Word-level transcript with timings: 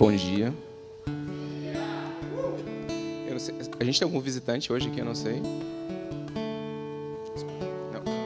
Bom 0.00 0.10
dia. 0.16 0.50
Sei, 3.38 3.54
a 3.78 3.84
gente 3.84 3.98
tem 3.98 4.06
algum 4.06 4.18
visitante 4.18 4.72
hoje 4.72 4.88
aqui? 4.88 4.98
Eu 4.98 5.04
não 5.04 5.14
sei. 5.14 5.42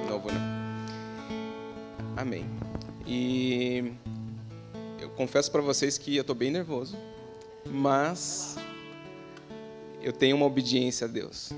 Não, 0.06 0.20
vou 0.20 0.30
não. 0.32 0.40
Amém. 2.16 2.46
E 3.04 3.92
eu 5.00 5.10
confesso 5.10 5.50
para 5.50 5.62
vocês 5.62 5.98
que 5.98 6.14
eu 6.14 6.20
estou 6.20 6.36
bem 6.36 6.52
nervoso, 6.52 6.96
mas 7.68 8.54
eu 10.00 10.12
tenho 10.12 10.36
uma 10.36 10.46
obediência 10.46 11.08
a 11.08 11.10
Deus. 11.10 11.50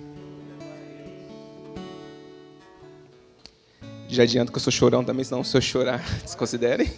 Já 4.08 4.22
adianto 4.22 4.50
que 4.50 4.56
eu 4.56 4.62
sou 4.62 4.72
chorão 4.72 5.04
também, 5.04 5.24
senão 5.24 5.44
se 5.44 5.54
eu 5.54 5.60
chorar, 5.60 6.02
desconsiderem. 6.24 6.90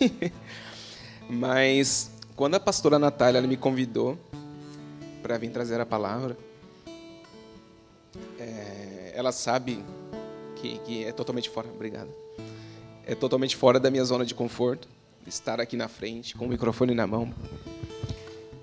Mas 1.29 2.16
quando 2.39 2.55
a 2.55 2.61
pastora 2.61 3.00
Natália 3.00 3.43
me 3.43 3.57
convidou 3.57 4.16
para 5.20 5.37
vir 5.37 5.51
trazer 5.51 5.80
a 5.80 5.84
palavra, 5.84 6.38
é, 8.38 9.12
ela 9.12 9.33
sabe 9.33 9.84
que, 10.55 10.78
que, 10.78 11.05
é 11.05 11.11
totalmente 11.11 11.51
fora, 11.51 11.66
obrigado, 11.69 12.09
é 13.05 13.16
totalmente 13.16 13.56
fora 13.56 13.80
da 13.80 13.91
minha 13.91 14.05
zona 14.05 14.24
de 14.24 14.37
conforto, 14.37 14.87
estar 15.27 15.61
aqui 15.61 15.77
na 15.77 15.88
frente 15.88 16.37
com 16.37 16.45
o 16.45 16.48
microfone 16.48 16.95
na 16.95 17.09
mão. 17.09 17.34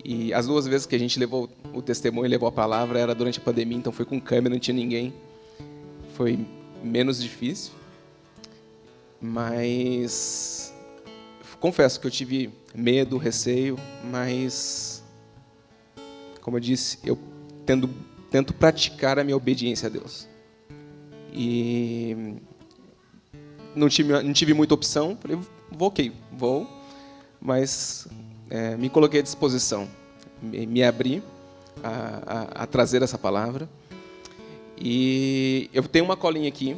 E 0.05 0.34
as 0.34 0.48
duas 0.48 0.65
vezes 0.65 0.87
que 0.87 0.95
a 0.95 0.99
gente 0.99 1.20
levou 1.20 1.49
o 1.73 1.81
testemunho, 1.81 2.29
levou 2.29 2.48
a 2.48 2.53
palavra, 2.53 2.98
era 2.98 3.13
durante 3.13 3.39
a 3.39 3.41
pandemia, 3.41 3.77
então 3.77 3.91
foi 3.91 4.05
com 4.05 4.21
câmera, 4.21 4.55
não 4.55 4.59
tinha 4.59 4.73
ninguém. 4.73 5.13
Foi 6.13 6.39
menos 6.81 7.21
difícil. 7.21 7.73
Mas 9.20 10.64
confesso 11.65 11.99
que 11.99 12.05
eu 12.05 12.11
tive 12.11 12.51
medo, 12.75 13.17
receio, 13.17 13.75
mas 14.03 15.03
como 16.39 16.57
eu 16.57 16.61
disse, 16.61 16.99
eu 17.03 17.17
tendo, 17.65 17.90
tento 18.29 18.53
praticar 18.53 19.17
a 19.17 19.23
minha 19.23 19.35
obediência 19.35 19.87
a 19.87 19.90
Deus. 19.90 20.27
E 21.34 22.35
não 23.75 23.90
tive, 23.90 24.21
não 24.21 24.31
tive 24.31 24.53
muita 24.53 24.75
opção, 24.75 25.17
falei, 25.20 25.40
vou, 25.71 25.87
ok, 25.87 26.12
vou, 26.31 26.70
mas 27.41 28.07
é, 28.47 28.77
me 28.77 28.87
coloquei 28.87 29.21
à 29.21 29.23
disposição, 29.23 29.87
me, 30.40 30.68
me 30.68 30.84
abri 30.84 31.23
a, 31.84 32.59
a, 32.59 32.63
a 32.63 32.68
trazer 32.68 33.01
essa 33.01 33.18
palavra. 33.18 33.68
E 34.77 35.68
eu 35.73 35.81
tenho 35.81 36.05
uma 36.05 36.15
colinha 36.15 36.47
aqui, 36.47 36.77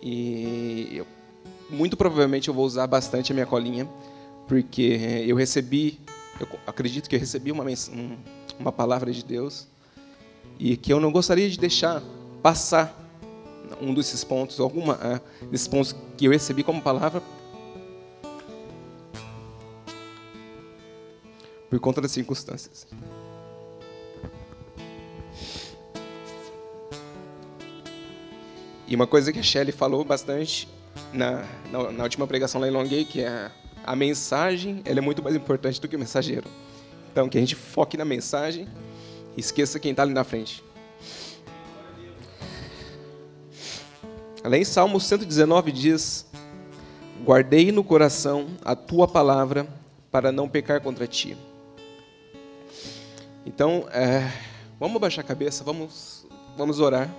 e 0.00 0.90
eu 0.92 1.06
muito 1.70 1.96
provavelmente 1.96 2.48
eu 2.48 2.54
vou 2.54 2.64
usar 2.64 2.86
bastante 2.86 3.32
a 3.32 3.34
minha 3.34 3.46
colinha, 3.46 3.88
porque 4.46 5.24
eu 5.26 5.36
recebi, 5.36 5.98
eu 6.40 6.46
acredito 6.66 7.08
que 7.08 7.16
eu 7.16 7.20
recebi 7.20 7.50
uma, 7.50 7.64
uma 8.58 8.72
palavra 8.72 9.12
de 9.12 9.24
Deus 9.24 9.66
e 10.58 10.76
que 10.76 10.92
eu 10.92 11.00
não 11.00 11.10
gostaria 11.10 11.48
de 11.48 11.58
deixar 11.58 12.02
passar 12.42 12.96
um 13.80 13.92
desses 13.92 14.22
pontos, 14.22 14.60
alguma 14.60 14.94
uh, 14.94 15.46
desses 15.50 15.66
pontos 15.66 15.94
que 16.16 16.26
eu 16.26 16.30
recebi 16.30 16.62
como 16.62 16.80
palavra 16.80 17.22
por 21.68 21.80
conta 21.80 22.00
das 22.00 22.12
circunstâncias. 22.12 22.86
E 28.88 28.94
uma 28.94 29.06
coisa 29.06 29.32
que 29.32 29.40
a 29.40 29.42
Shelley 29.42 29.72
falou 29.72 30.04
bastante 30.04 30.68
na, 31.12 31.44
na, 31.70 31.92
na, 31.92 32.02
última 32.02 32.26
pregação 32.26 32.60
lá 32.60 32.68
em 32.68 33.04
que 33.04 33.22
é 33.22 33.50
a 33.84 33.94
mensagem 33.94 34.82
ela 34.84 34.98
é 34.98 35.02
muito 35.02 35.22
mais 35.22 35.36
importante 35.36 35.80
do 35.80 35.88
que 35.88 35.96
o 35.96 35.98
mensageiro. 35.98 36.48
Então, 37.10 37.28
que 37.28 37.38
a 37.38 37.40
gente 37.40 37.54
foque 37.54 37.96
na 37.96 38.04
mensagem 38.04 38.68
e 39.36 39.40
esqueça 39.40 39.78
quem 39.78 39.92
está 39.92 40.02
ali 40.02 40.12
na 40.12 40.24
frente. 40.24 40.62
Além, 44.44 44.64
Salmo 44.64 45.00
119 45.00 45.72
diz: 45.72 46.26
Guardei 47.24 47.72
no 47.72 47.82
coração 47.82 48.46
a 48.64 48.76
tua 48.76 49.08
palavra 49.08 49.66
para 50.10 50.30
não 50.30 50.48
pecar 50.48 50.80
contra 50.80 51.06
ti. 51.06 51.36
Então, 53.44 53.88
é, 53.92 54.30
vamos 54.78 55.00
baixar 55.00 55.22
a 55.22 55.24
cabeça, 55.24 55.64
vamos, 55.64 56.26
vamos 56.56 56.80
orar. 56.80 57.10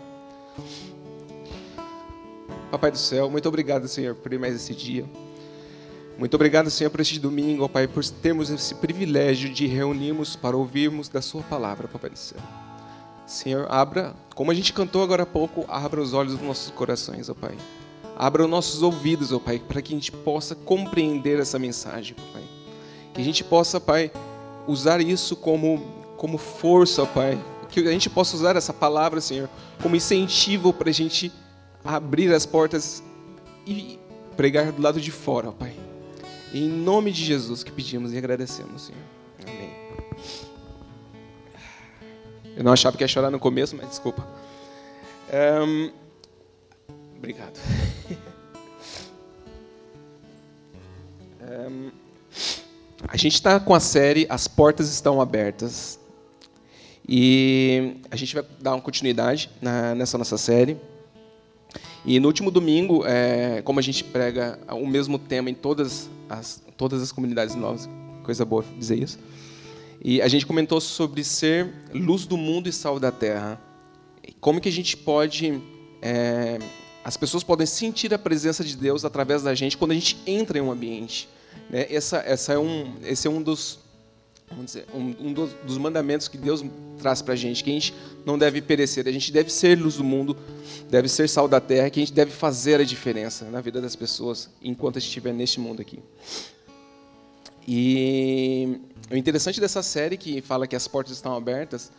Papai 2.72 2.92
do 2.92 2.98
céu, 2.98 3.30
muito 3.30 3.48
obrigado, 3.48 3.88
Senhor, 3.88 4.14
por 4.16 4.38
mais 4.38 4.54
esse 4.54 4.74
dia. 4.76 5.06
Muito 6.18 6.34
obrigado, 6.34 6.70
Senhor, 6.70 6.90
por 6.90 7.00
este 7.00 7.20
domingo, 7.20 7.64
ó 7.64 7.68
Pai, 7.68 7.88
por 7.88 8.04
termos 8.04 8.50
esse 8.50 8.74
privilégio 8.76 9.50
de 9.50 9.68
reunirmos 9.68 10.36
para 10.36 10.58
ouvirmos 10.58 11.08
da 11.08 11.22
Sua 11.22 11.44
palavra, 11.44 11.88
Papai 11.88 12.10
do 12.10 12.18
céu. 12.18 12.40
Senhor, 13.26 13.68
abra, 13.70 14.16
como 14.36 14.52
a 14.52 14.54
gente 14.54 14.74
cantou 14.74 15.04
agora 15.04 15.24
há 15.24 15.26
pouco, 15.26 15.64
abra 15.68 16.02
os 16.02 16.14
olhos 16.14 16.34
dos 16.34 16.42
nossos 16.42 16.72
corações, 16.72 17.30
ó 17.30 17.34
Pai. 17.34 17.56
Abra 18.18 18.44
os 18.44 18.50
nossos 18.50 18.82
ouvidos, 18.82 19.32
ó 19.32 19.40
Pai, 19.40 19.60
para 19.60 19.82
que 19.82 19.94
a 19.94 19.96
gente 19.96 20.12
possa 20.12 20.56
compreender 20.56 21.40
essa 21.40 21.60
mensagem, 21.60 22.16
Pai. 22.34 22.44
Que 23.14 23.22
a 23.22 23.24
gente 23.24 23.44
possa, 23.44 23.80
Pai, 23.80 24.12
usar 24.68 25.00
isso 25.00 25.36
como, 25.36 25.86
como 26.18 26.38
força, 26.38 27.04
ó 27.04 27.06
Pai. 27.06 27.40
Que 27.70 27.82
a 27.82 27.92
gente 27.92 28.10
possa 28.10 28.36
usar 28.36 28.56
essa 28.56 28.74
palavra, 28.74 29.22
Senhor, 29.22 29.48
como 29.84 29.96
incentivo 29.96 30.74
para 30.74 30.90
a 30.90 30.94
gente 30.94 31.32
abrir 31.88 32.34
as 32.34 32.46
portas 32.46 33.02
e 33.66 33.98
pregar 34.36 34.72
do 34.74 34.82
lado 34.82 35.00
de 35.00 35.10
fora, 35.10 35.50
ó 35.50 35.52
Pai. 35.52 35.74
Em 36.54 36.68
nome 36.68 37.12
de 37.12 37.24
Jesus 37.24 37.64
que 37.64 37.72
pedimos 37.72 38.14
e 38.14 38.18
agradecemos, 38.18 38.84
Senhor. 38.84 39.02
Amém. 39.48 39.72
Eu 42.56 42.64
não 42.64 42.74
achava 42.74 42.98
que 42.98 43.04
ia 43.04 43.08
chorar 43.08 43.32
no 43.32 43.40
começo, 43.40 43.76
mas 43.76 43.88
desculpa. 43.90 44.28
Um, 45.66 45.92
obrigado. 47.18 47.60
Um, 51.50 51.92
a 53.08 53.16
gente 53.16 53.36
está 53.36 53.58
com 53.58 53.74
a 53.74 53.80
série 53.80 54.28
As 54.30 54.50
Portas 54.50 54.90
Estão 54.90 55.22
Abertas. 55.22 55.98
E 57.08 58.02
a 58.12 58.18
gente 58.18 58.36
vai 58.36 58.44
dar 58.60 58.74
uma 58.74 58.82
continuidade 58.82 59.50
nessa 59.96 60.18
nossa 60.18 60.38
série. 60.38 60.78
E 62.08 62.22
no 62.22 62.28
último 62.30 62.50
domingo, 62.50 63.06
é, 63.06 63.62
como 63.64 63.82
a 63.82 63.84
gente 63.84 64.02
prega 64.02 64.58
o 64.72 64.88
mesmo 64.88 65.20
tema 65.20 65.50
em 65.50 65.54
todas 65.54 66.10
as, 66.30 66.64
todas 66.78 67.02
as 67.02 67.12
comunidades 67.12 67.54
novas, 67.54 67.90
coisa 68.24 68.46
boa 68.46 68.64
dizer 68.80 68.98
isso, 68.98 69.20
e 70.02 70.22
a 70.22 70.28
gente 70.30 70.46
comentou 70.46 70.80
sobre 70.80 71.22
ser 71.22 71.70
luz 71.94 72.26
do 72.26 72.38
mundo 72.38 72.70
e 72.70 72.72
sal 72.72 72.98
da 72.98 73.12
terra. 73.12 73.62
Como 74.40 74.62
que 74.62 74.70
a 74.70 74.72
gente 74.72 74.96
pode... 74.96 75.62
É, 76.02 76.60
as 77.04 77.18
pessoas 77.18 77.44
podem 77.44 77.68
sentir 77.68 78.14
a 78.14 78.18
presença 78.18 78.64
de 78.64 78.78
Deus 78.78 79.04
através 79.04 79.44
da 79.44 79.54
gente 79.54 79.76
quando 79.76 79.92
a 79.92 79.96
gente 79.96 80.18
entra 80.26 80.58
em 80.58 80.62
um 80.62 80.72
ambiente. 80.72 81.28
Né? 81.70 81.88
Essa, 81.90 82.20
essa 82.20 82.54
é 82.54 82.58
um, 82.58 82.94
esse 83.04 83.28
é 83.28 83.30
um 83.30 83.42
dos 83.42 83.80
vamos 84.50 84.68
dizer, 84.68 84.86
um, 84.94 85.16
um 85.20 85.34
dos, 85.34 85.52
dos, 85.66 85.78
mandamentos 85.78 86.28
que 86.28 86.38
Deus 86.38 86.64
traz 87.00 87.22
para 87.22 87.34
a 87.34 87.38
gente, 87.38 87.64
que 87.64 87.70
a 87.70 87.74
gente 87.74 87.94
não 88.26 88.38
deve 88.38 88.62
perecer, 88.62 89.08
a 89.08 89.12
gente 89.12 89.32
deve 89.32 89.52
ser 89.52 89.78
luz 89.78 89.96
do 89.96 90.04
mundo, 90.04 90.38
deve 90.90 91.08
ser 91.10 91.28
sal 91.28 91.48
da 91.48 91.60
terra, 91.60 91.90
que 91.90 92.00
a 92.00 92.04
gente 92.04 92.14
deve 92.14 92.32
fazer 92.32 92.80
a 92.80 92.84
diferença 92.84 93.46
na 93.46 93.62
vida 93.62 93.82
das 93.82 93.96
pessoas 93.96 94.50
enquanto 94.62 94.98
a 94.98 95.00
gente 95.00 95.10
estiver 95.10 95.34
neste 95.34 95.60
mundo 95.60 95.82
aqui. 95.82 96.00
E 97.68 98.80
o 99.12 99.18
interessante 99.18 99.60
dessa 99.60 99.84
série 99.84 100.16
que 100.18 100.42
fala 100.42 100.66
que 100.66 100.76
as 100.76 100.88
portas 100.88 101.14
estão 101.14 101.36
abertas 101.36 101.92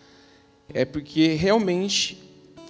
é 0.73 0.85
porque 0.85 1.35
realmente 1.35 2.23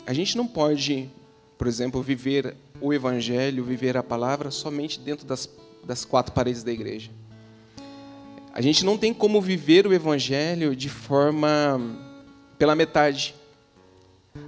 a 0.04 0.12
gente 0.12 0.36
não 0.36 0.46
pode, 0.46 1.08
por 1.56 1.68
exemplo, 1.68 2.02
viver 2.02 2.56
o 2.80 2.92
evangelho, 2.92 3.64
viver 3.64 3.96
a 3.96 4.02
palavra 4.02 4.50
somente 4.50 4.98
dentro 4.98 5.24
das, 5.26 5.48
das 5.84 6.04
quatro 6.04 6.32
paredes 6.32 6.64
da 6.64 6.72
igreja. 6.72 7.10
A 8.58 8.60
gente 8.60 8.84
não 8.84 8.98
tem 8.98 9.14
como 9.14 9.40
viver 9.40 9.86
o 9.86 9.92
evangelho 9.92 10.74
de 10.74 10.88
forma 10.88 11.80
pela 12.58 12.74
metade. 12.74 13.32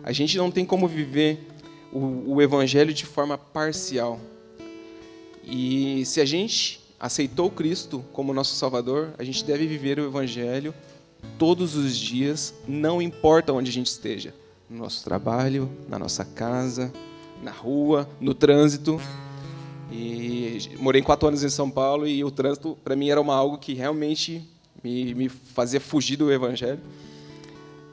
A 0.03 0.11
gente 0.11 0.37
não 0.37 0.51
tem 0.51 0.67
como 0.67 0.89
viver 0.89 1.47
o, 1.93 2.35
o 2.35 2.43
evangelho 2.43 2.93
de 2.93 3.07
forma 3.07 3.39
parcial. 3.39 4.19
E 5.45 6.05
se 6.07 6.21
a 6.21 6.25
gente 6.25 6.81
aceitou 6.99 7.53
Cristo 7.53 8.05
como 8.13 8.35
nosso 8.35 8.57
Salvador, 8.57 9.15
a 9.17 9.23
gente 9.23 9.45
deve 9.45 9.65
viver 9.69 10.01
o 10.01 10.07
evangelho 10.07 10.75
todos 11.39 11.77
os 11.77 11.97
dias, 11.97 12.53
não 12.67 13.01
importa 13.01 13.53
onde 13.53 13.71
a 13.71 13.73
gente 13.73 13.93
esteja, 13.93 14.35
no 14.69 14.79
nosso 14.79 15.05
trabalho, 15.05 15.71
na 15.89 16.01
nossa 16.01 16.25
casa, 16.25 16.93
na 17.45 17.53
rua, 17.53 18.11
no 18.21 18.35
trânsito. 18.35 19.01
E 19.93 20.50
morei 20.79 21.03
quatro 21.03 21.29
anos 21.29 21.43
em 21.43 21.49
São 21.49 21.71
Paulo 21.71 22.07
e 22.07 22.23
o 22.25 22.31
trânsito, 22.31 22.77
para 22.83 22.97
mim, 22.97 23.11
era 23.11 23.21
uma, 23.21 23.35
algo 23.35 23.59
que 23.59 23.75
realmente 23.75 24.43
me, 24.83 25.15
me 25.15 25.29
fazia 25.29 25.81
fugir 25.81 26.17
do 26.17 26.33
Evangelho. 26.33 26.81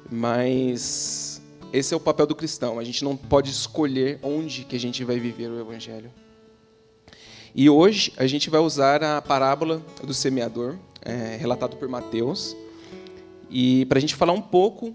Mas 0.09 1.41
esse 1.71 1.93
é 1.93 1.97
o 1.97 1.99
papel 1.99 2.25
do 2.25 2.35
cristão. 2.35 2.79
A 2.79 2.83
gente 2.83 3.03
não 3.03 3.15
pode 3.15 3.49
escolher 3.51 4.19
onde 4.23 4.63
que 4.63 4.75
a 4.75 4.79
gente 4.79 5.03
vai 5.03 5.19
viver 5.19 5.49
o 5.49 5.59
Evangelho. 5.59 6.11
E 7.55 7.69
hoje 7.69 8.13
a 8.17 8.27
gente 8.27 8.49
vai 8.49 8.61
usar 8.61 9.03
a 9.03 9.21
parábola 9.21 9.81
do 10.03 10.13
semeador. 10.13 10.75
é, 11.07 11.37
relatado 11.37 11.77
por 11.77 11.87
Mateus, 11.87 12.55
e 13.49 13.85
para 13.85 13.97
a 13.97 14.01
gente 14.01 14.13
falar 14.13 14.33
um 14.33 14.41
pouco 14.41 14.91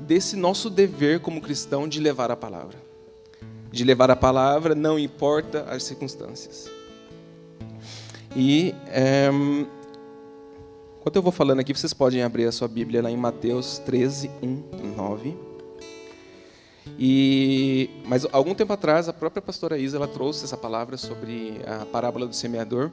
desse 0.00 0.36
nosso 0.36 0.68
dever 0.68 1.20
como 1.20 1.40
cristão 1.40 1.86
de 1.86 2.00
levar 2.00 2.32
a 2.32 2.36
palavra. 2.36 2.76
De 3.70 3.84
levar 3.84 4.10
a 4.10 4.16
palavra, 4.16 4.74
não 4.74 4.98
importa 4.98 5.62
as 5.70 5.84
circunstâncias. 5.84 6.68
E 8.34 8.74
é, 8.88 9.28
enquanto 10.98 11.16
eu 11.16 11.22
vou 11.22 11.32
falando 11.32 11.60
aqui, 11.60 11.74
vocês 11.74 11.92
podem 11.92 12.22
abrir 12.22 12.46
a 12.46 12.52
sua 12.52 12.68
Bíblia 12.68 13.02
lá 13.02 13.10
em 13.10 13.16
Mateus 13.16 13.78
13, 13.78 14.30
1, 14.42 14.94
9. 14.96 15.36
E, 16.98 17.90
mas 18.06 18.26
algum 18.32 18.54
tempo 18.54 18.72
atrás, 18.72 19.08
a 19.08 19.12
própria 19.12 19.42
pastora 19.42 19.78
Isa 19.78 19.96
ela 19.96 20.08
trouxe 20.08 20.44
essa 20.44 20.56
palavra 20.56 20.96
sobre 20.96 21.60
a 21.66 21.86
parábola 21.86 22.26
do 22.26 22.34
semeador, 22.34 22.90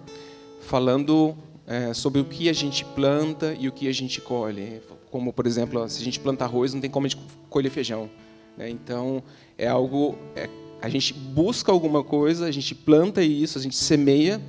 falando 0.62 1.36
é, 1.66 1.94
sobre 1.94 2.22
o 2.22 2.26
que 2.26 2.50
a 2.50 2.54
gente 2.54 2.84
planta 2.84 3.56
e 3.60 3.68
o 3.68 3.72
que 3.72 3.88
a 3.88 3.94
gente 3.94 4.22
colhe. 4.22 4.82
Como, 5.12 5.34
por 5.34 5.48
exemplo, 5.48 5.88
se 5.90 6.02
a 6.02 6.06
gente 6.06 6.20
planta 6.20 6.46
arroz, 6.46 6.74
não 6.74 6.82
tem 6.82 6.90
como 6.90 7.06
a 7.06 7.10
gente 7.10 7.22
colher 7.50 7.72
feijão. 7.72 8.10
Né? 8.58 8.70
Então, 8.70 9.24
é 9.58 9.68
algo. 9.68 10.18
É, 10.36 10.50
a 10.82 10.90
gente 10.90 11.14
busca 11.14 11.72
alguma 11.72 12.04
coisa, 12.04 12.46
a 12.46 12.52
gente 12.52 12.74
planta 12.74 13.22
isso, 13.22 13.58
a 13.58 13.62
gente 13.62 13.76
semeia 13.76 14.40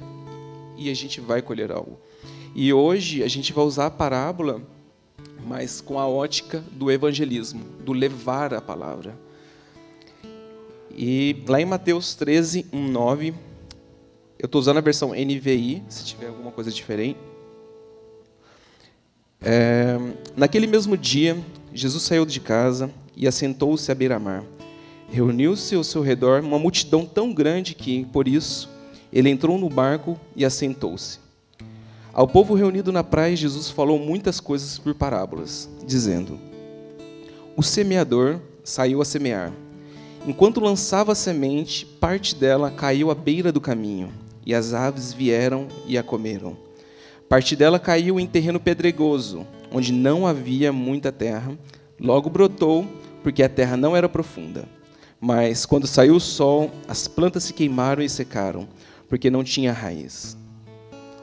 e 0.80 0.90
a 0.90 0.94
gente 0.94 1.20
vai 1.20 1.42
colher 1.42 1.70
algo. 1.70 2.00
E 2.54 2.72
hoje 2.72 3.22
a 3.22 3.28
gente 3.28 3.52
vai 3.52 3.64
usar 3.64 3.86
a 3.86 3.90
parábola, 3.90 4.62
mas 5.46 5.82
com 5.82 5.98
a 5.98 6.08
ótica 6.08 6.64
do 6.72 6.90
evangelismo, 6.90 7.62
do 7.84 7.92
levar 7.92 8.54
a 8.54 8.62
palavra. 8.62 9.14
E 10.90 11.44
lá 11.46 11.60
em 11.60 11.66
Mateus 11.66 12.14
13, 12.14 12.66
1, 12.72 12.88
9, 12.88 13.34
eu 14.38 14.46
estou 14.46 14.58
usando 14.58 14.78
a 14.78 14.80
versão 14.80 15.10
NVI, 15.10 15.82
se 15.90 16.04
tiver 16.06 16.28
alguma 16.28 16.50
coisa 16.50 16.70
diferente. 16.70 17.18
É, 19.42 19.98
naquele 20.34 20.66
mesmo 20.66 20.96
dia, 20.96 21.38
Jesus 21.74 22.02
saiu 22.04 22.24
de 22.24 22.40
casa 22.40 22.90
e 23.14 23.28
assentou-se 23.28 23.92
à 23.92 23.94
beira-mar. 23.94 24.44
Reuniu-se 25.10 25.74
ao 25.74 25.84
seu 25.84 26.00
redor 26.00 26.40
uma 26.42 26.58
multidão 26.58 27.04
tão 27.04 27.34
grande 27.34 27.74
que, 27.74 28.06
por 28.06 28.26
isso, 28.26 28.68
ele 29.12 29.28
entrou 29.28 29.58
no 29.58 29.68
barco 29.68 30.18
e 30.36 30.44
assentou-se. 30.44 31.18
Ao 32.12 32.26
povo 32.26 32.54
reunido 32.54 32.90
na 32.90 33.04
praia, 33.04 33.36
Jesus 33.36 33.70
falou 33.70 33.98
muitas 33.98 34.40
coisas 34.40 34.78
por 34.78 34.94
parábolas, 34.94 35.68
dizendo: 35.86 36.38
O 37.56 37.62
semeador 37.62 38.40
saiu 38.64 39.00
a 39.00 39.04
semear. 39.04 39.52
Enquanto 40.26 40.60
lançava 40.60 41.12
a 41.12 41.14
semente, 41.14 41.86
parte 41.86 42.34
dela 42.34 42.70
caiu 42.70 43.10
à 43.10 43.14
beira 43.14 43.50
do 43.50 43.60
caminho 43.60 44.12
e 44.44 44.54
as 44.54 44.74
aves 44.74 45.12
vieram 45.12 45.68
e 45.86 45.96
a 45.96 46.02
comeram. 46.02 46.56
Parte 47.28 47.54
dela 47.54 47.78
caiu 47.78 48.18
em 48.18 48.26
terreno 48.26 48.58
pedregoso, 48.58 49.46
onde 49.72 49.92
não 49.92 50.26
havia 50.26 50.72
muita 50.72 51.12
terra. 51.12 51.56
Logo 51.98 52.28
brotou, 52.28 52.84
porque 53.22 53.42
a 53.42 53.48
terra 53.48 53.76
não 53.76 53.96
era 53.96 54.08
profunda. 54.08 54.68
Mas 55.20 55.64
quando 55.64 55.86
saiu 55.86 56.16
o 56.16 56.20
sol, 56.20 56.70
as 56.88 57.06
plantas 57.06 57.44
se 57.44 57.52
queimaram 57.52 58.02
e 58.02 58.08
secaram, 58.08 58.66
porque 59.10 59.28
não 59.28 59.42
tinha 59.42 59.72
raiz. 59.72 60.38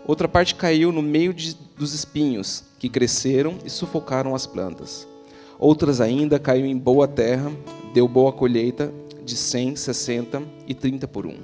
Outra 0.06 0.28
parte 0.28 0.54
caiu 0.54 0.92
no 0.92 1.02
meio 1.02 1.34
de, 1.34 1.58
dos 1.78 1.94
espinhos, 1.94 2.64
que 2.78 2.90
cresceram 2.90 3.58
e 3.66 3.70
sufocaram 3.70 4.36
as 4.36 4.46
plantas. 4.46 5.08
Outras 5.58 6.00
ainda 6.02 6.38
caiu 6.38 6.66
em 6.66 6.78
boa 6.78 7.08
terra, 7.08 7.52
deu 7.94 8.08
boa 8.08 8.32
colheita 8.32 8.94
de 9.26 9.36
cem, 9.36 9.76
sessenta 9.76 10.44
e 10.68 10.74
trinta 10.74 11.08
por 11.08 11.26
um. 11.26 11.38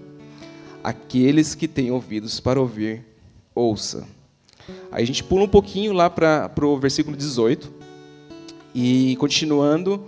Aqueles 0.84 1.56
que 1.56 1.68
têm 1.68 1.92
ouvidos 1.92 2.40
para 2.40 2.60
ouvir, 2.60 3.06
ouça. 3.56 4.06
Aí 4.92 5.04
a 5.04 5.07
gente 5.07 5.24
pula 5.24 5.45
um 5.45 5.50
pouquinho 5.50 5.94
lá 5.94 6.10
para 6.10 6.51
o 6.62 6.78
versículo 6.78 7.16
18. 7.16 7.72
E 8.75 9.16
continuando, 9.16 10.04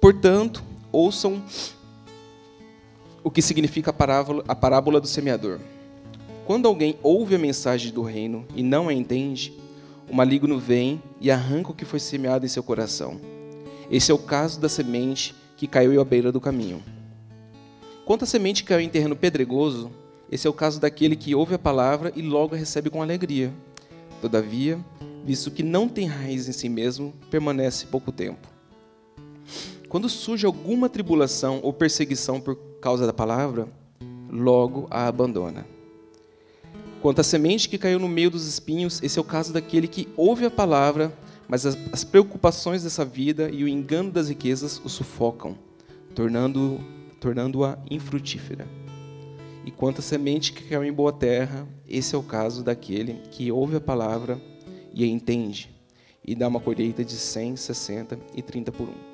portanto, 0.00 0.62
ouçam 0.92 1.42
o 3.24 3.30
que 3.30 3.40
significa 3.40 3.90
a 3.90 3.94
parábola, 3.94 4.44
a 4.46 4.54
parábola 4.54 5.00
do 5.00 5.08
semeador. 5.08 5.58
Quando 6.46 6.68
alguém 6.68 6.98
ouve 7.02 7.34
a 7.34 7.38
mensagem 7.38 7.90
do 7.90 8.02
reino 8.02 8.46
e 8.54 8.62
não 8.62 8.88
a 8.88 8.92
entende, 8.92 9.58
o 10.10 10.14
maligno 10.14 10.58
vem 10.58 11.02
e 11.18 11.30
arranca 11.30 11.70
o 11.70 11.74
que 11.74 11.86
foi 11.86 11.98
semeado 11.98 12.44
em 12.44 12.48
seu 12.48 12.62
coração. 12.62 13.18
Esse 13.90 14.12
é 14.12 14.14
o 14.14 14.18
caso 14.18 14.60
da 14.60 14.68
semente 14.68 15.34
que 15.56 15.66
caiu 15.66 15.98
à 15.98 16.04
beira 16.04 16.30
do 16.30 16.40
caminho. 16.40 16.82
Quanto 18.04 18.24
à 18.24 18.26
semente 18.26 18.62
que 18.62 18.68
caiu 18.68 18.84
em 18.84 18.90
terreno 18.90 19.16
pedregoso, 19.16 19.90
esse 20.30 20.46
é 20.46 20.50
o 20.50 20.54
caso 20.54 20.78
daquele 20.78 21.16
que 21.16 21.34
ouve 21.34 21.54
a 21.54 21.58
palavra 21.58 22.12
e 22.14 22.20
logo 22.20 22.54
a 22.54 22.58
recebe 22.58 22.90
com 22.90 23.00
alegria. 23.00 23.50
Todavia, 24.20 24.78
visto 25.24 25.50
que 25.50 25.62
não 25.62 25.88
tem 25.88 26.06
raiz 26.06 26.46
em 26.46 26.52
si 26.52 26.68
mesmo, 26.68 27.14
permanece 27.30 27.86
pouco 27.86 28.12
tempo. 28.12 28.46
Quando 29.94 30.08
surge 30.08 30.44
alguma 30.44 30.88
tribulação 30.88 31.60
ou 31.62 31.72
perseguição 31.72 32.40
por 32.40 32.56
causa 32.80 33.06
da 33.06 33.12
palavra, 33.12 33.68
logo 34.28 34.88
a 34.90 35.06
abandona. 35.06 35.64
Quanto 37.00 37.20
à 37.20 37.22
semente 37.22 37.68
que 37.68 37.78
caiu 37.78 38.00
no 38.00 38.08
meio 38.08 38.28
dos 38.28 38.44
espinhos, 38.44 39.00
esse 39.04 39.20
é 39.20 39.22
o 39.22 39.24
caso 39.24 39.52
daquele 39.52 39.86
que 39.86 40.08
ouve 40.16 40.46
a 40.46 40.50
palavra, 40.50 41.16
mas 41.46 41.64
as, 41.64 42.02
preocupações 42.02 42.82
dessa 42.82 43.04
vida 43.04 43.48
e 43.48 43.62
o 43.62 43.68
engano 43.68 44.10
das 44.10 44.28
riquezas 44.28 44.82
o 44.84 44.88
sufocam, 44.88 45.56
tornando 46.12 46.80
tornando-a 47.20 47.78
infrutífera. 47.88 48.66
E 49.64 49.70
quanto 49.70 50.00
à 50.00 50.02
semente 50.02 50.52
que 50.52 50.64
caiu 50.64 50.82
em 50.82 50.92
boa 50.92 51.12
terra, 51.12 51.68
esse 51.88 52.16
é 52.16 52.18
o 52.18 52.22
caso 52.24 52.64
daquele 52.64 53.20
que 53.30 53.52
ouve 53.52 53.76
a 53.76 53.80
palavra 53.80 54.42
e 54.92 55.04
a 55.04 55.06
entende, 55.06 55.70
e 56.24 56.34
dá 56.34 56.48
uma 56.48 56.58
colheita 56.58 57.04
de 57.04 57.14
100, 57.14 57.54
60 57.54 58.18
e 58.34 58.42
30 58.42 58.72
por 58.72 58.88
um. 58.88 59.13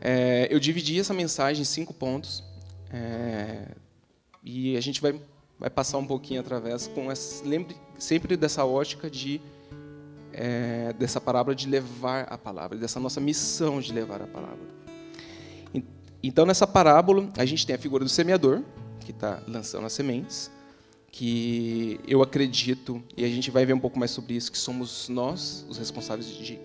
É, 0.00 0.48
eu 0.50 0.60
dividi 0.60 0.98
essa 0.98 1.12
mensagem 1.12 1.62
em 1.62 1.64
cinco 1.64 1.92
pontos, 1.92 2.42
é, 2.92 3.68
e 4.42 4.76
a 4.76 4.80
gente 4.80 5.00
vai, 5.00 5.20
vai 5.58 5.70
passar 5.70 5.98
um 5.98 6.06
pouquinho 6.06 6.40
através, 6.40 6.86
com 6.86 7.10
essa, 7.10 7.44
lembre 7.44 7.76
sempre 7.98 8.36
dessa 8.36 8.64
ótica 8.64 9.10
de 9.10 9.40
é, 10.32 10.92
dessa 10.92 11.20
palavra 11.20 11.52
de 11.52 11.68
levar 11.68 12.22
a 12.30 12.38
palavra, 12.38 12.78
dessa 12.78 13.00
nossa 13.00 13.20
missão 13.20 13.80
de 13.80 13.92
levar 13.92 14.22
a 14.22 14.26
palavra. 14.26 14.78
Então, 16.22 16.44
nessa 16.44 16.66
parábola, 16.66 17.28
a 17.36 17.44
gente 17.44 17.66
tem 17.66 17.74
a 17.74 17.78
figura 17.78 18.04
do 18.04 18.10
semeador, 18.10 18.62
que 19.00 19.12
está 19.12 19.40
lançando 19.46 19.86
as 19.86 19.92
sementes, 19.92 20.50
que 21.10 21.98
eu 22.06 22.22
acredito, 22.22 23.02
e 23.16 23.24
a 23.24 23.28
gente 23.28 23.50
vai 23.50 23.64
ver 23.64 23.72
um 23.72 23.78
pouco 23.78 23.98
mais 23.98 24.10
sobre 24.10 24.34
isso, 24.34 24.50
que 24.50 24.58
somos 24.58 25.08
nós 25.08 25.64
os 25.68 25.78
responsáveis 25.78 26.28
de 26.28 26.58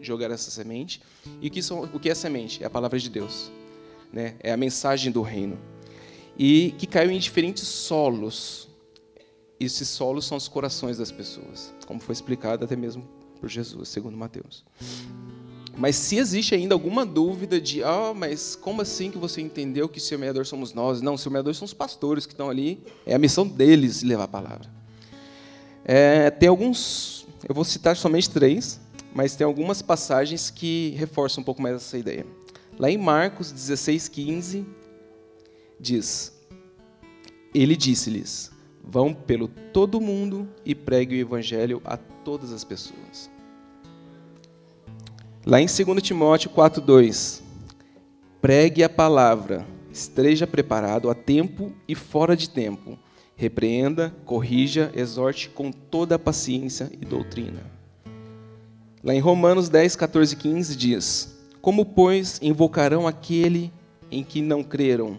jogar 0.00 0.30
essa 0.30 0.50
semente. 0.50 1.00
E 1.40 1.50
que 1.50 1.62
são, 1.62 1.82
o 1.82 2.00
que 2.00 2.10
é 2.10 2.14
semente? 2.14 2.62
É 2.62 2.66
a 2.66 2.70
palavra 2.70 2.98
de 2.98 3.08
Deus. 3.08 3.50
Né? 4.12 4.36
É 4.40 4.52
a 4.52 4.56
mensagem 4.56 5.12
do 5.12 5.22
reino. 5.22 5.58
E 6.38 6.74
que 6.78 6.86
caiu 6.86 7.10
em 7.10 7.18
diferentes 7.18 7.66
solos. 7.66 8.68
Esses 9.58 9.88
solos 9.88 10.24
são 10.24 10.38
os 10.38 10.48
corações 10.48 10.96
das 10.96 11.12
pessoas, 11.12 11.74
como 11.86 12.00
foi 12.00 12.14
explicado 12.14 12.64
até 12.64 12.74
mesmo 12.74 13.06
por 13.38 13.48
Jesus, 13.48 13.90
segundo 13.90 14.16
Mateus. 14.16 14.64
Mas 15.76 15.96
se 15.96 16.16
existe 16.16 16.54
ainda 16.54 16.74
alguma 16.74 17.06
dúvida 17.06 17.60
de, 17.60 17.82
ah, 17.82 18.12
mas 18.14 18.54
como 18.54 18.82
assim 18.82 19.10
que 19.10 19.18
você 19.18 19.40
entendeu 19.40 19.88
que 19.88 19.98
o 19.98 20.00
semeador 20.00 20.44
somos 20.44 20.74
nós? 20.74 21.00
Não, 21.00 21.14
o 21.14 21.18
semeador 21.18 21.54
são 21.54 21.64
os 21.64 21.72
pastores 21.72 22.26
que 22.26 22.32
estão 22.32 22.50
ali, 22.50 22.82
é 23.06 23.14
a 23.14 23.18
missão 23.18 23.46
deles 23.46 24.02
levar 24.02 24.24
a 24.24 24.28
palavra. 24.28 24.68
É, 25.84 26.30
tem 26.30 26.48
alguns, 26.48 27.26
eu 27.48 27.54
vou 27.54 27.64
citar 27.64 27.96
somente 27.96 28.28
três, 28.28 28.80
mas 29.14 29.34
tem 29.34 29.44
algumas 29.44 29.82
passagens 29.82 30.50
que 30.50 30.94
reforçam 30.96 31.42
um 31.42 31.44
pouco 31.44 31.60
mais 31.60 31.76
essa 31.76 31.98
ideia. 31.98 32.26
Lá 32.78 32.90
em 32.90 32.96
Marcos 32.96 33.50
16, 33.52 34.08
15, 34.08 34.66
diz: 35.78 36.32
Ele 37.54 37.76
disse-lhes: 37.76 38.50
Vão 38.82 39.12
pelo 39.12 39.48
todo 39.48 40.00
mundo 40.00 40.48
e 40.64 40.74
pregue 40.74 41.16
o 41.16 41.20
evangelho 41.20 41.80
a 41.84 41.96
todas 41.96 42.52
as 42.52 42.64
pessoas. 42.64 43.30
Lá 45.44 45.60
em 45.60 45.66
2 45.66 46.02
Timóteo 46.02 46.50
4:2, 46.50 47.42
pregue 48.40 48.84
a 48.84 48.88
palavra, 48.88 49.66
esteja 49.92 50.46
preparado 50.46 51.10
a 51.10 51.14
tempo 51.14 51.72
e 51.88 51.94
fora 51.94 52.36
de 52.36 52.48
tempo. 52.48 52.98
Repreenda, 53.36 54.14
corrija, 54.24 54.92
exorte 54.94 55.48
com 55.48 55.72
toda 55.72 56.16
a 56.16 56.18
paciência 56.18 56.90
e 56.92 57.06
doutrina. 57.06 57.79
Lá 59.02 59.14
em 59.14 59.18
Romanos 59.18 59.70
10, 59.70 59.96
14 59.96 60.34
e 60.34 60.36
15 60.36 60.76
diz: 60.76 61.34
Como, 61.62 61.86
pois, 61.86 62.38
invocarão 62.42 63.06
aquele 63.06 63.72
em 64.10 64.22
que 64.22 64.42
não 64.42 64.62
creram? 64.62 65.16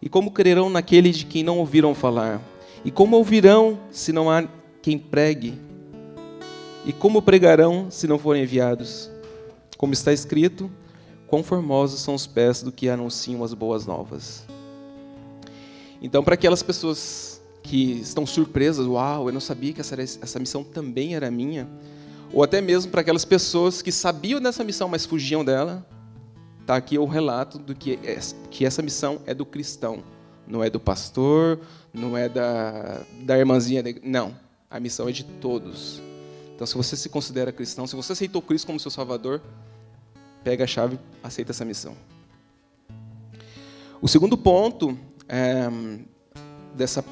E 0.00 0.08
como 0.08 0.30
crerão 0.30 0.70
naquele 0.70 1.10
de 1.10 1.26
quem 1.26 1.42
não 1.42 1.58
ouviram 1.58 1.94
falar? 1.96 2.40
E 2.84 2.92
como 2.92 3.16
ouvirão 3.16 3.80
se 3.90 4.12
não 4.12 4.30
há 4.30 4.46
quem 4.80 4.96
pregue? 4.96 5.58
E 6.84 6.92
como 6.92 7.22
pregarão 7.22 7.90
se 7.90 8.06
não 8.06 8.18
forem 8.18 8.44
enviados? 8.44 9.10
Como 9.76 9.92
está 9.92 10.12
escrito, 10.12 10.70
quão 11.26 11.42
formosos 11.42 12.00
são 12.02 12.14
os 12.14 12.28
pés 12.28 12.62
do 12.62 12.70
que 12.70 12.88
anunciam 12.88 13.42
as 13.42 13.52
boas 13.52 13.84
novas. 13.84 14.44
Então, 16.00 16.22
para 16.22 16.34
aquelas 16.34 16.62
pessoas 16.62 17.42
que 17.62 17.92
estão 18.00 18.26
surpresas, 18.26 18.86
uau, 18.86 19.28
eu 19.28 19.32
não 19.32 19.40
sabia 19.40 19.72
que 19.72 19.80
essa, 19.80 20.00
essa 20.00 20.38
missão 20.38 20.62
também 20.62 21.16
era 21.16 21.30
minha. 21.30 21.66
Ou 22.34 22.42
até 22.42 22.60
mesmo 22.60 22.90
para 22.90 23.00
aquelas 23.00 23.24
pessoas 23.24 23.80
que 23.80 23.92
sabiam 23.92 24.40
dessa 24.40 24.64
missão, 24.64 24.88
mas 24.88 25.06
fugiam 25.06 25.44
dela. 25.44 25.86
Está 26.60 26.74
aqui 26.74 26.98
o 26.98 27.04
relato 27.04 27.58
do 27.58 27.74
que, 27.74 27.98
é, 28.02 28.18
que 28.50 28.66
essa 28.66 28.82
missão 28.82 29.20
é 29.24 29.32
do 29.32 29.46
cristão, 29.46 30.02
não 30.46 30.64
é 30.64 30.68
do 30.68 30.80
pastor, 30.80 31.60
não 31.92 32.16
é 32.16 32.28
da, 32.28 33.02
da 33.20 33.38
irmãzinha. 33.38 33.84
Não, 34.02 34.34
a 34.68 34.80
missão 34.80 35.08
é 35.08 35.12
de 35.12 35.22
todos. 35.22 36.02
Então, 36.54 36.66
se 36.66 36.74
você 36.74 36.96
se 36.96 37.08
considera 37.08 37.52
cristão, 37.52 37.86
se 37.86 37.94
você 37.94 38.12
aceitou 38.12 38.42
Cristo 38.42 38.66
como 38.66 38.80
seu 38.80 38.90
Salvador, 38.90 39.40
pega 40.42 40.64
a 40.64 40.66
chave, 40.66 40.98
aceita 41.22 41.52
essa 41.52 41.64
missão. 41.64 41.96
O 44.02 44.08
segundo 44.08 44.36
ponto 44.36 44.98
é, 45.28 45.68
dessa 46.74 47.04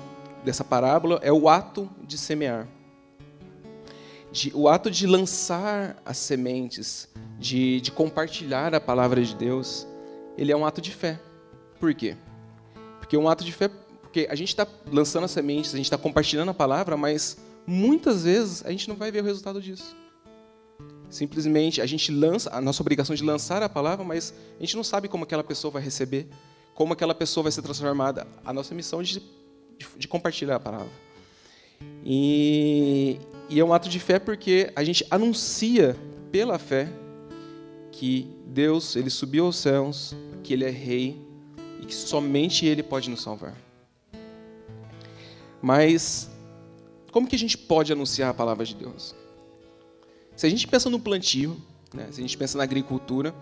dessa 0.45 0.65
parábola 0.65 1.21
é 1.23 1.33
o 1.33 1.49
ato 1.49 1.89
de 2.05 2.19
semear. 2.19 2.67
De, 4.33 4.51
o 4.55 4.69
ato 4.69 4.91
de 4.91 5.07
lançar 5.07 6.01
as 6.05 6.17
sementes, 6.17 7.09
de, 7.39 7.81
de 7.81 7.93
compartilhar 7.93 8.75
a 8.75 8.81
palavra 8.81 9.23
de 9.23 9.35
Deus, 9.37 9.87
ele 10.37 10.51
é 10.51 10.57
um 10.57 10.65
ato 10.65 10.81
de 10.81 10.91
fé. 10.91 11.21
Por 11.79 11.95
quê? 11.95 12.17
Porque 12.99 13.17
um 13.17 13.29
ato 13.29 13.45
de 13.45 13.53
fé, 13.53 13.69
porque 14.01 14.27
a 14.31 14.35
gente 14.35 14.49
está 14.49 14.67
lançando 14.91 15.25
as 15.25 15.31
sementes, 15.31 15.75
a 15.75 15.77
gente 15.77 15.87
está 15.87 15.99
compartilhando 15.99 16.51
a 16.51 16.55
palavra, 16.55 16.97
mas 16.97 17.37
muitas 17.67 18.25
vezes 18.25 18.65
a 18.65 18.71
gente 18.71 18.89
não 18.89 18.97
vai 18.97 19.13
ver 19.13 19.23
o 19.23 19.25
resultado 19.25 19.61
disso. 19.61 19.95
Simplesmente 21.11 21.83
a 21.83 21.87
gente 21.87 22.11
lança, 22.11 22.49
a 22.53 22.61
nossa 22.61 22.83
obrigação 22.83 23.15
de 23.15 23.23
lançar 23.23 23.63
a 23.63 23.69
palavra, 23.69 24.03
mas 24.03 24.33
a 24.59 24.61
gente 24.63 24.77
não 24.77 24.85
sabe 24.85 25.09
como 25.09 25.25
aquela 25.25 25.45
pessoa 25.45 25.71
vai 25.71 25.83
receber, 25.83 26.27
como 26.75 26.95
aquela 26.95 27.15
pessoa 27.15 27.43
vai 27.43 27.53
ser 27.53 27.61
transformada. 27.61 28.27
A 28.43 28.53
nossa 28.53 28.75
missão 28.75 29.01
é 29.01 29.05
de 29.05 29.23
de, 29.83 29.99
de 29.99 30.09
compartilhar 30.09 30.57
a 30.57 30.61
palavra. 30.61 30.91
E, 32.05 33.19
e 33.49 33.61
é 33.61 33.65
um 33.65 33.73
ato 33.73 33.89
de 33.89 34.01
fé 34.01 34.19
porque 34.19 34.73
a 34.75 34.83
gente 34.83 35.07
anuncia 35.11 35.97
pela 36.31 36.59
fé 36.59 36.89
que 37.91 38.29
Deus 38.47 38.97
ele 38.97 39.11
subiu 39.11 39.47
aos 39.47 39.57
céus, 39.57 40.15
que 40.43 40.53
Ele 40.53 40.65
é 40.65 40.71
Rei 40.71 41.21
e 41.81 41.87
que 41.87 41.95
somente 41.95 42.67
Ele 42.67 42.83
pode 42.83 43.09
nos 43.09 43.23
salvar. 43.23 43.55
Mas 45.61 46.31
como 47.13 47.29
que 47.29 47.37
a 47.37 47.39
gente 47.39 47.57
pode 47.57 47.93
anunciar 47.93 48.31
a 48.31 48.35
palavra 48.35 48.65
de 48.65 48.75
Deus? 48.75 49.15
Se 50.35 50.47
a 50.47 50.51
gente 50.51 50.67
pensa 50.67 50.89
no 50.89 50.99
plantio, 50.99 51.57
né, 51.95 52.09
se 52.11 52.21
a 52.21 52.23
gente 52.23 52.37
pensa 52.37 52.57
na 52.57 52.65
agricultura, 52.65 53.35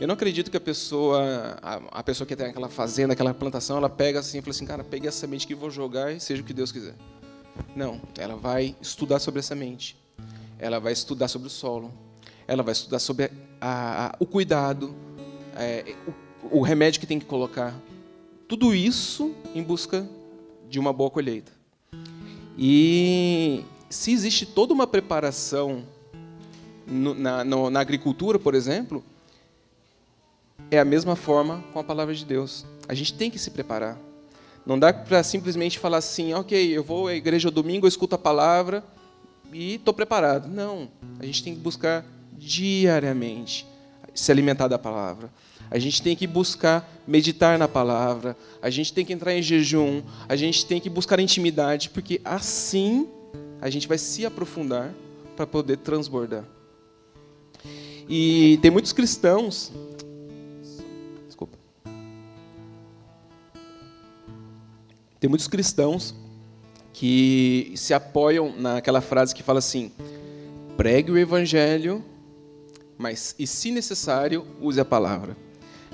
eu 0.00 0.06
não 0.06 0.14
acredito 0.14 0.50
que 0.50 0.56
a 0.56 0.60
pessoa, 0.60 1.58
a, 1.60 1.74
a, 1.98 2.02
pessoa 2.02 2.26
que 2.26 2.36
tem 2.36 2.46
aquela 2.46 2.68
fazenda, 2.68 3.12
aquela 3.12 3.34
plantação, 3.34 3.76
ela 3.76 3.90
pega 3.90 4.20
assim 4.20 4.38
e 4.38 4.40
fala 4.40 4.50
assim, 4.52 4.64
cara, 4.66 4.84
peguei 4.84 5.08
essa 5.08 5.18
semente 5.18 5.46
que 5.46 5.54
vou 5.54 5.70
jogar 5.70 6.12
e 6.12 6.20
seja 6.20 6.40
o 6.40 6.44
que 6.44 6.54
Deus 6.54 6.70
quiser. 6.70 6.94
Não, 7.74 8.00
ela 8.16 8.36
vai 8.36 8.76
estudar 8.80 9.18
sobre 9.18 9.40
a 9.40 9.42
semente. 9.42 9.96
Ela 10.58 10.80
vai 10.80 10.92
estudar 10.92 11.28
sobre 11.28 11.48
o 11.48 11.50
solo. 11.50 11.92
Ela 12.46 12.62
vai 12.62 12.72
estudar 12.72 12.98
sobre 12.98 13.30
a, 13.60 14.06
a, 14.06 14.16
o 14.18 14.26
cuidado, 14.26 14.94
é, 15.54 15.94
o, 16.42 16.58
o 16.58 16.62
remédio 16.62 17.00
que 17.00 17.06
tem 17.06 17.18
que 17.18 17.26
colocar. 17.26 17.74
Tudo 18.48 18.74
isso 18.74 19.34
em 19.54 19.62
busca 19.62 20.08
de 20.68 20.78
uma 20.78 20.92
boa 20.92 21.10
colheita. 21.10 21.52
E 22.56 23.64
se 23.88 24.12
existe 24.12 24.44
toda 24.44 24.72
uma 24.74 24.86
preparação 24.86 25.84
no, 26.86 27.14
na, 27.14 27.44
no, 27.44 27.70
na 27.70 27.80
agricultura, 27.80 28.38
por 28.38 28.54
exemplo, 28.54 29.04
é 30.70 30.78
a 30.78 30.84
mesma 30.84 31.14
forma 31.14 31.62
com 31.72 31.78
a 31.78 31.84
palavra 31.84 32.14
de 32.14 32.24
Deus. 32.24 32.66
A 32.88 32.94
gente 32.94 33.14
tem 33.14 33.30
que 33.30 33.38
se 33.38 33.50
preparar. 33.50 33.98
Não 34.68 34.78
dá 34.78 34.92
para 34.92 35.22
simplesmente 35.22 35.78
falar 35.78 35.96
assim, 35.96 36.34
ok, 36.34 36.76
eu 36.76 36.84
vou 36.84 37.08
à 37.08 37.14
igreja 37.14 37.50
domingo, 37.50 37.86
eu 37.86 37.88
escuto 37.88 38.14
a 38.16 38.18
palavra 38.18 38.84
e 39.50 39.76
estou 39.76 39.94
preparado. 39.94 40.46
Não, 40.46 40.90
a 41.18 41.24
gente 41.24 41.42
tem 41.42 41.54
que 41.54 41.60
buscar 41.60 42.04
diariamente 42.34 43.66
se 44.12 44.30
alimentar 44.30 44.68
da 44.68 44.78
palavra. 44.78 45.32
A 45.70 45.78
gente 45.78 46.02
tem 46.02 46.14
que 46.14 46.26
buscar 46.26 46.86
meditar 47.06 47.58
na 47.58 47.66
palavra. 47.66 48.36
A 48.60 48.68
gente 48.68 48.92
tem 48.92 49.06
que 49.06 49.12
entrar 49.14 49.32
em 49.32 49.40
jejum. 49.40 50.02
A 50.28 50.36
gente 50.36 50.66
tem 50.66 50.78
que 50.78 50.90
buscar 50.90 51.18
intimidade, 51.18 51.88
porque 51.88 52.20
assim 52.22 53.08
a 53.62 53.70
gente 53.70 53.88
vai 53.88 53.96
se 53.96 54.26
aprofundar 54.26 54.92
para 55.34 55.46
poder 55.46 55.78
transbordar. 55.78 56.44
E 58.06 58.58
tem 58.60 58.70
muitos 58.70 58.92
cristãos 58.92 59.72
Tem 65.20 65.28
muitos 65.28 65.48
cristãos 65.48 66.14
que 66.92 67.72
se 67.76 67.92
apoiam 67.92 68.52
naquela 68.56 69.00
frase 69.00 69.34
que 69.34 69.42
fala 69.42 69.58
assim: 69.58 69.90
pregue 70.76 71.10
o 71.10 71.18
evangelho, 71.18 72.04
mas 72.96 73.34
e 73.38 73.46
se 73.46 73.70
necessário, 73.70 74.46
use 74.60 74.80
a 74.80 74.84
palavra. 74.84 75.36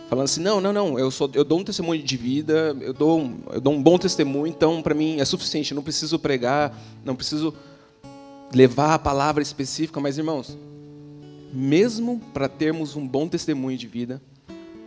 Falando 0.08 0.24
assim: 0.24 0.40
não, 0.40 0.60
não, 0.60 0.72
não, 0.72 0.98
eu, 0.98 1.10
sou, 1.10 1.30
eu 1.34 1.44
dou 1.44 1.60
um 1.60 1.64
testemunho 1.64 2.02
de 2.02 2.16
vida, 2.16 2.76
eu 2.80 2.92
dou, 2.92 3.30
eu 3.52 3.60
dou 3.60 3.72
um 3.72 3.82
bom 3.82 3.98
testemunho, 3.98 4.46
então 4.46 4.82
para 4.82 4.94
mim 4.94 5.20
é 5.20 5.24
suficiente, 5.24 5.72
eu 5.72 5.76
não 5.76 5.82
preciso 5.82 6.18
pregar, 6.18 6.78
não 7.04 7.16
preciso 7.16 7.54
levar 8.54 8.94
a 8.94 8.98
palavra 8.98 9.42
específica, 9.42 10.00
mas 10.00 10.18
irmãos, 10.18 10.56
mesmo 11.52 12.20
para 12.32 12.48
termos 12.48 12.94
um 12.94 13.06
bom 13.06 13.26
testemunho 13.26 13.76
de 13.76 13.86
vida, 13.86 14.22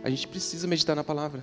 a 0.02 0.10
gente 0.10 0.26
precisa 0.28 0.66
meditar 0.66 0.94
na 0.94 1.04
palavra. 1.04 1.42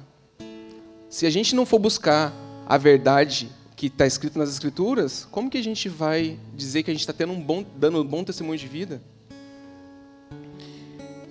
Se 1.10 1.25
a 1.25 1.30
gente 1.30 1.56
não 1.56 1.66
for 1.66 1.80
buscar 1.80 2.34
a 2.65 2.77
verdade 2.77 3.50
que 3.75 3.88
está 3.88 4.07
escrito 4.07 4.39
nas 4.39 4.50
Escrituras, 4.50 5.27
como 5.29 5.50
que 5.50 5.57
a 5.57 5.63
gente 5.63 5.89
vai 5.89 6.39
dizer 6.55 6.84
que 6.84 6.89
a 6.89 6.93
gente 6.93 7.01
está 7.01 7.13
tendo 7.13 7.34
um 7.34 7.41
bom, 7.41 7.63
dando 7.75 8.01
um 8.01 8.05
bom 8.05 8.24
testemunho 8.24 8.57
de 8.57 8.67
vida? 8.67 9.01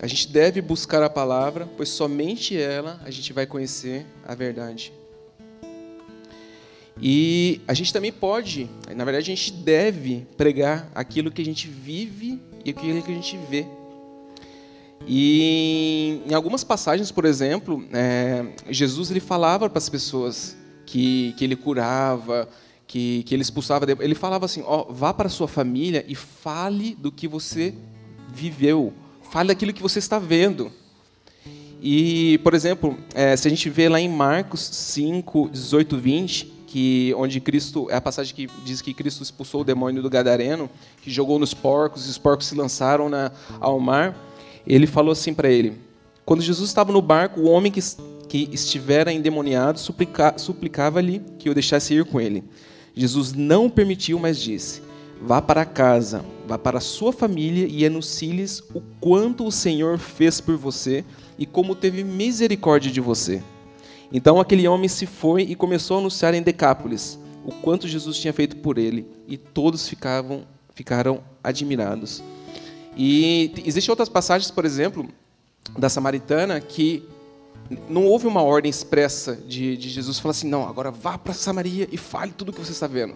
A 0.00 0.06
gente 0.06 0.28
deve 0.28 0.60
buscar 0.60 1.02
a 1.02 1.08
palavra, 1.08 1.66
pois 1.76 1.88
somente 1.88 2.56
ela 2.60 3.00
a 3.04 3.10
gente 3.10 3.32
vai 3.32 3.46
conhecer 3.46 4.06
a 4.26 4.34
verdade. 4.34 4.92
E 7.00 7.60
a 7.66 7.74
gente 7.74 7.92
também 7.92 8.12
pode, 8.12 8.70
na 8.94 9.04
verdade, 9.04 9.32
a 9.32 9.34
gente 9.34 9.52
deve 9.52 10.26
pregar 10.36 10.90
aquilo 10.94 11.30
que 11.30 11.42
a 11.42 11.44
gente 11.44 11.66
vive 11.66 12.40
e 12.64 12.70
aquilo 12.70 13.02
que 13.02 13.10
a 13.10 13.14
gente 13.14 13.36
vê. 13.50 13.66
E 15.06 16.22
em 16.26 16.34
algumas 16.34 16.62
passagens, 16.62 17.10
por 17.10 17.24
exemplo, 17.24 17.84
é, 17.92 18.46
Jesus 18.70 19.10
ele 19.10 19.20
falava 19.20 19.68
para 19.68 19.78
as 19.78 19.88
pessoas 19.88 20.56
que, 20.86 21.34
que 21.36 21.44
ele 21.44 21.56
curava, 21.56 22.48
que, 22.86 23.22
que 23.24 23.34
ele 23.34 23.42
expulsava. 23.42 23.86
Ele 24.00 24.14
falava 24.14 24.44
assim: 24.46 24.62
ó, 24.66 24.84
vá 24.90 25.12
para 25.12 25.28
sua 25.28 25.48
família 25.48 26.04
e 26.08 26.14
fale 26.14 26.94
do 26.94 27.10
que 27.10 27.26
você 27.26 27.74
viveu, 28.28 28.92
fale 29.30 29.48
daquilo 29.48 29.72
que 29.72 29.82
você 29.82 29.98
está 29.98 30.18
vendo. 30.18 30.70
E, 31.80 32.38
por 32.38 32.54
exemplo, 32.54 32.96
é, 33.14 33.36
se 33.36 33.46
a 33.46 33.50
gente 33.50 33.68
vê 33.68 33.88
lá 33.88 34.00
em 34.00 34.08
Marcos 34.08 34.60
5, 34.60 35.50
18, 35.52 35.98
20, 35.98 36.54
que, 36.66 37.14
onde 37.16 37.40
Cristo, 37.40 37.88
é 37.90 37.96
a 37.96 38.00
passagem 38.00 38.34
que 38.34 38.48
diz 38.64 38.80
que 38.80 38.94
Cristo 38.94 39.22
expulsou 39.22 39.60
o 39.60 39.64
demônio 39.64 40.02
do 40.02 40.08
Gadareno, 40.08 40.70
que 41.02 41.10
jogou 41.10 41.38
nos 41.38 41.52
porcos, 41.52 42.06
e 42.06 42.10
os 42.10 42.16
porcos 42.16 42.46
se 42.46 42.54
lançaram 42.54 43.08
na, 43.08 43.30
ao 43.60 43.78
mar, 43.78 44.16
ele 44.66 44.86
falou 44.86 45.12
assim 45.12 45.34
para 45.34 45.50
ele: 45.50 45.78
quando 46.24 46.42
Jesus 46.42 46.70
estava 46.70 46.90
no 46.90 47.02
barco, 47.02 47.40
o 47.40 47.48
homem 47.48 47.70
que 47.70 47.80
que 48.34 48.48
estivera 48.50 49.12
endemoniado 49.12 49.78
suplica, 49.78 50.34
suplicava-lhe 50.36 51.22
que 51.38 51.48
o 51.48 51.54
deixasse 51.54 51.94
ir 51.94 52.04
com 52.04 52.20
ele. 52.20 52.42
Jesus 52.92 53.32
não 53.32 53.70
permitiu, 53.70 54.18
mas 54.18 54.40
disse: 54.40 54.82
Vá 55.22 55.40
para 55.40 55.64
casa, 55.64 56.24
vá 56.44 56.58
para 56.58 56.78
a 56.78 56.80
sua 56.80 57.12
família 57.12 57.64
e 57.70 57.86
anuncie-lhes 57.86 58.58
o 58.74 58.80
quanto 59.00 59.46
o 59.46 59.52
Senhor 59.52 59.98
fez 59.98 60.40
por 60.40 60.56
você 60.56 61.04
e 61.38 61.46
como 61.46 61.76
teve 61.76 62.02
misericórdia 62.02 62.90
de 62.90 63.00
você. 63.00 63.40
Então 64.12 64.40
aquele 64.40 64.66
homem 64.66 64.88
se 64.88 65.06
foi 65.06 65.42
e 65.42 65.54
começou 65.54 65.98
a 65.98 66.00
anunciar 66.00 66.34
em 66.34 66.42
Decápolis 66.42 67.16
o 67.44 67.52
quanto 67.52 67.86
Jesus 67.86 68.18
tinha 68.18 68.32
feito 68.32 68.56
por 68.56 68.78
ele, 68.78 69.06
e 69.28 69.36
todos 69.36 69.86
ficavam, 69.88 70.42
ficaram 70.74 71.22
admirados. 71.40 72.20
E 72.96 73.52
existem 73.64 73.92
outras 73.92 74.08
passagens, 74.08 74.50
por 74.50 74.64
exemplo, 74.64 75.08
da 75.78 75.88
Samaritana, 75.88 76.60
que 76.60 77.04
não 77.88 78.04
houve 78.06 78.26
uma 78.26 78.42
ordem 78.42 78.68
expressa 78.68 79.34
de, 79.34 79.76
de 79.76 79.88
Jesus 79.88 80.18
falar 80.18 80.32
assim, 80.32 80.48
não, 80.48 80.68
agora 80.68 80.90
vá 80.90 81.16
para 81.16 81.32
Samaria 81.32 81.88
e 81.90 81.96
fale 81.96 82.32
tudo 82.32 82.50
o 82.50 82.52
que 82.52 82.60
você 82.60 82.72
está 82.72 82.86
vendo. 82.86 83.14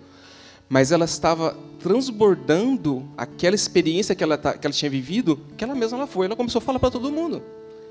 Mas 0.68 0.92
ela 0.92 1.04
estava 1.04 1.56
transbordando 1.80 3.08
aquela 3.16 3.54
experiência 3.54 4.14
que 4.14 4.22
ela, 4.22 4.36
que 4.36 4.66
ela 4.66 4.74
tinha 4.74 4.90
vivido, 4.90 5.40
que 5.56 5.64
ela 5.64 5.74
mesma 5.74 5.98
ela 5.98 6.06
foi. 6.06 6.26
Ela 6.26 6.36
começou 6.36 6.58
a 6.58 6.62
falar 6.62 6.78
para 6.78 6.90
todo 6.90 7.10
mundo. 7.10 7.42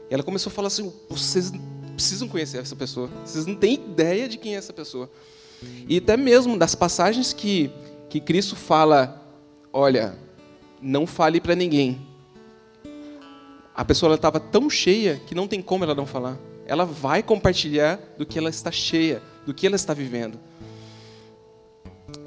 Ela 0.10 0.22
começou 0.22 0.52
a 0.52 0.54
falar 0.54 0.68
assim: 0.68 0.94
vocês 1.10 1.52
precisam 1.94 2.28
conhecer 2.28 2.60
essa 2.60 2.76
pessoa. 2.76 3.10
Vocês 3.26 3.48
não 3.48 3.56
têm 3.56 3.74
ideia 3.74 4.30
de 4.30 4.38
quem 4.38 4.54
é 4.54 4.58
essa 4.58 4.74
pessoa. 4.74 5.10
E 5.90 5.98
até 5.98 6.16
mesmo 6.16 6.56
das 6.56 6.76
passagens 6.76 7.34
que, 7.34 7.72
que 8.10 8.20
Cristo 8.20 8.56
fala: 8.56 9.28
olha, 9.74 10.16
não 10.80 11.08
fale 11.08 11.42
para 11.42 11.56
ninguém, 11.56 12.00
a 13.74 13.84
pessoa 13.84 14.14
estava 14.16 14.40
tão 14.40 14.70
cheia 14.70 15.20
que 15.26 15.34
não 15.34 15.48
tem 15.48 15.62
como 15.62 15.84
ela 15.84 15.96
não 15.96 16.06
falar. 16.06 16.38
Ela 16.68 16.86
vai 16.86 17.24
compartilhar 17.24 17.98
do 18.18 18.26
que 18.26 18.38
ela 18.38 18.50
está 18.50 18.72
cheia, 18.72 19.24
do 19.46 19.54
que 19.54 19.66
ela 19.66 19.78
está 19.78 19.94
vivendo. 19.94 20.38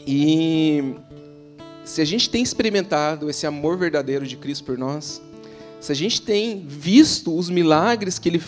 E 0.07 0.95
se 1.85 2.01
a 2.01 2.05
gente 2.05 2.31
tem 2.31 2.43
experimentado 2.43 3.29
esse 3.29 3.47
amor 3.47 3.77
verdadeiro 3.77 4.27
de 4.27 4.37
Cristo 4.37 4.65
por 4.65 4.79
nós, 4.79 5.21
se 5.79 5.93
a 5.93 5.95
gente 5.95 6.23
tem 6.23 6.67
visto 6.67 7.37
os 7.37 7.51
milagres 7.51 8.19
que 8.19 8.31
Ele 8.31 8.43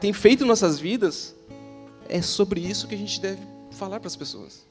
tem 0.00 0.12
feito 0.12 0.44
em 0.44 0.46
nossas 0.46 0.78
vidas, 0.78 1.34
é 2.08 2.20
sobre 2.20 2.60
isso 2.60 2.88
que 2.88 2.94
a 2.94 2.98
gente 2.98 3.20
deve 3.20 3.40
falar 3.70 4.00
para 4.00 4.08
as 4.08 4.16
pessoas. 4.16 4.66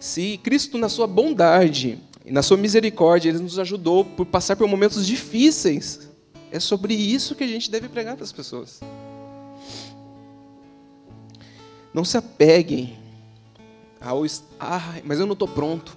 Se 0.00 0.38
Cristo, 0.42 0.78
na 0.78 0.88
sua 0.88 1.06
bondade 1.06 1.98
e 2.24 2.32
na 2.32 2.42
sua 2.42 2.56
misericórdia, 2.56 3.28
Ele 3.28 3.38
nos 3.38 3.58
ajudou 3.58 4.04
por 4.04 4.24
passar 4.24 4.56
por 4.56 4.66
momentos 4.66 5.06
difíceis, 5.06 6.08
é 6.50 6.58
sobre 6.58 6.94
isso 6.94 7.34
que 7.34 7.44
a 7.44 7.48
gente 7.48 7.70
deve 7.70 7.88
pregar 7.88 8.16
para 8.16 8.24
as 8.24 8.32
pessoas. 8.32 8.80
Não 11.96 12.04
se 12.04 12.18
apeguem 12.18 12.94
ao. 13.98 14.22
Ah, 14.60 14.96
mas 15.02 15.18
eu 15.18 15.24
não 15.24 15.32
estou 15.32 15.48
pronto. 15.48 15.96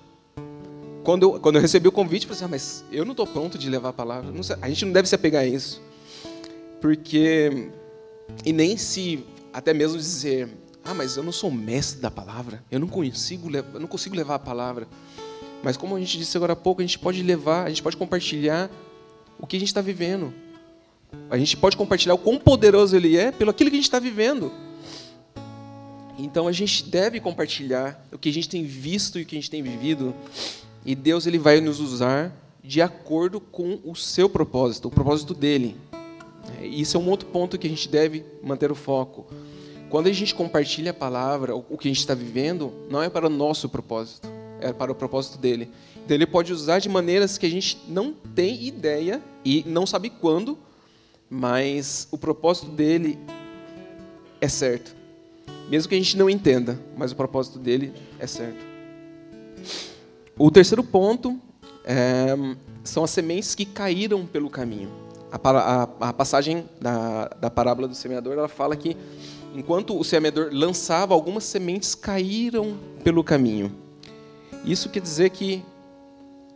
Quando 1.03 1.23
eu, 1.23 1.39
quando 1.41 1.57
eu 1.57 1.61
recebi 1.61 1.89
o 1.89 1.91
convite, 1.91 2.25
eu 2.25 2.33
falei 2.33 2.37
assim, 2.37 2.45
ah, 2.45 2.47
mas 2.47 2.85
eu 2.89 3.03
não 3.03 3.11
estou 3.11 3.27
pronto 3.27 3.57
de 3.57 3.69
levar 3.69 3.89
a 3.89 3.93
palavra. 3.93 4.33
a 4.61 4.69
gente 4.69 4.85
não 4.85 4.93
deve 4.93 5.09
se 5.09 5.15
apegar 5.15 5.41
a 5.41 5.45
isso. 5.45 5.81
Porque. 6.79 7.69
E 8.45 8.53
nem 8.53 8.77
se 8.77 9.25
até 9.51 9.73
mesmo 9.73 9.97
dizer, 9.97 10.47
ah, 10.85 10.93
mas 10.93 11.17
eu 11.17 11.23
não 11.23 11.33
sou 11.33 11.51
mestre 11.51 11.99
da 11.99 12.09
palavra, 12.09 12.63
eu 12.71 12.79
não 12.79 12.87
consigo, 12.87 13.53
eu 13.53 13.79
não 13.81 13.87
consigo 13.87 14.15
levar 14.15 14.35
a 14.35 14.39
palavra. 14.39 14.87
Mas 15.61 15.75
como 15.75 15.97
a 15.97 15.99
gente 15.99 16.17
disse 16.17 16.37
agora 16.37 16.53
há 16.53 16.55
pouco, 16.55 16.79
a 16.81 16.85
gente 16.85 16.97
pode 16.97 17.21
levar, 17.21 17.65
a 17.65 17.69
gente 17.69 17.83
pode 17.83 17.97
compartilhar 17.97 18.71
o 19.37 19.45
que 19.45 19.57
a 19.57 19.59
gente 19.59 19.67
está 19.67 19.81
vivendo. 19.81 20.33
A 21.29 21.37
gente 21.37 21.57
pode 21.57 21.75
compartilhar 21.75 22.13
o 22.13 22.17
quão 22.17 22.39
poderoso 22.39 22.95
Ele 22.95 23.17
é 23.17 23.33
pelo 23.33 23.51
aquilo 23.51 23.69
que 23.69 23.75
a 23.75 23.79
gente 23.79 23.89
está 23.89 23.99
vivendo. 23.99 24.68
Então 26.19 26.47
a 26.47 26.51
gente 26.51 26.83
deve 26.83 27.21
compartilhar 27.21 28.05
o 28.11 28.17
que 28.17 28.27
a 28.27 28.33
gente 28.33 28.49
tem 28.49 28.65
visto 28.65 29.17
e 29.17 29.21
o 29.21 29.25
que 29.25 29.35
a 29.35 29.39
gente 29.39 29.49
tem 29.49 29.63
vivido. 29.63 30.13
E 30.85 30.93
Deus 30.93 31.25
ele 31.25 31.39
vai 31.39 31.61
nos 31.61 31.79
usar 31.79 32.35
de 32.61 32.81
acordo 32.81 33.39
com 33.39 33.79
o 33.85 33.95
seu 33.95 34.29
propósito, 34.29 34.89
o 34.89 34.91
propósito 34.91 35.33
dele. 35.33 35.77
É, 36.59 36.67
isso 36.67 36.97
é 36.97 36.99
um 36.99 37.09
outro 37.09 37.27
ponto 37.29 37.57
que 37.57 37.67
a 37.67 37.69
gente 37.69 37.87
deve 37.87 38.25
manter 38.43 38.69
o 38.69 38.75
foco. 38.75 39.27
Quando 39.89 40.07
a 40.07 40.11
gente 40.11 40.35
compartilha 40.35 40.91
a 40.91 40.93
palavra, 40.93 41.55
o 41.55 41.77
que 41.77 41.87
a 41.87 41.91
gente 41.91 42.01
está 42.01 42.13
vivendo, 42.13 42.73
não 42.89 43.01
é 43.01 43.09
para 43.09 43.25
o 43.25 43.29
nosso 43.29 43.69
propósito, 43.69 44.27
é 44.59 44.73
para 44.73 44.91
o 44.91 44.95
propósito 44.95 45.37
dele. 45.37 45.69
Então 46.03 46.15
ele 46.15 46.27
pode 46.27 46.51
usar 46.51 46.79
de 46.79 46.89
maneiras 46.89 47.37
que 47.37 47.45
a 47.45 47.49
gente 47.49 47.79
não 47.87 48.13
tem 48.35 48.65
ideia 48.65 49.21
e 49.43 49.63
não 49.65 49.87
sabe 49.87 50.09
quando, 50.09 50.57
mas 51.29 52.09
o 52.11 52.17
propósito 52.17 52.67
dele 52.67 53.17
é 54.41 54.49
certo. 54.49 54.98
Mesmo 55.69 55.87
que 55.89 55.95
a 55.95 55.97
gente 55.97 56.17
não 56.17 56.29
entenda, 56.29 56.79
mas 56.97 57.11
o 57.11 57.15
propósito 57.15 57.59
dele 57.59 57.93
é 58.17 58.25
certo. 58.25 58.65
O 60.37 60.49
terceiro 60.49 60.83
ponto 60.83 61.39
é, 61.83 62.35
são 62.83 63.03
as 63.03 63.11
sementes 63.11 63.53
que 63.53 63.65
caíram 63.65 64.25
pelo 64.25 64.49
caminho. 64.49 64.89
A, 65.31 65.49
a, 65.49 65.83
a 66.09 66.13
passagem 66.13 66.65
da, 66.81 67.27
da 67.27 67.49
parábola 67.49 67.87
do 67.87 67.93
semeador 67.93 68.33
ela 68.33 68.47
fala 68.47 68.75
que 68.75 68.97
enquanto 69.53 69.97
o 69.97 70.03
semeador 70.03 70.49
lançava, 70.51 71.13
algumas 71.13 71.43
sementes 71.43 71.93
caíram 71.93 72.77
pelo 73.03 73.23
caminho. 73.23 73.71
Isso 74.65 74.89
quer 74.89 75.01
dizer 75.01 75.29
que 75.29 75.63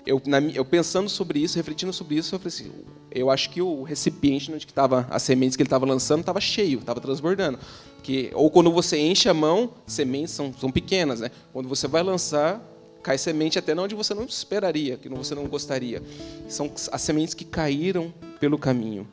eu, 0.05 0.21
na, 0.25 0.39
eu, 0.39 0.65
pensando 0.65 1.09
sobre 1.09 1.39
isso, 1.39 1.55
refletindo 1.55 1.93
sobre 1.93 2.15
isso, 2.15 2.35
eu 2.35 2.39
falei 2.39 2.53
assim, 2.53 2.71
eu 3.13 3.29
acho 3.29 3.49
que 3.51 3.61
o 3.61 3.83
recipiente 3.83 4.51
onde 4.51 4.65
estava 4.65 5.07
as 5.09 5.21
sementes 5.21 5.55
que 5.55 5.61
ele 5.61 5.67
estava 5.67 5.85
lançando 5.85 6.21
estava 6.21 6.41
cheio, 6.41 6.79
estava 6.79 6.99
transbordando. 6.99 7.59
Que, 8.01 8.31
ou 8.33 8.49
quando 8.49 8.71
você 8.71 8.97
enche 8.97 9.29
a 9.29 9.33
mão, 9.33 9.71
sementes 9.85 10.33
são, 10.33 10.51
são 10.53 10.71
pequenas, 10.71 11.19
né? 11.19 11.29
Quando 11.53 11.69
você 11.69 11.87
vai 11.87 12.01
lançar, 12.01 12.61
cai 13.03 13.17
semente 13.17 13.59
até 13.59 13.79
onde 13.79 13.93
você 13.93 14.13
não 14.13 14.23
esperaria, 14.23 14.97
que 14.97 15.07
você 15.07 15.35
não 15.35 15.45
gostaria. 15.45 16.01
São 16.49 16.71
as 16.91 17.01
sementes 17.01 17.33
que 17.33 17.45
caíram 17.45 18.11
pelo 18.39 18.57
caminho. 18.57 19.07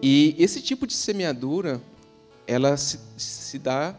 E 0.00 0.36
esse 0.38 0.62
tipo 0.62 0.86
de 0.86 0.94
semeadura, 0.94 1.82
ela 2.46 2.76
se, 2.76 3.00
se 3.16 3.58
dá 3.58 3.96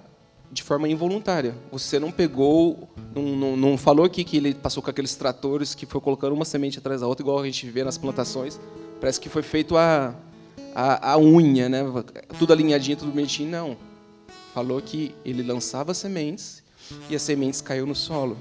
de 0.55 0.63
forma 0.63 0.87
involuntária. 0.87 1.53
Você 1.69 1.99
não 1.99 2.11
pegou, 2.11 2.87
não, 3.13 3.23
não, 3.23 3.57
não, 3.57 3.77
falou 3.77 4.05
aqui 4.05 4.23
que 4.23 4.37
ele 4.37 4.53
passou 4.53 4.81
com 4.81 4.89
aqueles 4.89 5.13
tratores 5.13 5.75
que 5.75 5.85
foi 5.85 5.99
colocando 5.99 6.33
uma 6.33 6.45
semente 6.45 6.79
atrás 6.79 7.01
da 7.01 7.07
outra, 7.07 7.23
igual 7.23 7.39
a 7.39 7.45
gente 7.45 7.69
vê 7.69 7.83
nas 7.83 7.97
plantações. 7.97 8.57
Parece 9.01 9.19
que 9.19 9.27
foi 9.27 9.43
feito 9.43 9.75
a, 9.75 10.15
a, 10.73 11.11
a 11.11 11.19
unha, 11.19 11.67
né? 11.67 11.83
tudo 12.39 12.53
alinhadinho, 12.53 12.95
tudo 12.95 13.11
bonitinho. 13.11 13.51
Não. 13.51 13.77
Falou 14.53 14.81
que 14.81 15.13
ele 15.25 15.43
lançava 15.43 15.93
sementes 15.93 16.63
e 17.09 17.15
as 17.15 17.21
sementes 17.21 17.59
caíram 17.59 17.87
no 17.87 17.95
solo. 17.95 18.37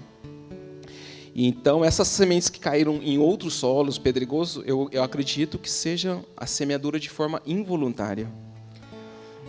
E 1.34 1.48
então, 1.48 1.84
essas 1.84 2.06
sementes 2.06 2.48
que 2.48 2.60
caíram 2.60 3.00
em 3.02 3.18
outros 3.18 3.54
solos 3.54 3.98
pedregosos, 3.98 4.62
eu, 4.64 4.88
eu 4.92 5.02
acredito 5.02 5.58
que 5.58 5.68
seja 5.68 6.20
a 6.36 6.46
semeadura 6.46 7.00
de 7.00 7.10
forma 7.10 7.42
involuntária. 7.44 8.30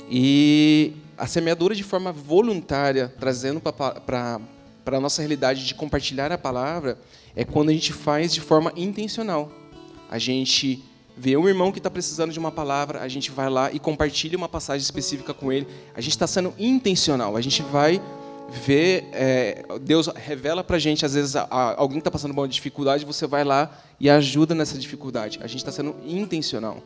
E 0.09 0.93
a 1.17 1.27
semeadura 1.27 1.73
de 1.73 1.83
forma 1.83 2.11
voluntária, 2.11 3.13
trazendo 3.19 3.61
para 3.61 4.39
a 4.85 4.99
nossa 4.99 5.21
realidade 5.21 5.65
de 5.65 5.73
compartilhar 5.75 6.31
a 6.31 6.37
palavra, 6.37 6.97
é 7.35 7.43
quando 7.43 7.69
a 7.69 7.73
gente 7.73 7.93
faz 7.93 8.33
de 8.33 8.41
forma 8.41 8.71
intencional. 8.75 9.51
A 10.09 10.17
gente 10.17 10.83
vê 11.17 11.37
um 11.37 11.47
irmão 11.47 11.71
que 11.71 11.79
está 11.79 11.89
precisando 11.89 12.31
de 12.31 12.39
uma 12.39 12.51
palavra, 12.51 13.01
a 13.01 13.07
gente 13.07 13.31
vai 13.31 13.49
lá 13.49 13.71
e 13.71 13.79
compartilha 13.79 14.37
uma 14.37 14.49
passagem 14.49 14.83
específica 14.83 15.33
com 15.33 15.51
ele. 15.51 15.67
A 15.95 16.01
gente 16.01 16.11
está 16.11 16.27
sendo 16.27 16.53
intencional. 16.57 17.37
A 17.37 17.41
gente 17.41 17.61
vai 17.63 18.01
ver, 18.49 19.07
é, 19.11 19.65
Deus 19.81 20.07
revela 20.07 20.63
para 20.63 20.75
a 20.75 20.79
gente, 20.79 21.05
às 21.05 21.13
vezes, 21.13 21.35
a, 21.35 21.47
a, 21.49 21.79
alguém 21.79 21.99
está 21.99 22.11
passando 22.11 22.33
por 22.33 22.41
uma 22.41 22.47
dificuldade, 22.47 23.05
você 23.05 23.25
vai 23.25 23.43
lá 23.43 23.75
e 23.99 24.09
ajuda 24.09 24.53
nessa 24.53 24.77
dificuldade. 24.77 25.39
A 25.41 25.47
gente 25.47 25.59
está 25.59 25.71
sendo 25.71 25.95
intencional. 26.05 26.83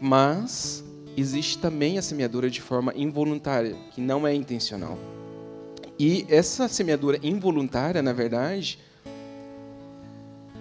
Mas 0.00 0.84
existe 1.16 1.58
também 1.58 1.98
a 1.98 2.02
semeadura 2.02 2.50
de 2.50 2.60
forma 2.60 2.92
involuntária, 2.94 3.76
que 3.92 4.00
não 4.00 4.26
é 4.26 4.34
intencional. 4.34 4.98
E 5.98 6.26
essa 6.28 6.68
semeadura 6.68 7.18
involuntária, 7.22 8.02
na 8.02 8.12
verdade, 8.12 8.78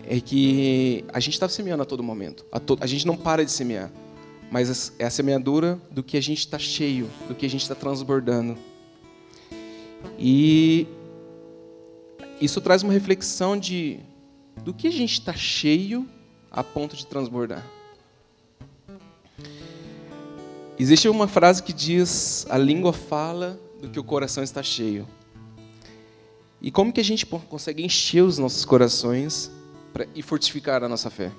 é 0.06 0.20
que 0.20 1.04
a 1.12 1.20
gente 1.20 1.34
está 1.34 1.50
semeando 1.50 1.84
a 1.84 1.86
todo 1.86 2.04
momento. 2.04 2.46
A, 2.52 2.60
to 2.60 2.78
a, 2.80 2.86
gente 2.86 3.08
não 3.08 3.16
para 3.16 3.44
de 3.44 3.52
semear. 3.52 3.92
Mas 4.52 4.94
é 5.00 5.06
a 5.06 5.10
semeadura 5.10 5.82
do 5.90 6.04
que 6.04 6.18
a 6.18 6.22
gente 6.22 6.40
está 6.40 6.60
cheio, 6.60 7.10
do 7.28 7.34
que 7.34 7.46
a 7.46 7.50
gente 7.50 7.62
está 7.62 7.74
transbordando. 7.74 8.56
E 10.20 10.86
isso 12.40 12.62
traz 12.62 12.84
uma 12.84 12.94
reflexão 12.94 13.58
de 13.58 14.00
do 14.64 14.74
que 14.74 14.88
a 14.88 14.92
gente 14.92 15.14
está 15.14 15.34
cheio 15.34 16.08
a 16.52 16.64
ponto 16.64 16.96
de 16.96 17.08
transbordar. 17.08 17.66
Existe 20.78 21.08
uma 21.08 21.28
frase 21.28 21.62
que 21.62 21.74
diz: 21.74 22.46
a 22.50 22.58
língua 22.58 22.94
fala 22.94 23.60
do 23.82 23.90
que 23.90 24.00
o 24.00 24.04
coração 24.04 24.44
está 24.44 24.64
cheio. 24.64 25.08
E 26.62 26.72
como 26.72 26.94
que 26.94 27.02
a 27.02 27.04
gente 27.04 27.26
consegue 27.26 27.84
encher 27.84 28.24
os 28.24 28.38
nossos 28.38 28.64
corações 28.66 29.52
pra, 29.92 30.08
e 30.16 30.22
fortificar 30.22 30.84
a 30.84 30.90
nossa 30.90 31.10
fé? 31.10 31.32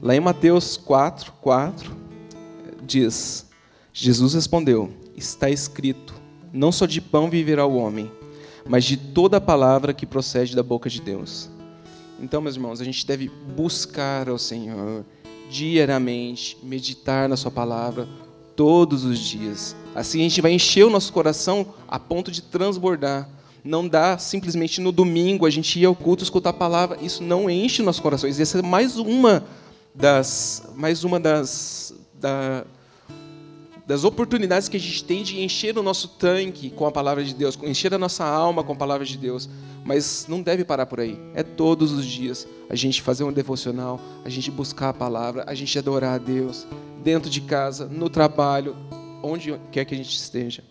Lá 0.00 0.14
em 0.14 0.20
Mateus 0.20 0.76
4, 0.76 1.32
4, 1.40 1.96
diz: 2.84 3.46
Jesus 3.92 4.34
respondeu: 4.34 4.92
Está 5.16 5.50
escrito 5.50 6.14
não 6.56 6.72
só 6.72 6.86
de 6.86 7.00
pão 7.00 7.28
viverá 7.28 7.66
o 7.66 7.76
homem, 7.76 8.10
mas 8.66 8.84
de 8.84 8.96
toda 8.96 9.36
a 9.36 9.40
palavra 9.40 9.92
que 9.92 10.06
procede 10.06 10.56
da 10.56 10.62
boca 10.62 10.88
de 10.88 11.00
Deus. 11.00 11.50
Então, 12.18 12.40
meus 12.40 12.56
irmãos, 12.56 12.80
a 12.80 12.84
gente 12.84 13.06
deve 13.06 13.28
buscar 13.54 14.28
ao 14.28 14.38
Senhor 14.38 15.04
diariamente, 15.50 16.56
meditar 16.62 17.28
na 17.28 17.36
Sua 17.36 17.50
palavra 17.50 18.08
todos 18.54 19.04
os 19.04 19.18
dias. 19.18 19.76
Assim 19.94 20.20
a 20.20 20.22
gente 20.22 20.40
vai 20.40 20.52
encher 20.52 20.84
o 20.84 20.90
nosso 20.90 21.12
coração 21.12 21.66
a 21.86 21.98
ponto 21.98 22.30
de 22.30 22.42
transbordar. 22.42 23.28
Não 23.62 23.86
dá 23.86 24.16
simplesmente 24.16 24.80
no 24.80 24.92
domingo 24.92 25.44
a 25.44 25.50
gente 25.50 25.78
ir 25.78 25.84
ao 25.84 25.94
culto 25.94 26.22
escutar 26.22 26.50
a 26.50 26.52
palavra, 26.52 26.98
isso 27.02 27.22
não 27.22 27.50
enche 27.50 27.82
o 27.82 27.84
nosso 27.84 28.00
coração. 28.00 28.28
Essa 28.28 28.58
é 28.58 28.62
mais 28.62 28.96
uma 28.96 29.44
das, 29.94 30.70
mais 30.76 31.04
uma 31.04 31.18
das, 31.18 31.94
da, 32.14 32.64
das 33.86 34.02
oportunidades 34.02 34.68
que 34.68 34.76
a 34.76 34.80
gente 34.80 35.04
tem 35.04 35.22
de 35.22 35.40
encher 35.40 35.78
o 35.78 35.82
nosso 35.82 36.08
tanque 36.08 36.70
com 36.70 36.86
a 36.86 36.90
palavra 36.90 37.22
de 37.22 37.32
Deus, 37.32 37.56
encher 37.62 37.94
a 37.94 37.98
nossa 37.98 38.24
alma 38.24 38.64
com 38.64 38.72
a 38.72 38.76
palavra 38.76 39.06
de 39.06 39.16
Deus. 39.16 39.48
Mas 39.84 40.26
não 40.28 40.42
deve 40.42 40.64
parar 40.64 40.86
por 40.86 40.98
aí. 40.98 41.16
É 41.32 41.44
todos 41.44 41.92
os 41.92 42.04
dias 42.04 42.48
a 42.68 42.74
gente 42.74 43.00
fazer 43.00 43.22
um 43.22 43.32
devocional, 43.32 44.00
a 44.24 44.28
gente 44.28 44.50
buscar 44.50 44.88
a 44.88 44.92
palavra, 44.92 45.44
a 45.46 45.54
gente 45.54 45.78
adorar 45.78 46.14
a 46.14 46.18
Deus, 46.18 46.66
dentro 47.04 47.30
de 47.30 47.40
casa, 47.40 47.86
no 47.86 48.10
trabalho, 48.10 48.76
onde 49.22 49.54
quer 49.70 49.84
que 49.84 49.94
a 49.94 49.96
gente 49.96 50.16
esteja. 50.16 50.64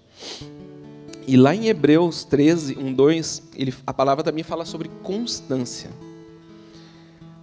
E 1.26 1.38
lá 1.38 1.56
em 1.56 1.68
Hebreus 1.68 2.26
13, 2.26 2.78
1, 2.78 2.94
2, 2.94 3.44
ele, 3.56 3.74
a 3.88 3.94
palavra 3.94 4.26
também 4.26 4.44
fala 4.44 4.66
sobre 4.66 4.90
constância. 5.02 5.90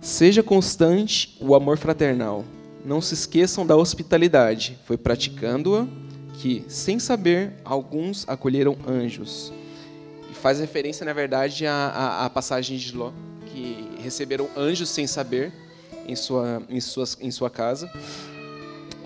Seja 0.02 0.42
constante 0.42 1.38
o 1.40 1.54
amor 1.54 1.78
fraternal 1.78 2.44
não 2.84 3.00
se 3.00 3.14
esqueçam 3.14 3.66
da 3.66 3.76
hospitalidade. 3.76 4.78
Foi 4.84 4.96
praticando-a 4.96 5.86
que, 6.34 6.64
sem 6.68 6.98
saber, 6.98 7.52
alguns 7.64 8.28
acolheram 8.28 8.76
anjos. 8.86 9.52
faz 10.34 10.58
referência, 10.58 11.06
na 11.06 11.12
verdade, 11.12 11.66
à, 11.66 11.72
à, 11.72 12.24
à 12.26 12.30
passagem 12.30 12.76
de 12.76 12.96
Ló, 12.96 13.12
que 13.46 13.88
receberam 14.02 14.48
anjos 14.56 14.88
sem 14.88 15.06
saber 15.06 15.52
em 16.06 16.16
sua, 16.16 16.62
em, 16.68 16.80
suas, 16.80 17.16
em 17.20 17.30
sua 17.30 17.48
casa. 17.48 17.90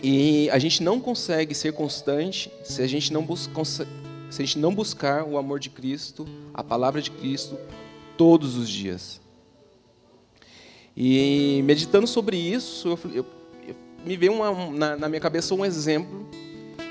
E 0.02 0.48
a 0.50 0.58
gente 0.58 0.82
não 0.82 0.98
consegue 0.98 1.54
ser 1.54 1.72
constante 1.72 2.50
se 2.64 2.80
a 2.80 2.86
gente 2.86 3.12
não, 3.12 3.22
busca, 3.22 3.64
se 3.64 4.42
a 4.42 4.44
gente 4.44 4.58
não 4.58 4.74
buscar 4.74 5.24
o 5.24 5.36
amor 5.36 5.60
de 5.60 5.68
Cristo, 5.68 6.26
a 6.54 6.64
palavra 6.64 7.02
de 7.02 7.10
Cristo, 7.10 7.58
todos 8.16 8.56
os 8.56 8.68
dias. 8.68 9.20
E 10.96 11.60
meditando 11.64 12.06
sobre 12.06 12.38
isso, 12.38 12.98
eu 13.12 13.26
me 14.06 14.16
veio 14.16 14.32
uma, 14.32 14.70
na, 14.70 14.96
na, 14.96 15.08
minha 15.08 15.20
cabeça 15.20 15.52
um 15.52 15.64
exemplo. 15.64 16.28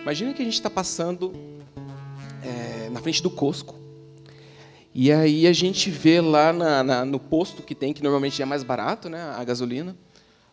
Imagina 0.01 0.33
que 0.33 0.41
a 0.41 0.45
gente 0.45 0.55
está 0.55 0.69
passando 0.69 1.33
é, 2.43 2.89
na 2.89 2.99
frente 2.99 3.23
do 3.23 3.29
Costco. 3.29 3.73
E 4.93 5.11
aí 5.11 5.47
a 5.47 5.53
gente 5.53 5.89
vê 5.89 6.19
lá 6.19 6.51
na, 6.51 6.83
na, 6.83 7.05
no 7.05 7.19
posto 7.19 7.63
que 7.63 7.73
tem, 7.73 7.93
que 7.93 8.03
normalmente 8.03 8.41
é 8.41 8.45
mais 8.45 8.63
barato, 8.63 9.09
né, 9.09 9.21
a 9.35 9.43
gasolina. 9.43 9.95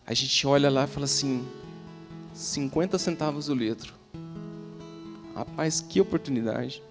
A 0.06 0.14
gente 0.14 0.46
olha 0.46 0.70
lá 0.70 0.84
e 0.84 0.86
fala 0.86 1.04
assim, 1.04 1.44
50 2.32 2.96
centavos 2.96 3.48
o 3.48 3.54
litro. 3.54 3.94
Rapaz, 5.34 5.80
que 5.80 6.00
oportunidade. 6.00 6.82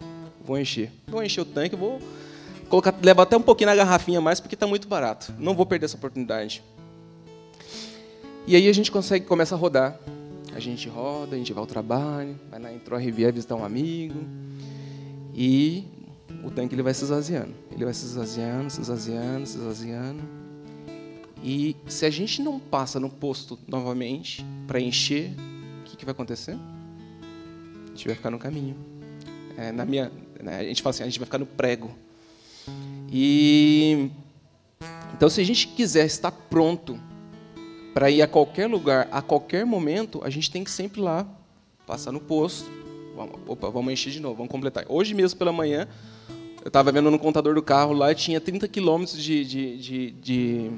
Vou 0.43 0.57
encher. 0.57 0.91
Vou 1.07 1.23
encher 1.23 1.41
o 1.41 1.45
tanque, 1.45 1.75
vou 1.75 1.99
colocar, 2.69 2.93
levar 3.01 3.23
até 3.23 3.37
um 3.37 3.41
pouquinho 3.41 3.69
na 3.69 3.75
garrafinha 3.75 4.19
mais, 4.19 4.39
porque 4.39 4.55
está 4.55 4.67
muito 4.67 4.87
barato. 4.87 5.33
Não 5.37 5.53
vou 5.53 5.65
perder 5.65 5.85
essa 5.85 5.97
oportunidade. 5.97 6.63
E 8.47 8.55
aí 8.55 8.67
a 8.67 8.73
gente 8.73 8.91
consegue, 8.91 9.25
começa 9.25 9.55
a 9.55 9.57
rodar. 9.57 9.99
A 10.53 10.59
gente 10.59 10.89
roda, 10.89 11.35
a 11.35 11.37
gente 11.37 11.53
vai 11.53 11.61
ao 11.61 11.67
trabalho, 11.67 12.37
vai 12.49 12.59
lá, 12.59 12.73
entrou 12.73 12.97
a 12.97 13.01
Riviera 13.01 13.31
visitar 13.31 13.55
um 13.55 13.63
amigo. 13.63 14.19
E 15.33 15.85
o 16.43 16.51
tanque 16.51 16.75
ele 16.75 16.81
vai 16.81 16.93
se 16.93 17.03
esvaziando. 17.03 17.53
Ele 17.71 17.85
vai 17.85 17.93
se 17.93 18.05
esvaziando, 18.05 18.69
se 18.69 18.81
esvaziando, 18.81 19.45
se 19.45 19.57
esvaziando. 19.57 20.21
E 21.43 21.75
se 21.87 22.05
a 22.05 22.09
gente 22.09 22.41
não 22.41 22.59
passa 22.59 22.99
no 22.99 23.09
posto 23.09 23.57
novamente 23.67 24.45
para 24.67 24.79
encher, 24.79 25.33
o 25.81 25.83
que, 25.85 25.97
que 25.97 26.05
vai 26.05 26.11
acontecer? 26.11 26.57
A 27.85 27.87
gente 27.89 28.07
vai 28.07 28.15
ficar 28.15 28.29
no 28.29 28.37
caminho. 28.37 28.75
É, 29.57 29.71
na 29.71 29.85
minha, 29.85 30.11
né, 30.41 30.59
a 30.59 30.63
gente 30.63 30.81
fala 30.81 30.91
assim, 30.91 31.03
a 31.03 31.05
gente 31.05 31.19
vai 31.19 31.25
ficar 31.25 31.37
no 31.37 31.45
prego. 31.45 31.91
E 33.11 34.09
então, 35.13 35.29
se 35.29 35.39
a 35.39 35.43
gente 35.43 35.67
quiser 35.67 36.05
estar 36.05 36.31
pronto 36.31 36.99
para 37.93 38.09
ir 38.09 38.21
a 38.21 38.27
qualquer 38.27 38.67
lugar, 38.67 39.07
a 39.11 39.21
qualquer 39.21 39.65
momento, 39.65 40.21
a 40.23 40.29
gente 40.29 40.49
tem 40.49 40.63
que 40.63 40.71
sempre 40.71 41.01
ir 41.01 41.03
lá 41.03 41.27
passar 41.85 42.11
no 42.11 42.19
posto. 42.19 42.69
Vamos, 43.15 43.39
opa, 43.47 43.69
vamos 43.69 43.91
encher 43.91 44.11
de 44.11 44.19
novo, 44.19 44.35
vamos 44.35 44.51
completar. 44.51 44.85
Hoje 44.87 45.13
mesmo 45.13 45.37
pela 45.37 45.51
manhã, 45.51 45.87
eu 46.63 46.67
estava 46.67 46.91
vendo 46.91 47.11
no 47.11 47.19
contador 47.19 47.53
do 47.55 47.61
carro 47.61 47.93
lá, 47.93 48.13
tinha 48.13 48.39
30 48.39 48.67
quilômetros 48.67 49.21
de, 49.21 49.45
de, 49.45 49.77
de, 49.77 50.11
de 50.11 50.71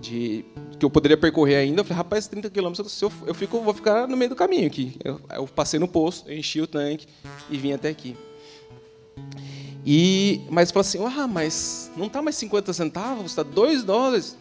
de 0.00 0.44
que 0.78 0.84
eu 0.84 0.90
poderia 0.90 1.16
percorrer 1.16 1.56
ainda. 1.56 1.80
Eu 1.80 1.84
falei, 1.84 1.96
rapaz, 1.96 2.26
30 2.28 2.50
quilômetros, 2.50 3.02
eu, 3.02 3.12
eu 3.26 3.34
fico, 3.34 3.60
vou 3.60 3.74
ficar 3.74 4.06
no 4.06 4.16
meio 4.16 4.30
do 4.30 4.36
caminho 4.36 4.66
aqui. 4.66 4.96
Eu, 5.04 5.20
eu 5.30 5.46
passei 5.46 5.78
no 5.78 5.88
posto, 5.88 6.30
enchi 6.30 6.60
o 6.60 6.66
tanque 6.66 7.06
e 7.50 7.58
vim 7.58 7.72
até 7.72 7.88
aqui. 7.88 8.16
E, 9.84 10.42
mas 10.50 10.70
falou 10.70 10.82
assim, 10.82 10.98
ah, 11.04 11.26
mas 11.26 11.90
não 11.96 12.06
está 12.06 12.22
mais 12.22 12.36
50 12.36 12.72
centavos, 12.72 13.26
está 13.26 13.42
2 13.42 13.84
dólares. 13.84 14.36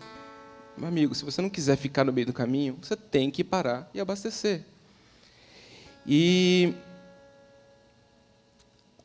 Meu 0.77 0.87
amigo, 0.87 1.15
se 1.15 1.25
você 1.25 1.41
não 1.41 1.49
quiser 1.49 1.75
ficar 1.75 2.03
no 2.03 2.13
meio 2.13 2.27
do 2.27 2.33
caminho, 2.33 2.77
você 2.79 2.95
tem 2.95 3.31
que 3.31 3.43
parar 3.43 3.89
e 3.93 3.99
abastecer. 3.99 4.63
E 6.05 6.73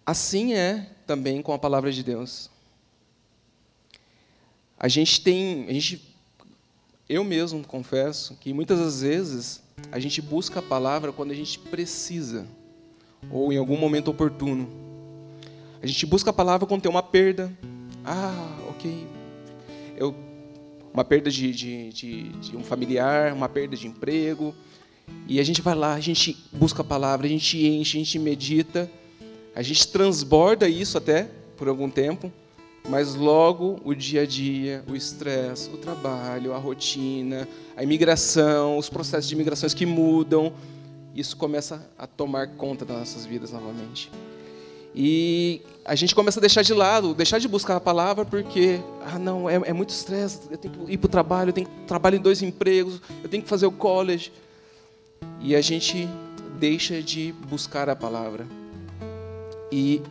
assim 0.04 0.52
é 0.52 0.86
também 1.06 1.40
com 1.40 1.52
a 1.52 1.58
palavra 1.58 1.90
de 1.90 2.02
Deus. 2.02 2.50
A 4.78 4.86
gente 4.86 5.22
tem, 5.22 5.66
a 5.68 5.72
gente 5.72 6.12
eu 7.08 7.24
mesmo 7.24 7.66
confesso 7.66 8.36
que 8.40 8.52
muitas 8.52 8.78
das 8.78 9.00
vezes 9.00 9.62
a 9.90 9.98
gente 9.98 10.20
busca 10.22 10.60
a 10.60 10.62
palavra 10.62 11.12
quando 11.12 11.30
a 11.30 11.34
gente 11.34 11.58
precisa, 11.58 12.46
ou 13.30 13.52
em 13.52 13.56
algum 13.56 13.78
momento 13.78 14.10
oportuno. 14.10 14.68
A 15.82 15.86
gente 15.86 16.04
busca 16.06 16.30
a 16.30 16.32
palavra 16.32 16.66
quando 16.66 16.82
tem 16.82 16.90
uma 16.90 17.02
perda. 17.02 17.52
Ah, 18.04 18.58
ok. 18.68 19.06
Eu, 19.96 20.14
uma 20.92 21.04
perda 21.04 21.30
de, 21.30 21.52
de, 21.52 21.88
de, 21.90 22.22
de 22.28 22.56
um 22.56 22.62
familiar, 22.62 23.32
uma 23.32 23.48
perda 23.48 23.76
de 23.76 23.86
emprego. 23.86 24.54
E 25.26 25.40
a 25.40 25.42
gente 25.44 25.62
vai 25.62 25.74
lá, 25.74 25.94
a 25.94 26.00
gente 26.00 26.36
busca 26.52 26.82
a 26.82 26.84
palavra, 26.84 27.26
a 27.26 27.30
gente 27.30 27.66
enche, 27.66 27.96
a 27.96 28.00
gente 28.00 28.18
medita, 28.18 28.90
a 29.54 29.62
gente 29.62 29.88
transborda 29.88 30.68
isso 30.68 30.96
até 30.98 31.28
por 31.56 31.68
algum 31.68 31.88
tempo, 31.88 32.32
mas 32.88 33.14
logo 33.14 33.80
o 33.84 33.94
dia 33.94 34.22
a 34.22 34.26
dia, 34.26 34.84
o 34.88 34.96
estresse, 34.96 35.70
o 35.70 35.76
trabalho, 35.76 36.52
a 36.52 36.58
rotina, 36.58 37.48
a 37.76 37.82
imigração, 37.82 38.76
os 38.76 38.88
processos 38.88 39.28
de 39.28 39.34
imigrações 39.34 39.74
que 39.74 39.86
mudam, 39.86 40.52
isso 41.14 41.36
começa 41.36 41.88
a 41.98 42.06
tomar 42.06 42.48
conta 42.56 42.84
das 42.84 42.98
nossas 42.98 43.26
vidas 43.26 43.52
novamente. 43.52 44.10
E 44.94 45.62
a 45.84 45.94
gente 45.94 46.14
começa 46.14 46.38
a 46.38 46.42
deixar 46.42 46.62
de 46.62 46.74
lado, 46.74 47.14
deixar 47.14 47.38
de 47.38 47.48
buscar 47.48 47.76
a 47.76 47.80
palavra 47.80 48.24
porque, 48.24 48.80
ah, 49.04 49.18
não, 49.18 49.48
é, 49.48 49.54
é 49.54 49.72
muito 49.72 49.90
estresse, 49.90 50.40
eu 50.50 50.58
tenho 50.58 50.74
que 50.74 50.92
ir 50.92 50.98
para 50.98 51.06
o 51.06 51.10
trabalho, 51.10 51.48
eu 51.48 51.52
tenho 51.52 51.66
que 51.66 51.86
trabalhar 51.86 52.18
em 52.18 52.20
dois 52.20 52.42
empregos, 52.42 53.00
eu 53.22 53.28
tenho 53.28 53.42
que 53.42 53.48
fazer 53.48 53.66
o 53.66 53.72
college. 53.72 54.32
E 55.40 55.56
a 55.56 55.60
gente 55.60 56.08
deixa 56.58 57.02
de 57.02 57.32
buscar 57.48 57.88
a 57.88 57.96
palavra. 57.96 58.46
E 59.70 60.02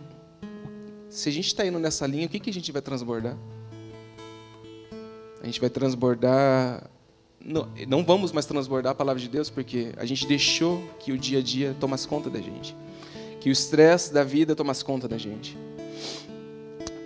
se 1.10 1.30
a 1.30 1.32
gente 1.32 1.48
está 1.48 1.66
indo 1.66 1.78
nessa 1.78 2.08
linha, 2.08 2.26
o 2.26 2.30
que, 2.30 2.40
que 2.40 2.50
a 2.50 2.54
gente 2.54 2.72
vai 2.72 2.82
transbordar? 2.82 3.38
A 5.42 5.46
gente 5.46 5.60
vai 5.60 5.70
transbordar. 5.70 6.90
Não, 7.44 7.68
não 7.88 8.04
vamos 8.04 8.32
mais 8.32 8.46
transbordar 8.46 8.92
a 8.92 8.96
palavra 8.96 9.22
de 9.22 9.28
Deus 9.28 9.50
porque 9.50 9.94
a 9.98 10.06
gente 10.06 10.28
deixou 10.28 10.84
que 11.00 11.12
o 11.12 11.18
dia 11.18 11.40
a 11.40 11.42
dia 11.42 11.76
tomasse 11.80 12.08
conta 12.08 12.30
da 12.30 12.40
gente. 12.40 12.76
Que 13.42 13.50
o 13.50 13.52
estresse 13.52 14.14
da 14.14 14.24
vida 14.24 14.56
tomasse 14.56 14.86
conta 14.86 15.06
da 15.06 15.18
gente. 15.18 15.58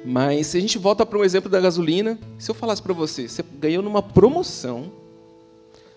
Mas 0.06 0.48
se 0.48 0.58
a 0.58 0.62
gente 0.62 0.78
volta 0.78 1.04
para 1.04 1.18
um 1.18 1.24
exemplo 1.24 1.50
da 1.50 1.60
gasolina, 1.60 2.20
se 2.38 2.52
eu 2.52 2.54
falasse 2.54 2.80
para 2.80 2.94
você, 2.94 3.28
você 3.28 3.44
ganhou 3.58 3.82
numa 3.82 4.04
promoção, 4.04 4.92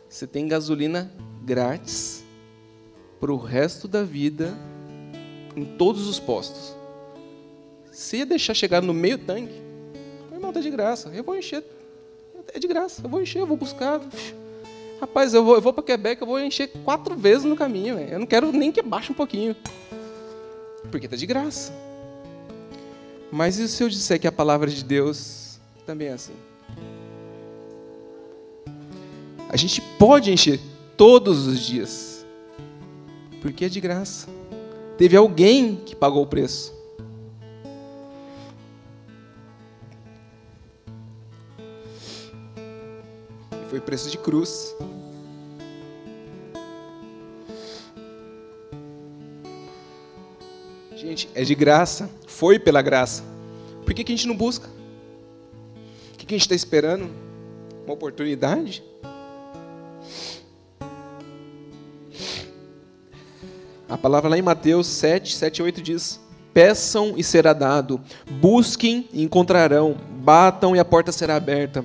você 0.08 0.26
tem 0.26 0.48
gasolina 0.48 1.12
grátis 1.44 2.24
para 3.20 3.30
o 3.30 3.36
resto 3.36 3.86
da 3.86 4.02
vida 4.02 4.56
em 5.54 5.64
todos 5.64 6.08
os 6.08 6.18
postos. 6.18 6.74
Se 7.92 8.24
deixar 8.24 8.54
chegar 8.54 8.80
no 8.80 8.94
meio 8.94 9.18
tanque, 9.18 9.60
meu 10.30 10.38
irmão, 10.38 10.52
tá 10.52 10.60
de 10.60 10.70
graça. 10.70 11.10
Eu 11.12 11.22
vou 11.22 11.36
encher. 11.36 11.62
É 12.54 12.58
de 12.58 12.66
graça. 12.66 13.02
Eu 13.04 13.10
vou 13.10 13.20
encher, 13.20 13.40
eu 13.40 13.46
vou 13.46 13.56
buscar. 13.56 14.00
Rapaz, 15.00 15.34
eu 15.34 15.44
vou, 15.44 15.56
eu 15.56 15.60
vou 15.60 15.72
para 15.72 15.82
Quebec, 15.82 16.22
eu 16.22 16.26
vou 16.26 16.40
encher 16.40 16.68
quatro 16.84 17.14
vezes 17.14 17.44
no 17.44 17.56
caminho. 17.56 17.96
Véio. 17.96 18.10
Eu 18.10 18.18
não 18.20 18.26
quero 18.26 18.50
nem 18.52 18.72
que 18.72 18.80
baixe 18.80 19.12
um 19.12 19.14
pouquinho. 19.14 19.54
Porque 20.90 21.08
tá 21.08 21.16
de 21.16 21.26
graça. 21.26 21.72
Mas 23.30 23.58
e 23.58 23.68
se 23.68 23.82
eu 23.82 23.88
disser 23.88 24.18
que 24.18 24.26
a 24.26 24.32
palavra 24.32 24.70
de 24.70 24.82
Deus 24.82 25.60
também 25.84 26.08
é 26.08 26.12
assim? 26.12 26.34
A 29.48 29.56
gente 29.56 29.80
pode 29.98 30.30
encher 30.30 30.60
todos 30.96 31.46
os 31.46 31.60
dias. 31.60 32.26
Porque 33.40 33.64
é 33.64 33.68
de 33.68 33.80
graça. 33.80 34.28
Teve 34.96 35.16
alguém 35.16 35.76
que 35.76 35.94
pagou 35.94 36.22
o 36.22 36.26
preço. 36.26 36.74
Foi 43.68 43.80
preço 43.80 44.10
de 44.10 44.18
cruz. 44.18 44.74
Gente, 51.08 51.26
é 51.34 51.42
de 51.42 51.54
graça. 51.54 52.10
Foi 52.26 52.58
pela 52.58 52.82
graça. 52.82 53.22
Por 53.82 53.94
que, 53.94 54.04
que 54.04 54.12
a 54.12 54.14
gente 54.14 54.28
não 54.28 54.36
busca? 54.36 54.68
O 56.12 56.18
que, 56.18 56.26
que 56.26 56.34
a 56.34 56.36
gente 56.36 56.42
está 56.42 56.54
esperando? 56.54 57.08
Uma 57.86 57.94
oportunidade? 57.94 58.84
A 63.88 63.96
palavra 63.96 64.28
lá 64.28 64.36
em 64.36 64.42
Mateus 64.42 64.86
7, 64.86 65.34
7 65.34 65.56
e 65.56 65.62
8 65.62 65.80
diz: 65.80 66.20
Peçam 66.52 67.14
e 67.16 67.24
será 67.24 67.54
dado, 67.54 67.98
busquem 68.30 69.08
e 69.10 69.22
encontrarão, 69.22 69.96
batam 70.20 70.76
e 70.76 70.78
a 70.78 70.84
porta 70.84 71.10
será 71.10 71.36
aberta 71.36 71.82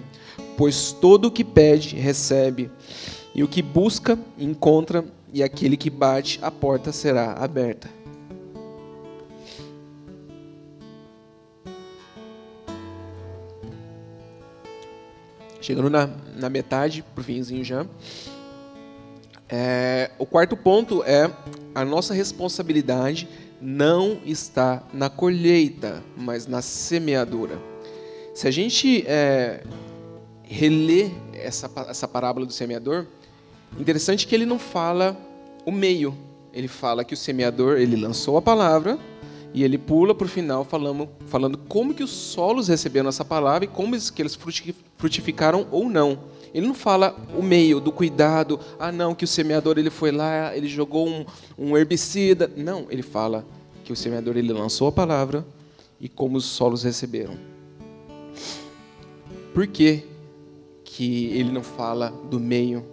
pois 0.57 0.91
todo 0.91 1.29
o 1.29 1.31
que 1.31 1.43
pede, 1.43 1.95
recebe, 1.95 2.69
e 3.33 3.43
o 3.43 3.47
que 3.47 3.63
busca, 3.63 4.19
encontra, 4.37 5.03
e 5.33 5.41
aquele 5.41 5.75
que 5.75 5.89
bate, 5.89 6.37
a 6.43 6.51
porta 6.51 6.91
será 6.91 7.33
aberta. 7.33 8.02
Chegando 15.63 15.89
na, 15.89 16.09
na 16.35 16.49
metade, 16.49 17.01
para 17.15 17.21
o 17.21 17.23
finzinho 17.23 17.63
já. 17.63 17.85
É, 19.47 20.11
o 20.19 20.25
quarto 20.25 20.57
ponto 20.57 21.01
é 21.05 21.31
a 21.73 21.85
nossa 21.85 22.13
responsabilidade 22.13 23.29
não 23.61 24.19
está 24.25 24.83
na 24.93 25.09
colheita, 25.09 26.03
mas 26.17 26.47
na 26.47 26.61
semeadura. 26.61 27.57
Se 28.35 28.45
a 28.45 28.51
gente 28.51 29.05
é, 29.07 29.63
essa, 31.33 31.71
essa 31.87 32.09
parábola 32.09 32.45
do 32.45 32.51
semeador, 32.51 33.05
interessante 33.79 34.27
que 34.27 34.35
ele 34.35 34.45
não 34.45 34.59
fala 34.59 35.17
o 35.65 35.71
meio. 35.71 36.13
Ele 36.51 36.67
fala 36.67 37.05
que 37.05 37.13
o 37.13 37.17
semeador 37.17 37.77
ele 37.77 37.95
lançou 37.95 38.35
a 38.35 38.41
palavra 38.41 38.99
e 39.53 39.63
ele 39.63 39.77
pula 39.77 40.15
para 40.15 40.25
o 40.25 40.29
final 40.29 40.65
falando, 40.65 41.07
falando 41.27 41.57
como 41.57 41.93
que 41.93 42.03
os 42.03 42.09
solos 42.09 42.67
receberam 42.67 43.09
essa 43.09 43.23
palavra 43.23 43.65
e 43.65 43.67
como 43.67 43.95
que 44.11 44.21
eles 44.21 44.37
frutificaram 44.97 45.67
ou 45.71 45.87
não. 45.87 46.19
Ele 46.53 46.65
não 46.65 46.73
fala 46.73 47.15
o 47.37 47.41
meio 47.41 47.79
do 47.79 47.91
cuidado, 47.91 48.59
ah 48.79 48.91
não, 48.91 49.13
que 49.13 49.25
o 49.25 49.27
semeador 49.27 49.77
ele 49.77 49.89
foi 49.89 50.11
lá, 50.11 50.55
ele 50.55 50.67
jogou 50.67 51.07
um, 51.07 51.25
um 51.57 51.77
herbicida. 51.77 52.51
Não, 52.55 52.87
ele 52.89 53.03
fala 53.03 53.45
que 53.83 53.93
o 53.93 53.95
semeador 53.95 54.37
ele 54.37 54.51
lançou 54.51 54.87
a 54.87 54.91
palavra 54.91 55.45
e 55.99 56.09
como 56.09 56.37
os 56.37 56.45
solos 56.45 56.83
receberam. 56.83 57.37
Por 59.53 59.67
que, 59.67 60.03
que 60.83 61.27
ele 61.27 61.51
não 61.51 61.63
fala 61.63 62.11
do 62.29 62.39
meio? 62.39 62.83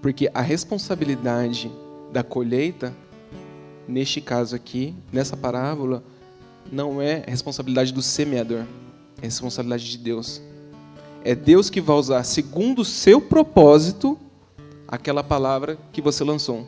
Porque 0.00 0.30
a 0.32 0.40
responsabilidade 0.40 1.70
da 2.12 2.22
colheita, 2.22 2.94
neste 3.88 4.20
caso 4.20 4.54
aqui, 4.54 4.94
nessa 5.10 5.36
parábola, 5.36 6.04
não 6.70 7.00
é 7.00 7.24
responsabilidade 7.26 7.92
do 7.92 8.02
semeador, 8.02 8.64
é 9.20 9.24
responsabilidade 9.24 9.90
de 9.90 9.96
Deus. 9.96 10.42
É 11.24 11.34
Deus 11.34 11.70
que 11.70 11.80
vai 11.80 11.96
usar, 11.96 12.22
segundo 12.22 12.82
o 12.82 12.84
seu 12.84 13.20
propósito, 13.20 14.18
aquela 14.86 15.24
palavra 15.24 15.78
que 15.92 16.02
você 16.02 16.22
lançou. 16.22 16.66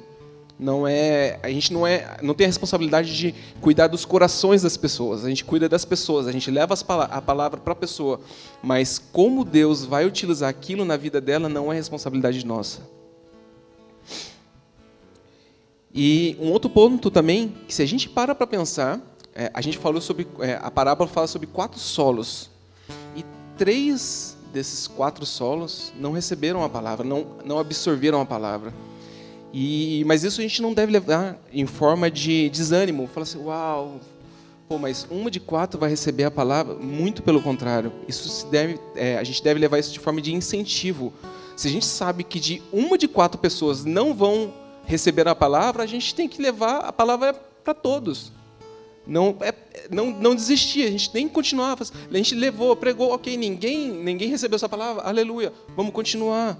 Não 0.58 0.86
é, 0.86 1.38
a 1.42 1.48
gente 1.48 1.72
não 1.72 1.86
é, 1.86 2.18
não 2.20 2.34
tem 2.34 2.44
a 2.44 2.48
responsabilidade 2.48 3.16
de 3.16 3.34
cuidar 3.62 3.86
dos 3.86 4.04
corações 4.04 4.60
das 4.60 4.76
pessoas. 4.76 5.24
A 5.24 5.28
gente 5.28 5.44
cuida 5.44 5.68
das 5.68 5.86
pessoas, 5.86 6.26
a 6.26 6.32
gente 6.32 6.50
leva 6.50 6.74
a 7.10 7.22
palavra 7.22 7.60
para 7.60 7.72
a 7.72 7.76
pessoa, 7.76 8.20
mas 8.62 8.98
como 8.98 9.44
Deus 9.44 9.86
vai 9.86 10.04
utilizar 10.04 10.50
aquilo 10.50 10.84
na 10.84 10.98
vida 10.98 11.18
dela 11.18 11.48
não 11.48 11.72
é 11.72 11.76
responsabilidade 11.76 12.44
nossa. 12.44 12.99
E 15.94 16.36
um 16.40 16.50
outro 16.52 16.70
ponto 16.70 17.10
também, 17.10 17.54
que 17.66 17.74
se 17.74 17.82
a 17.82 17.86
gente 17.86 18.08
para 18.08 18.34
para 18.34 18.46
pensar, 18.46 19.00
é, 19.34 19.50
a 19.52 19.60
gente 19.60 19.78
falou 19.78 20.00
sobre, 20.00 20.26
é, 20.40 20.58
a 20.60 20.70
parábola 20.70 21.08
fala 21.08 21.26
sobre 21.26 21.46
quatro 21.46 21.78
solos. 21.78 22.50
E 23.16 23.24
três 23.56 24.36
desses 24.52 24.86
quatro 24.86 25.24
solos 25.26 25.92
não 25.98 26.12
receberam 26.12 26.62
a 26.62 26.68
palavra, 26.68 27.04
não, 27.04 27.26
não 27.44 27.58
absorveram 27.58 28.20
a 28.20 28.26
palavra. 28.26 28.72
E, 29.52 30.04
mas 30.06 30.22
isso 30.22 30.40
a 30.40 30.42
gente 30.42 30.62
não 30.62 30.72
deve 30.72 30.92
levar 30.92 31.38
em 31.52 31.66
forma 31.66 32.10
de 32.10 32.48
desânimo. 32.50 33.08
Fala 33.08 33.24
assim, 33.24 33.38
uau, 33.38 34.00
pô, 34.68 34.78
mas 34.78 35.06
uma 35.10 35.30
de 35.30 35.40
quatro 35.40 35.78
vai 35.78 35.90
receber 35.90 36.24
a 36.24 36.30
palavra? 36.30 36.74
Muito 36.74 37.22
pelo 37.22 37.42
contrário. 37.42 37.92
Isso 38.06 38.28
se 38.28 38.46
deve, 38.46 38.78
é, 38.94 39.18
a 39.18 39.24
gente 39.24 39.42
deve 39.42 39.58
levar 39.58 39.78
isso 39.78 39.92
de 39.92 39.98
forma 39.98 40.20
de 40.20 40.32
incentivo. 40.32 41.12
Se 41.56 41.66
a 41.66 41.70
gente 41.70 41.84
sabe 41.84 42.22
que 42.22 42.38
de 42.38 42.62
uma 42.72 42.96
de 42.96 43.08
quatro 43.08 43.40
pessoas 43.40 43.84
não 43.84 44.14
vão 44.14 44.54
receber 44.90 45.28
a 45.28 45.36
palavra, 45.36 45.84
a 45.84 45.86
gente 45.86 46.12
tem 46.12 46.28
que 46.28 46.42
levar 46.42 46.78
a 46.80 46.92
palavra 46.92 47.32
para 47.32 47.72
todos. 47.72 48.32
Não, 49.06 49.36
é, 49.40 49.54
não, 49.88 50.10
não 50.10 50.34
desistir, 50.34 50.84
a 50.84 50.90
gente 50.90 51.10
tem 51.10 51.28
que 51.28 51.34
continuar. 51.34 51.78
A 51.80 52.16
gente 52.16 52.34
levou, 52.34 52.74
pregou, 52.74 53.12
ok, 53.12 53.36
ninguém, 53.36 53.88
ninguém 53.88 54.28
recebeu 54.28 54.56
essa 54.56 54.68
palavra, 54.68 55.02
aleluia, 55.02 55.52
vamos 55.76 55.92
continuar. 55.92 56.58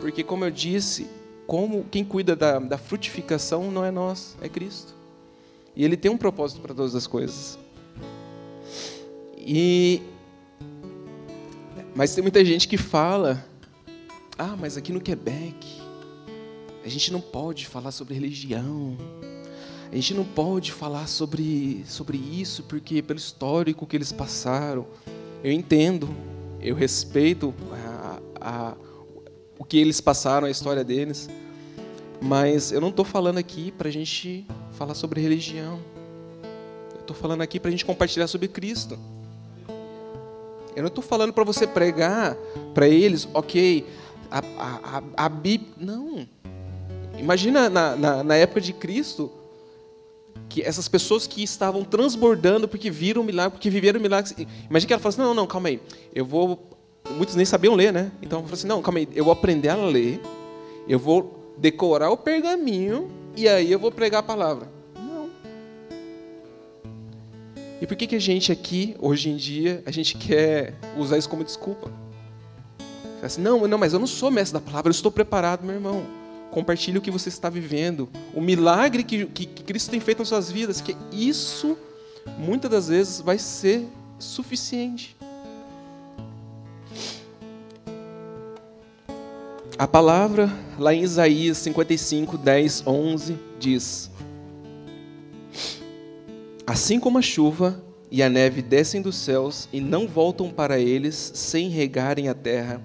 Porque, 0.00 0.24
como 0.24 0.44
eu 0.44 0.50
disse, 0.50 1.06
como 1.46 1.84
quem 1.90 2.02
cuida 2.02 2.34
da, 2.34 2.58
da 2.58 2.78
frutificação 2.78 3.70
não 3.70 3.84
é 3.84 3.90
nós, 3.90 4.36
é 4.40 4.48
Cristo. 4.48 4.94
E 5.76 5.84
Ele 5.84 5.98
tem 5.98 6.10
um 6.10 6.16
propósito 6.16 6.62
para 6.62 6.74
todas 6.74 6.94
as 6.94 7.06
coisas. 7.06 7.58
E 9.36 10.00
mas 11.94 12.12
tem 12.12 12.22
muita 12.22 12.44
gente 12.44 12.66
que 12.66 12.76
fala, 12.76 13.46
ah, 14.36 14.56
mas 14.58 14.76
aqui 14.76 14.92
no 14.92 15.00
Quebec 15.00 15.83
a 16.84 16.88
gente 16.88 17.10
não 17.10 17.20
pode 17.20 17.66
falar 17.66 17.90
sobre 17.92 18.12
religião. 18.12 18.96
A 19.90 19.94
gente 19.94 20.12
não 20.12 20.24
pode 20.24 20.70
falar 20.70 21.06
sobre, 21.06 21.82
sobre 21.86 22.18
isso, 22.18 22.62
porque 22.64 23.00
pelo 23.00 23.18
histórico 23.18 23.86
que 23.86 23.96
eles 23.96 24.12
passaram. 24.12 24.86
Eu 25.42 25.50
entendo, 25.50 26.14
eu 26.60 26.74
respeito 26.74 27.54
a, 27.72 28.20
a, 28.40 28.74
o 29.58 29.64
que 29.64 29.78
eles 29.78 30.00
passaram, 30.00 30.46
a 30.46 30.50
história 30.50 30.84
deles. 30.84 31.30
Mas 32.20 32.70
eu 32.70 32.82
não 32.82 32.90
estou 32.90 33.04
falando 33.04 33.38
aqui 33.38 33.72
para 33.72 33.88
a 33.88 33.92
gente 33.92 34.46
falar 34.72 34.94
sobre 34.94 35.22
religião. 35.22 35.80
Eu 36.94 37.00
estou 37.00 37.16
falando 37.16 37.40
aqui 37.40 37.58
para 37.58 37.68
a 37.68 37.72
gente 37.72 37.84
compartilhar 37.84 38.26
sobre 38.26 38.48
Cristo. 38.48 38.98
Eu 40.76 40.82
não 40.82 40.88
estou 40.88 41.04
falando 41.04 41.32
para 41.32 41.44
você 41.44 41.66
pregar 41.66 42.36
para 42.74 42.88
eles, 42.88 43.28
ok, 43.32 43.86
a, 44.30 44.38
a, 44.38 44.98
a, 44.98 45.02
a 45.24 45.28
Bíblia. 45.28 45.72
Não. 45.78 46.26
Imagina 47.18 47.70
na, 47.70 47.96
na, 47.96 48.24
na, 48.24 48.36
época 48.36 48.60
de 48.60 48.72
Cristo, 48.72 49.30
que 50.48 50.62
essas 50.62 50.88
pessoas 50.88 51.26
que 51.26 51.42
estavam 51.42 51.84
transbordando 51.84 52.68
porque 52.68 52.90
viram 52.90 53.22
o 53.22 53.24
milagre, 53.24 53.52
porque 53.52 53.70
viveram 53.70 53.98
o 53.98 54.02
milagre. 54.02 54.46
Imagina 54.68 54.86
que 54.86 54.92
ela 54.92 55.02
falasse: 55.02 55.18
não, 55.18 55.34
não, 55.34 55.46
calma 55.46 55.68
aí, 55.68 55.80
eu 56.14 56.24
vou. 56.24 56.70
Muitos 57.16 57.34
nem 57.34 57.44
sabiam 57.44 57.74
ler, 57.74 57.92
né? 57.92 58.10
Então 58.20 58.40
eu 58.40 58.44
falei 58.44 58.54
assim: 58.54 58.66
não, 58.66 58.82
calma 58.82 58.98
aí, 58.98 59.08
eu 59.14 59.24
vou 59.24 59.32
aprender 59.32 59.68
a 59.68 59.76
ler, 59.76 60.20
eu 60.88 60.98
vou 60.98 61.54
decorar 61.56 62.10
o 62.10 62.16
pergaminho 62.16 63.10
e 63.36 63.48
aí 63.48 63.70
eu 63.70 63.78
vou 63.78 63.92
pregar 63.92 64.20
a 64.20 64.22
palavra. 64.22 64.68
Não. 64.94 65.30
E 67.80 67.86
por 67.86 67.96
que, 67.96 68.06
que 68.06 68.16
a 68.16 68.20
gente 68.20 68.50
aqui, 68.50 68.96
hoje 68.98 69.30
em 69.30 69.36
dia, 69.36 69.82
a 69.86 69.90
gente 69.90 70.16
quer 70.16 70.74
usar 70.96 71.16
isso 71.16 71.28
como 71.28 71.44
desculpa? 71.44 71.90
Assim, 73.22 73.40
não, 73.40 73.66
não, 73.66 73.78
mas 73.78 73.94
eu 73.94 73.98
não 73.98 74.06
sou 74.06 74.30
mestre 74.30 74.60
da 74.60 74.60
palavra, 74.60 74.90
eu 74.90 74.94
estou 74.94 75.10
preparado, 75.10 75.64
meu 75.64 75.76
irmão 75.76 76.23
compartilhe 76.54 76.98
o 76.98 77.00
que 77.00 77.10
você 77.10 77.28
está 77.28 77.50
vivendo, 77.50 78.08
o 78.32 78.40
milagre 78.40 79.02
que, 79.02 79.26
que, 79.26 79.44
que 79.44 79.64
Cristo 79.64 79.90
tem 79.90 79.98
feito 79.98 80.20
nas 80.20 80.28
suas 80.28 80.52
vidas, 80.52 80.80
que 80.80 80.96
isso 81.10 81.76
muitas 82.38 82.70
das 82.70 82.88
vezes 82.88 83.20
vai 83.20 83.38
ser 83.38 83.84
suficiente. 84.20 85.16
A 89.76 89.88
palavra 89.88 90.48
lá 90.78 90.94
em 90.94 91.02
Isaías 91.02 91.58
55, 91.58 92.38
10, 92.38 92.86
11 92.86 93.38
diz: 93.58 94.10
Assim 96.64 97.00
como 97.00 97.18
a 97.18 97.22
chuva 97.22 97.82
e 98.08 98.22
a 98.22 98.30
neve 98.30 98.62
descem 98.62 99.02
dos 99.02 99.16
céus 99.16 99.68
e 99.72 99.80
não 99.80 100.06
voltam 100.06 100.48
para 100.50 100.78
eles 100.78 101.32
sem 101.34 101.68
regarem 101.68 102.28
a 102.28 102.34
terra 102.34 102.80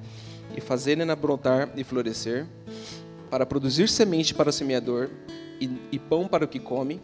e 0.57 0.59
fazerem-na 0.59 1.15
brotar 1.15 1.69
e 1.77 1.83
florescer, 1.83 2.47
para 3.29 3.45
produzir 3.45 3.87
semente 3.87 4.33
para 4.33 4.49
o 4.49 4.53
semeador 4.53 5.09
e, 5.59 5.69
e 5.91 5.99
pão 5.99 6.27
para 6.27 6.45
o 6.45 6.47
que 6.47 6.59
come. 6.59 7.01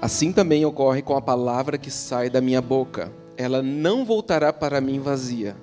Assim 0.00 0.32
também 0.32 0.64
ocorre 0.64 1.02
com 1.02 1.16
a 1.16 1.20
palavra 1.20 1.76
que 1.76 1.90
sai 1.90 2.30
da 2.30 2.40
minha 2.40 2.62
boca. 2.62 3.12
Ela 3.36 3.62
não 3.62 4.04
voltará 4.04 4.52
para 4.52 4.80
mim 4.80 4.98
vazia, 4.98 5.56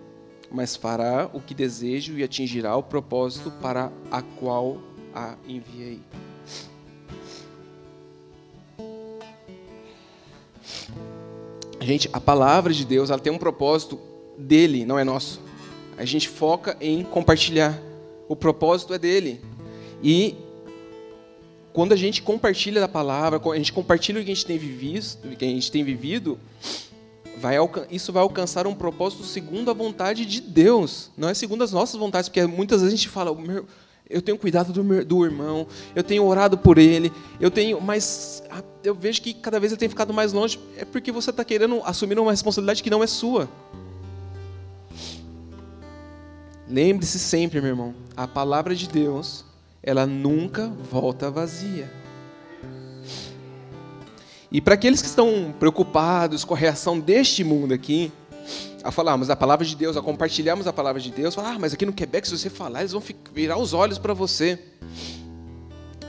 mas 0.52 0.76
fará 0.76 1.30
o 1.34 1.42
que 1.42 1.54
desejo 1.54 2.18
e 2.18 2.24
atingirá 2.24 2.76
o 2.76 2.84
propósito 2.84 3.52
para 3.62 3.92
a 4.12 4.22
qual 4.22 4.78
a 5.14 5.36
enviei. 5.48 6.00
Gente, 11.82 12.10
a 12.12 12.20
palavra 12.20 12.74
de 12.74 12.86
Deus, 12.86 13.10
ela 13.10 13.20
tem 13.20 13.32
um 13.32 13.38
propósito 13.38 14.00
dele, 14.38 14.86
não 14.86 15.00
é 15.00 15.04
nosso. 15.04 15.47
A 15.98 16.06
gente 16.06 16.30
foca 16.30 16.78
em 16.80 17.04
compartilhar. 17.04 17.78
O 18.30 18.36
propósito 18.36 18.94
é 18.94 19.00
dele. 19.00 19.42
E 20.04 20.36
quando 21.74 21.94
a 21.94 21.96
gente 21.96 22.22
compartilha 22.22 22.82
da 22.82 22.88
palavra, 22.88 23.42
a 23.52 23.56
gente 23.56 23.72
compartilha 23.74 24.20
o 24.20 24.24
que 24.24 24.32
a 24.32 24.34
gente 24.34 24.46
tem 24.46 24.58
vivido, 24.58 25.36
que 25.38 25.46
a 25.46 25.48
gente 25.48 25.72
tem 25.72 25.84
vivido, 25.84 26.40
vai, 27.40 27.56
isso 27.92 28.12
vai 28.12 28.24
alcançar 28.24 28.68
um 28.68 28.74
propósito 28.74 29.24
segundo 29.24 29.70
a 29.70 29.74
vontade 29.74 30.26
de 30.26 30.42
Deus, 30.42 31.12
não 31.16 31.30
é 31.30 31.34
segundo 31.34 31.64
as 31.64 31.72
nossas 31.72 32.00
vontades, 32.00 32.30
porque 32.30 32.46
muitas 32.46 32.82
vezes 32.82 32.94
a 32.94 32.98
gente 32.98 33.10
fala, 33.10 33.36
eu 34.10 34.22
tenho 34.22 34.38
cuidado 34.38 34.74
do, 34.74 34.84
meu, 34.84 35.06
do 35.06 35.24
irmão, 35.24 35.68
eu 35.96 36.04
tenho 36.04 36.26
orado 36.26 36.58
por 36.58 36.78
ele, 36.78 37.12
eu 37.40 37.52
tenho, 37.52 37.80
mas 37.80 38.44
eu 38.84 38.96
vejo 38.96 39.22
que 39.22 39.34
cada 39.34 39.60
vez 39.60 39.72
eu 39.72 39.78
tenho 39.78 39.90
ficado 39.90 40.14
mais 40.14 40.34
longe, 40.34 40.60
é 40.78 40.86
porque 40.86 41.12
você 41.12 41.30
está 41.30 41.44
querendo 41.46 41.82
assumir 41.84 42.18
uma 42.18 42.32
responsabilidade 42.32 42.82
que 42.82 42.90
não 42.90 43.04
é 43.04 43.08
sua. 43.08 43.48
Lembre-se 46.70 47.18
sempre, 47.18 47.62
meu 47.62 47.70
irmão, 47.70 47.96
a 48.16 48.28
palavra 48.28 48.76
de 48.76 48.90
Deus, 48.90 49.46
ela 49.82 50.06
nunca 50.06 50.68
volta 50.68 51.32
vazia. 51.32 51.90
E 54.52 54.60
para 54.60 54.74
aqueles 54.74 55.02
que 55.02 55.08
estão 55.08 55.54
preocupados 55.58 56.44
com 56.44 56.54
a 56.54 56.58
reação 56.58 57.00
deste 57.00 57.44
mundo 57.44 57.74
aqui, 57.74 58.12
a 58.84 58.92
falarmos 58.92 59.30
a 59.30 59.36
palavra 59.36 59.66
de 59.66 59.76
Deus, 59.76 59.96
a 59.96 60.02
compartilharmos 60.02 60.68
a 60.68 60.74
palavra 60.74 61.02
de 61.02 61.12
Deus, 61.12 61.36
falar, 61.36 61.54
ah, 61.54 61.60
mas 61.60 61.74
aqui 61.74 61.86
no 61.86 61.94
Quebec, 61.94 62.28
se 62.28 62.38
você 62.38 62.50
falar, 62.50 62.80
eles 62.80 62.92
vão 62.92 63.04
virar 63.34 63.58
os 63.58 63.74
olhos 63.74 63.98
para 63.98 64.14
você. 64.14 64.60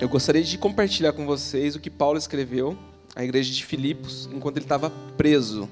eu 0.01 0.09
gostaria 0.09 0.42
de 0.42 0.59
compartilhar 0.59 1.12
com 1.12 1.25
vocês 1.25 1.77
o 1.77 1.81
que 1.81 1.90
Paulo 1.90 2.18
escreveu 2.18 2.77
à 3.14 3.25
igreja 3.25 3.53
de 3.53 3.64
Filipos 3.64 4.29
enquanto 4.33 4.57
ele 4.57 4.64
estava 4.64 4.90
preso. 5.16 5.68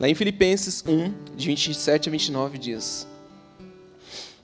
Lá 0.00 0.08
em 0.08 0.14
Filipenses 0.14 0.82
1, 0.88 1.36
de 1.36 1.48
27 1.48 2.08
a 2.08 2.12
29, 2.12 2.56
diz: 2.56 3.06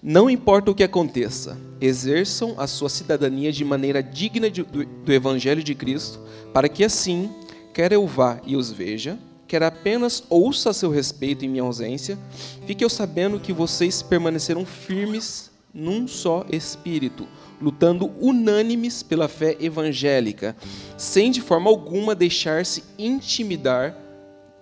Não 0.02 0.28
importa 0.28 0.70
o 0.70 0.74
que 0.74 0.84
aconteça, 0.84 1.56
exerçam 1.80 2.54
a 2.58 2.66
sua 2.66 2.90
cidadania 2.90 3.50
de 3.50 3.64
maneira 3.64 4.02
digna 4.02 4.50
de, 4.50 4.62
do, 4.62 4.84
do 4.84 5.10
Evangelho 5.10 5.62
de 5.62 5.74
Cristo, 5.74 6.20
para 6.52 6.68
que 6.68 6.84
assim, 6.84 7.30
quer 7.72 7.90
eu 7.90 8.06
vá 8.06 8.38
e 8.44 8.54
os 8.54 8.70
veja, 8.70 9.18
quer 9.48 9.62
apenas 9.62 10.22
ouça 10.28 10.68
a 10.68 10.74
seu 10.74 10.90
respeito 10.90 11.46
em 11.46 11.48
minha 11.48 11.62
ausência, 11.62 12.18
fique 12.66 12.84
eu 12.84 12.90
sabendo 12.90 13.40
que 13.40 13.54
vocês 13.54 14.02
permaneceram 14.02 14.66
firmes 14.66 15.50
num 15.72 16.06
só 16.06 16.44
espírito, 16.52 17.26
lutando 17.62 18.12
unânimes 18.20 19.02
pela 19.02 19.26
fé 19.26 19.56
evangélica, 19.58 20.54
sem 20.98 21.30
de 21.30 21.40
forma 21.40 21.70
alguma 21.70 22.14
deixar-se 22.14 22.84
intimidar, 22.98 23.96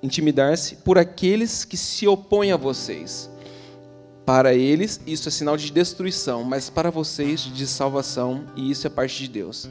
intimidar-se 0.04 0.76
por 0.76 0.98
aqueles 0.98 1.64
que 1.64 1.78
se 1.78 2.06
opõem 2.06 2.52
a 2.52 2.56
vocês. 2.58 3.30
Para 4.26 4.54
eles, 4.54 5.00
isso 5.06 5.28
é 5.28 5.32
sinal 5.32 5.56
de 5.56 5.72
destruição, 5.72 6.44
mas 6.44 6.68
para 6.68 6.90
vocês, 6.90 7.40
de 7.40 7.66
salvação, 7.66 8.44
e 8.54 8.70
isso 8.70 8.86
é 8.86 8.90
parte 8.90 9.18
de 9.18 9.28
Deus. 9.28 9.68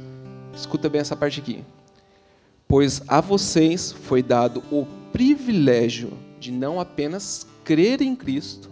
Escuta 0.55 0.89
bem 0.89 1.01
essa 1.01 1.15
parte 1.15 1.39
aqui. 1.39 1.63
Pois 2.67 3.01
a 3.07 3.21
vocês 3.21 3.91
foi 3.91 4.23
dado 4.23 4.63
o 4.71 4.87
privilégio 5.11 6.11
de 6.39 6.51
não 6.51 6.79
apenas 6.79 7.45
crer 7.63 8.01
em 8.01 8.15
Cristo, 8.15 8.71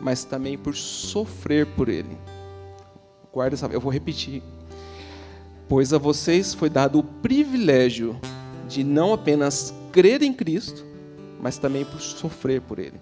mas 0.00 0.24
também 0.24 0.58
por 0.58 0.76
sofrer 0.76 1.66
por 1.66 1.88
Ele. 1.88 2.16
Guarda 3.32 3.54
essa, 3.54 3.66
eu 3.66 3.80
vou 3.80 3.92
repetir. 3.92 4.42
Pois 5.66 5.94
a 5.94 5.98
vocês 5.98 6.52
foi 6.52 6.68
dado 6.68 6.98
o 6.98 7.02
privilégio 7.02 8.20
de 8.68 8.84
não 8.84 9.14
apenas 9.14 9.74
crer 9.94 10.24
em 10.24 10.32
Cristo, 10.32 10.84
mas 11.40 11.56
também 11.56 11.84
por 11.84 12.00
sofrer 12.00 12.60
por 12.60 12.80
Ele. 12.80 13.00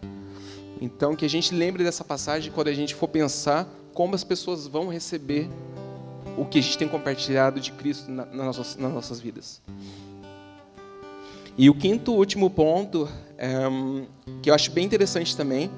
Então, 0.79 1.17
que 1.17 1.25
a 1.25 1.29
gente 1.29 1.55
lembre 1.55 1.83
dessa 1.83 2.05
passagem 2.05 2.53
quando 2.53 2.69
a 2.69 2.75
gente 2.75 2.95
for 2.95 3.09
pensar 3.09 3.67
como 3.95 4.15
as 4.15 4.23
pessoas 4.23 4.67
vão 4.67 4.89
receber 4.89 5.49
o 6.37 6.45
que 6.45 6.59
a 6.59 6.63
gente 6.63 6.77
tem 6.77 6.87
compartilhado 6.87 7.59
de 7.61 7.73
Cristo 7.73 8.11
na, 8.11 8.27
nas, 8.27 8.59
nossas, 8.59 8.77
nas 8.77 8.93
nossas 8.93 9.21
vidas. 9.21 9.63
E 11.57 11.71
o 11.71 11.75
quinto, 11.75 12.13
último 12.13 12.51
ponto, 12.51 13.09
é, 13.39 13.55
que 14.43 14.51
eu 14.51 14.55
acho 14.55 14.71
bem 14.71 14.85
interessante 14.85 15.35
também, 15.35 15.71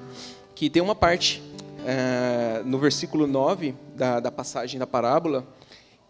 que 0.53 0.69
tem 0.69 0.83
uma 0.83 0.97
parte 0.97 1.41
é, 1.87 2.61
no 2.65 2.79
versículo 2.79 3.29
9 3.29 3.73
da, 3.95 4.19
da, 4.19 4.33
passagem 4.33 4.81
da 4.81 4.87
parábola, 4.87 5.47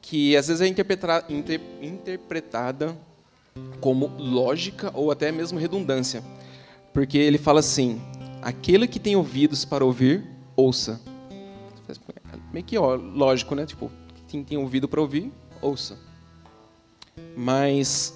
que 0.00 0.34
às 0.34 0.48
vezes 0.48 0.62
é 0.62 0.66
interpretada, 0.66 1.30
inter, 1.30 1.60
interpretada 1.82 2.96
como 3.80 4.06
lógica 4.18 4.90
ou 4.94 5.10
até 5.10 5.30
mesmo 5.30 5.58
redundância. 5.58 6.22
Porque 6.92 7.18
ele 7.18 7.38
fala 7.38 7.60
assim: 7.60 8.00
aquele 8.42 8.86
que 8.86 8.98
tem 8.98 9.16
ouvidos 9.16 9.64
para 9.64 9.84
ouvir, 9.84 10.24
ouça. 10.56 11.00
Meio 12.52 12.64
que 12.64 12.78
ó, 12.78 12.94
lógico, 12.94 13.54
né? 13.54 13.66
Tipo, 13.66 13.90
quem 14.28 14.44
tem 14.44 14.56
ouvido 14.56 14.88
para 14.88 15.00
ouvir, 15.00 15.32
ouça. 15.60 15.98
Mas 17.36 18.14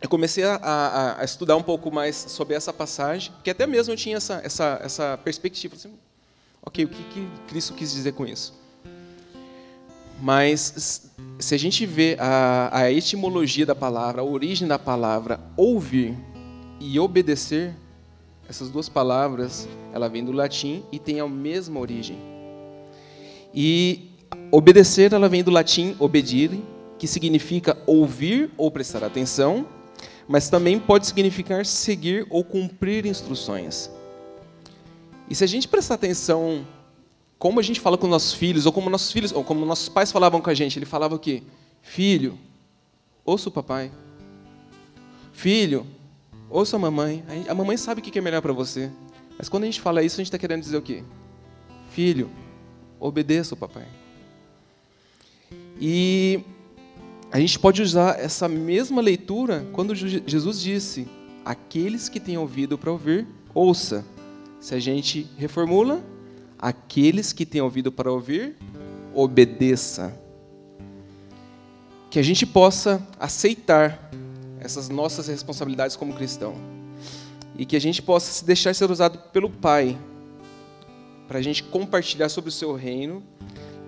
eu 0.00 0.08
comecei 0.08 0.44
a, 0.44 0.56
a, 0.56 1.20
a, 1.20 1.24
estudar 1.24 1.56
um 1.56 1.62
pouco 1.62 1.90
mais 1.90 2.16
sobre 2.16 2.56
essa 2.56 2.72
passagem, 2.72 3.32
que 3.44 3.50
até 3.50 3.66
mesmo 3.66 3.92
eu 3.92 3.96
tinha 3.96 4.16
essa, 4.16 4.40
essa, 4.44 4.80
essa 4.82 5.18
perspectiva. 5.18 5.76
Assim, 5.76 5.94
ok, 6.60 6.84
o 6.84 6.88
que, 6.88 7.02
que 7.04 7.28
Cristo 7.46 7.72
quis 7.74 7.92
dizer 7.92 8.12
com 8.12 8.26
isso? 8.26 8.61
Mas 10.22 11.10
se 11.40 11.52
a 11.52 11.58
gente 11.58 11.84
vê 11.84 12.16
a, 12.20 12.70
a 12.70 12.92
etimologia 12.92 13.66
da 13.66 13.74
palavra, 13.74 14.22
a 14.22 14.24
origem 14.24 14.68
da 14.68 14.78
palavra 14.78 15.40
ouvir 15.56 16.16
e 16.78 16.96
obedecer, 17.00 17.74
essas 18.48 18.70
duas 18.70 18.88
palavras, 18.88 19.68
ela 19.92 20.08
vem 20.08 20.24
do 20.24 20.30
latim 20.30 20.84
e 20.92 21.00
tem 21.00 21.18
a 21.18 21.26
mesma 21.26 21.80
origem. 21.80 22.16
E 23.52 24.12
obedecer, 24.52 25.12
ela 25.12 25.28
vem 25.28 25.42
do 25.42 25.50
latim 25.50 25.96
obedire, 25.98 26.62
que 27.00 27.08
significa 27.08 27.76
ouvir 27.84 28.48
ou 28.56 28.70
prestar 28.70 29.02
atenção, 29.02 29.66
mas 30.28 30.48
também 30.48 30.78
pode 30.78 31.08
significar 31.08 31.66
seguir 31.66 32.28
ou 32.30 32.44
cumprir 32.44 33.06
instruções. 33.06 33.90
E 35.28 35.34
se 35.34 35.42
a 35.42 35.48
gente 35.48 35.66
prestar 35.66 35.94
atenção 35.94 36.64
como 37.42 37.58
a 37.58 37.62
gente 37.62 37.80
fala 37.80 37.98
com 37.98 38.06
nossos 38.06 38.34
filhos, 38.34 38.66
ou 38.66 38.72
como 38.72 38.88
nossos 38.88 39.10
filhos, 39.10 39.32
ou 39.32 39.42
como 39.42 39.66
nossos 39.66 39.88
pais 39.88 40.12
falavam 40.12 40.40
com 40.40 40.48
a 40.48 40.54
gente, 40.54 40.78
ele 40.78 40.86
falava 40.86 41.16
o 41.16 41.18
quê? 41.18 41.42
Filho, 41.82 42.38
ouça 43.24 43.48
o 43.48 43.52
papai. 43.52 43.90
Filho, 45.32 45.84
ouça 46.48 46.76
a 46.76 46.78
mamãe. 46.78 47.24
A 47.48 47.52
mamãe 47.52 47.76
sabe 47.76 48.00
o 48.00 48.04
que 48.04 48.16
é 48.16 48.22
melhor 48.22 48.40
para 48.40 48.52
você. 48.52 48.92
Mas 49.36 49.48
quando 49.48 49.64
a 49.64 49.66
gente 49.66 49.80
fala 49.80 50.04
isso, 50.04 50.14
a 50.14 50.22
gente 50.22 50.28
está 50.28 50.38
querendo 50.38 50.60
dizer 50.60 50.76
o 50.76 50.82
quê? 50.82 51.02
Filho, 51.90 52.30
obedeça 53.00 53.54
o 53.54 53.58
papai. 53.58 53.88
E 55.80 56.44
a 57.32 57.40
gente 57.40 57.58
pode 57.58 57.82
usar 57.82 58.20
essa 58.20 58.46
mesma 58.46 59.02
leitura 59.02 59.66
quando 59.72 59.96
Jesus 59.96 60.60
disse: 60.60 61.08
Aqueles 61.44 62.08
que 62.08 62.20
têm 62.20 62.38
ouvido 62.38 62.78
para 62.78 62.92
ouvir, 62.92 63.26
ouça. 63.52 64.04
Se 64.60 64.76
a 64.76 64.78
gente 64.78 65.26
reformula, 65.36 66.04
aqueles 66.62 67.32
que 67.32 67.44
têm 67.44 67.60
ouvido 67.60 67.90
para 67.90 68.10
ouvir, 68.12 68.56
obedeça. 69.12 70.16
Que 72.08 72.20
a 72.20 72.22
gente 72.22 72.46
possa 72.46 73.04
aceitar 73.18 74.08
essas 74.60 74.88
nossas 74.88 75.26
responsabilidades 75.26 75.96
como 75.96 76.14
cristão. 76.14 76.54
E 77.58 77.66
que 77.66 77.74
a 77.74 77.80
gente 77.80 78.00
possa 78.00 78.30
se 78.30 78.44
deixar 78.44 78.72
ser 78.76 78.88
usado 78.92 79.18
pelo 79.32 79.50
Pai 79.50 79.98
para 81.26 81.40
a 81.40 81.42
gente 81.42 81.64
compartilhar 81.64 82.28
sobre 82.28 82.48
o 82.48 82.52
seu 82.52 82.74
reino 82.74 83.24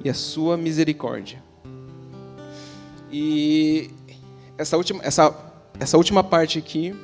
e 0.02 0.10
a 0.10 0.14
sua 0.14 0.56
misericórdia. 0.56 1.42
E 3.12 3.90
essa 4.58 4.76
última, 4.76 5.00
essa, 5.04 5.32
essa 5.78 5.96
última 5.96 6.24
parte 6.24 6.58
aqui, 6.58 6.94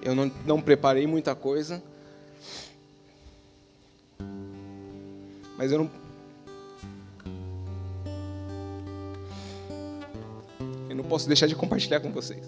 eu 0.00 0.14
não, 0.14 0.30
não 0.46 0.60
preparei 0.60 1.06
muita 1.06 1.34
coisa. 1.34 1.82
Mas 5.58 5.72
eu 5.72 5.78
não. 5.78 5.90
Eu 10.88 10.94
não 10.94 11.02
posso 11.02 11.26
deixar 11.26 11.48
de 11.48 11.56
compartilhar 11.56 11.98
com 11.98 12.12
vocês. 12.12 12.44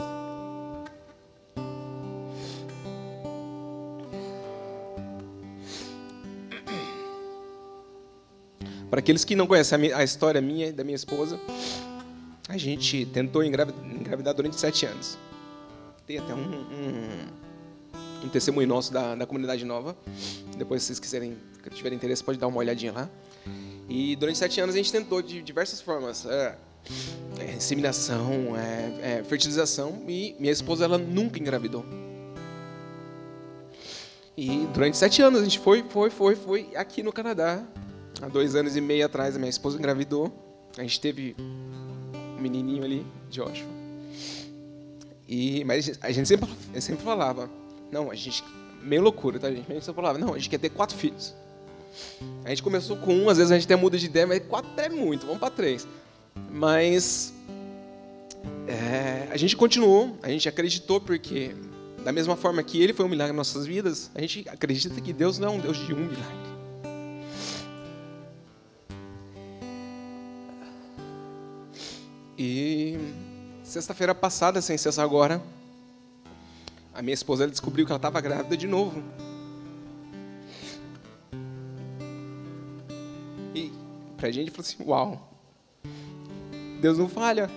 Para 8.89 9.01
aqueles 9.01 9.25
que 9.25 9.35
não 9.35 9.47
conhecem 9.47 9.93
a, 9.93 10.05
história 10.05 10.41
minha 10.41 10.69
e 10.69 10.73
da 10.73 10.85
minha 10.85 10.97
esposa, 10.97 11.39
a 12.49 12.57
gente 12.57 13.07
tentou 13.07 13.43
engravidar 13.43 14.35
durante 14.35 14.59
sete 14.59 14.87
anos. 14.87 15.19
Tem 16.07 16.19
até 16.19 16.35
um, 16.35 16.39
um, 16.39 18.25
um 18.25 18.29
testemunho 18.29 18.69
nosso 18.69 18.93
da, 18.93 19.15
da 19.15 19.27
comunidade 19.27 19.65
nova. 19.65 19.97
Depois, 20.57 20.83
se 20.83 20.89
vocês 20.89 20.99
quiserem, 20.99 21.37
se 21.69 21.77
tiverem 21.77 21.97
interesse, 21.97 22.23
pode 22.23 22.39
dar 22.39 22.47
uma 22.47 22.59
olhadinha 22.59 22.93
lá. 22.93 23.11
E 23.89 24.15
durante 24.17 24.39
sete 24.39 24.61
anos 24.61 24.75
a 24.75 24.79
gente 24.79 24.93
tentou 24.93 25.21
de 25.21 25.43
diversas 25.43 25.81
formas. 25.81 26.25
É, 26.27 26.57
é, 27.39 27.53
inseminação, 27.55 28.57
é, 28.57 29.19
é, 29.19 29.25
fertilização 29.25 30.03
e 30.09 30.35
minha 30.39 30.53
esposa 30.53 30.85
ela 30.85 30.99
nunca 30.99 31.39
engravidou. 31.39 31.85
E 34.37 34.67
durante 34.73 34.97
sete 34.97 35.23
anos 35.23 35.41
a 35.41 35.45
gente 35.45 35.59
foi, 35.59 35.85
foi, 35.89 36.11
foi, 36.11 36.35
foi 36.35 36.71
aqui 36.75 37.03
no 37.03 37.13
Canadá. 37.13 37.63
Há 38.23 38.29
dois 38.29 38.55
anos 38.55 38.77
e 38.77 38.81
meio 38.81 39.05
atrás 39.05 39.37
a 39.37 39.39
minha 39.39 39.51
esposa 39.51 39.79
engravidou. 39.79 40.33
A 40.77 40.83
gente 40.83 41.01
teve 41.01 41.37
menininho 42.39 42.85
ali, 42.85 43.07
Joshua. 43.31 43.69
E, 45.29 45.65
mas 45.65 45.99
a 46.01 46.11
gente 46.11 46.27
sempre, 46.27 46.49
sempre 46.81 47.05
falava, 47.05 47.49
não, 47.91 48.11
a 48.11 48.15
gente, 48.15 48.43
meio 48.83 49.03
loucura, 49.03 49.39
tá, 49.39 49.49
gente? 49.51 49.71
A 49.71 49.75
gente 49.75 49.85
sempre 49.85 50.01
falava, 50.01 50.19
não, 50.19 50.35
a 50.35 50.39
gente 50.39 50.51
quer 50.51 50.59
ter 50.59 50.71
quatro 50.71 50.97
filhos. 50.97 51.35
A 52.45 52.51
gente 52.51 52.63
começou 52.63 52.97
com 52.97 53.15
um, 53.15 53.29
às 53.29 53.39
vezes 53.39 53.53
a 53.53 53.55
gente 53.55 53.65
até 53.65 53.77
muda 53.77 53.99
de 53.99 54.07
ideia, 54.07 54.27
mas 54.27 54.43
quatro 54.47 54.71
é 54.77 54.89
muito, 54.89 55.27
vamos 55.27 55.41
para 55.41 55.51
três. 55.51 55.87
Mas 56.51 57.33
é, 58.67 59.29
a 59.31 59.37
gente 59.37 59.57
continuou, 59.57 60.17
a 60.23 60.29
gente 60.29 60.49
acreditou, 60.49 61.01
porque 61.01 61.55
da 62.05 62.13
mesma 62.13 62.37
forma 62.37 62.63
que 62.63 62.81
ele 62.81 62.93
foi 62.93 63.05
um 63.05 63.09
milagre 63.09 63.33
em 63.33 63.37
nossas 63.37 63.67
vidas, 63.67 64.11
a 64.15 64.21
gente 64.21 64.49
acredita 64.49 65.01
que 65.01 65.13
Deus 65.13 65.39
não 65.39 65.49
é 65.49 65.51
um 65.51 65.59
Deus 65.59 65.77
de 65.77 65.93
um 65.93 65.99
milagre. 65.99 66.51
E 72.39 72.99
sexta-feira 73.63 74.15
passada, 74.15 74.63
sem 74.63 74.79
ser 74.79 74.99
agora, 74.99 75.43
a 76.95 77.03
minha 77.03 77.13
esposa 77.13 77.47
descobriu 77.47 77.85
que 77.85 77.93
ela 77.93 77.99
estava 77.99 78.21
grávida 78.21 78.57
de 78.57 78.67
novo. 78.67 79.03
Pra 84.21 84.31
gente 84.31 84.51
falou 84.51 84.61
assim, 84.61 84.85
uau. 84.85 85.33
Deus 86.81 86.99
não 86.99 87.09
falha. 87.09 87.51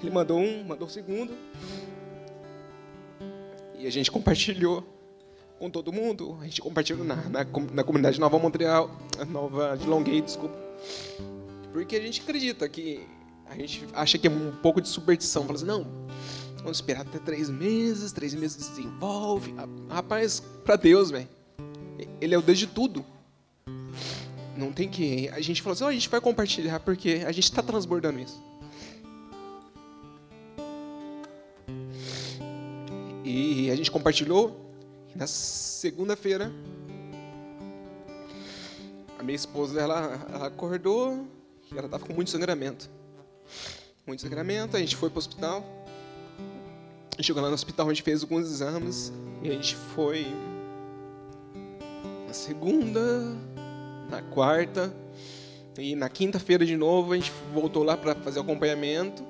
Ele 0.00 0.10
mandou 0.12 0.38
um, 0.38 0.62
mandou 0.62 0.86
o 0.86 0.90
segundo. 0.90 1.34
E 3.76 3.86
a 3.86 3.90
gente 3.90 4.10
compartilhou 4.10 4.86
com 5.58 5.68
todo 5.68 5.92
mundo. 5.92 6.38
A 6.40 6.44
gente 6.44 6.60
compartilhou 6.60 7.04
na, 7.04 7.16
na, 7.16 7.44
na 7.72 7.84
comunidade 7.84 8.20
Nova 8.20 8.38
Montreal, 8.38 8.90
Nova 9.28 9.76
de 9.76 9.86
Longuei, 9.86 10.22
desculpa. 10.22 10.56
Porque 11.72 11.96
a 11.96 12.00
gente 12.00 12.22
acredita 12.22 12.68
que 12.68 13.04
a 13.48 13.56
gente 13.56 13.84
acha 13.92 14.16
que 14.16 14.28
é 14.28 14.30
um 14.30 14.52
pouco 14.62 14.80
de 14.80 14.88
superstição. 14.88 15.42
Fala 15.42 15.56
assim, 15.56 15.66
não, 15.66 15.86
vamos 16.58 16.78
esperar 16.78 17.00
até 17.02 17.18
três 17.18 17.50
meses, 17.50 18.12
três 18.12 18.32
meses 18.32 18.68
desenvolve. 18.68 19.54
Rapaz, 19.88 20.40
para 20.64 20.76
Deus, 20.76 21.10
velho. 21.10 21.28
Ele 22.20 22.34
é 22.34 22.38
o 22.38 22.42
Deus 22.42 22.58
de 22.58 22.66
tudo. 22.68 23.04
Não 24.56 24.72
tem 24.72 24.88
que. 24.88 25.28
A 25.30 25.40
gente 25.40 25.60
falou 25.60 25.74
assim, 25.74 25.84
oh, 25.84 25.88
a 25.88 25.92
gente 25.92 26.08
vai 26.08 26.20
compartilhar 26.20 26.80
porque 26.80 27.22
a 27.26 27.32
gente 27.32 27.44
está 27.44 27.62
transbordando 27.62 28.18
isso. 28.18 28.42
E 33.22 33.70
a 33.70 33.76
gente 33.76 33.90
compartilhou. 33.90 34.64
E 35.14 35.18
na 35.18 35.26
segunda-feira, 35.26 36.52
a 39.18 39.22
minha 39.22 39.36
esposa 39.36 39.80
ela, 39.80 40.26
ela 40.32 40.46
acordou 40.46 41.26
e 41.70 41.76
ela 41.76 41.86
estava 41.86 42.04
com 42.04 42.14
muito 42.14 42.30
sangramento. 42.30 42.88
Muito 44.06 44.22
sangramento, 44.22 44.76
a 44.76 44.80
gente 44.80 44.94
foi 44.96 45.10
para 45.10 45.16
o 45.16 45.18
hospital. 45.18 45.64
Chegou 47.20 47.42
lá 47.42 47.48
no 47.48 47.54
hospital, 47.54 47.86
a 47.86 47.92
gente 47.92 48.02
fez 48.02 48.22
alguns 48.22 48.46
exames. 48.46 49.12
E 49.42 49.50
a 49.50 49.52
gente 49.52 49.74
foi 49.74 50.26
na 52.26 52.32
segunda, 52.32 53.36
na 54.08 54.22
quarta. 54.22 54.94
E 55.78 55.94
na 55.94 56.08
quinta-feira 56.08 56.64
de 56.64 56.76
novo 56.76 57.12
a 57.12 57.16
gente 57.16 57.32
voltou 57.52 57.82
lá 57.82 57.96
para 57.96 58.14
fazer 58.14 58.40
acompanhamento. 58.40 59.22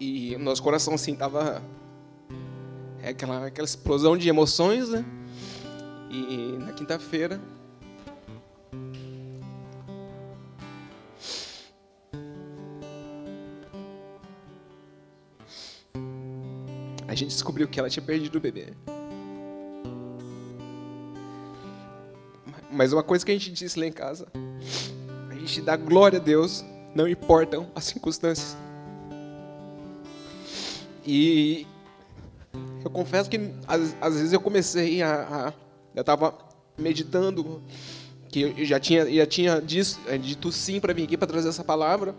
E 0.00 0.36
nosso 0.36 0.62
coração 0.62 0.94
assim 0.94 1.14
tava 1.14 1.62
é 3.02 3.10
aquela 3.10 3.46
aquela 3.46 3.66
explosão 3.66 4.16
de 4.16 4.28
emoções, 4.28 4.88
né? 4.88 5.04
E 6.10 6.58
na 6.58 6.72
quinta-feira 6.72 7.40
a 17.06 17.14
gente 17.14 17.28
descobriu 17.28 17.68
que 17.68 17.78
ela 17.78 17.88
tinha 17.88 18.04
perdido 18.04 18.36
o 18.36 18.40
bebê. 18.40 18.72
Mas 22.74 22.92
uma 22.92 23.04
coisa 23.04 23.24
que 23.24 23.30
a 23.30 23.34
gente 23.34 23.52
disse 23.52 23.78
lá 23.78 23.86
em 23.86 23.92
casa, 23.92 24.26
a 25.30 25.34
gente 25.34 25.60
dá 25.60 25.76
glória 25.76 26.18
a 26.18 26.22
Deus, 26.22 26.64
não 26.92 27.06
importam 27.06 27.70
as 27.74 27.84
circunstâncias. 27.84 28.56
E 31.06 31.66
eu 32.84 32.90
confesso 32.90 33.30
que 33.30 33.38
às, 33.68 33.94
às 34.00 34.14
vezes 34.16 34.32
eu 34.32 34.40
comecei 34.40 35.02
a, 35.02 35.22
a 35.22 35.52
eu 35.94 36.00
estava 36.00 36.36
meditando 36.76 37.62
que 38.28 38.40
eu 38.40 38.64
já 38.64 38.80
tinha 38.80 39.08
já 39.14 39.26
tinha 39.26 39.60
dito, 39.60 40.00
é, 40.08 40.18
dito 40.18 40.50
sim 40.50 40.80
para 40.80 40.92
vir 40.92 41.04
aqui 41.04 41.16
para 41.16 41.28
trazer 41.28 41.50
essa 41.50 41.62
palavra. 41.62 42.14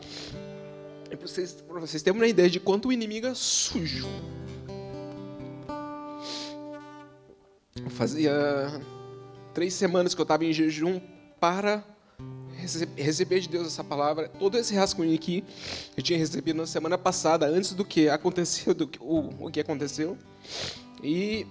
E 1.11 1.17
para 1.17 1.27
vocês, 1.27 1.51
para 1.67 1.79
vocês 1.81 2.01
terem 2.01 2.17
uma 2.17 2.27
ideia 2.27 2.49
de 2.49 2.61
quanto 2.61 2.87
o 2.87 2.93
inimigo 2.93 3.27
é 3.27 3.33
sujo. 3.35 4.07
Fazia 7.89 8.31
três 9.55 9.73
semanas 9.73 10.13
que 10.13 10.19
eu 10.19 10.23
estava 10.23 10.43
em 10.43 10.51
jejum 10.51 10.99
para 11.39 11.81
receber 12.95 13.39
de 13.39 13.47
Deus 13.47 13.67
essa 13.67 13.83
palavra. 13.83 14.27
Todo 14.27 14.57
esse 14.57 14.75
rascunho 14.75 15.15
aqui 15.15 15.45
eu 15.95 16.03
tinha 16.03 16.19
recebido 16.19 16.57
na 16.57 16.67
semana 16.67 16.97
passada, 16.97 17.47
antes 17.47 17.73
do 17.73 17.85
que 17.85 18.09
aconteceu, 18.09 18.73
do 18.75 18.85
que, 18.85 18.99
o, 19.01 19.29
o 19.39 19.49
que 19.49 19.61
aconteceu. 19.61 20.17
E, 21.01 21.47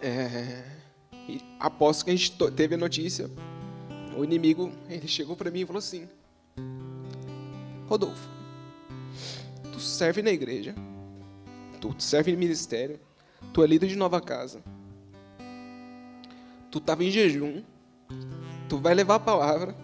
é, 0.00 0.64
e 1.28 1.40
após 1.58 2.02
que 2.04 2.10
a 2.10 2.16
gente 2.16 2.32
teve 2.52 2.76
a 2.76 2.78
notícia, 2.78 3.28
o 4.16 4.22
inimigo 4.22 4.70
ele 4.88 5.08
chegou 5.08 5.34
para 5.34 5.50
mim 5.50 5.62
e 5.62 5.66
falou 5.66 5.80
assim: 5.80 6.08
Rodolfo, 7.88 8.28
tu 9.72 9.80
serve 9.80 10.22
na 10.22 10.30
igreja, 10.30 10.76
tu 11.80 11.92
serve 11.98 12.30
no 12.30 12.38
ministério, 12.38 13.00
tu 13.52 13.64
é 13.64 13.66
líder 13.66 13.88
de 13.88 13.96
nova 13.96 14.20
casa 14.20 14.62
tu 16.70 16.78
estava 16.78 17.04
em 17.04 17.10
jejum, 17.10 17.62
tu 18.68 18.78
vai 18.78 18.94
levar 18.94 19.16
a 19.16 19.20
palavra, 19.20 19.74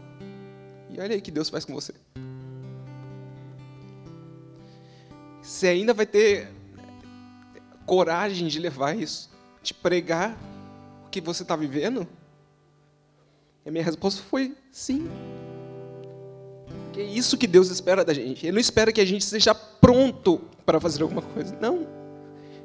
e 0.90 1.00
olha 1.00 1.14
aí 1.14 1.20
que 1.20 1.30
Deus 1.30 1.48
faz 1.48 1.64
com 1.64 1.74
você. 1.74 1.92
Você 5.42 5.68
ainda 5.68 5.94
vai 5.94 6.06
ter 6.06 6.48
coragem 7.84 8.48
de 8.48 8.58
levar 8.58 8.96
isso, 8.96 9.30
de 9.62 9.72
pregar 9.72 10.36
o 11.06 11.08
que 11.08 11.20
você 11.20 11.42
está 11.42 11.54
vivendo? 11.54 12.06
E 13.64 13.68
a 13.68 13.72
minha 13.72 13.84
resposta 13.84 14.22
foi 14.22 14.56
sim. 14.70 15.08
Que 16.92 17.00
é 17.00 17.04
isso 17.04 17.36
que 17.36 17.46
Deus 17.46 17.70
espera 17.70 18.04
da 18.04 18.14
gente. 18.14 18.46
Ele 18.46 18.52
não 18.52 18.60
espera 18.60 18.92
que 18.92 19.00
a 19.00 19.04
gente 19.04 19.22
esteja 19.22 19.54
pronto 19.54 20.40
para 20.64 20.80
fazer 20.80 21.02
alguma 21.02 21.22
coisa. 21.22 21.56
Não. 21.60 21.95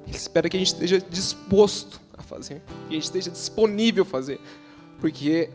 Ele 0.08 0.16
espera 0.16 0.50
que 0.50 0.58
a 0.58 0.60
gente 0.60 0.74
esteja 0.74 1.00
disposto 1.00 2.02
fazer, 2.32 2.62
que 2.88 2.92
a 2.92 2.94
gente 2.94 3.04
esteja 3.04 3.30
disponível 3.30 4.04
a 4.04 4.06
fazer, 4.06 4.40
porque 5.02 5.50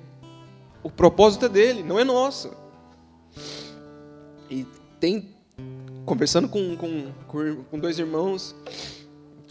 o 0.82 0.90
propósito 0.90 1.47
é 1.47 1.49
dele, 1.49 1.82
não 1.82 1.99
é 1.99 2.05
nosso. 2.05 2.53
E 4.51 4.66
tem, 5.01 5.34
conversando 6.05 6.49
com, 6.49 6.76
com, 6.76 7.12
com 7.70 7.78
dois 7.78 7.99
irmãos, 7.99 8.55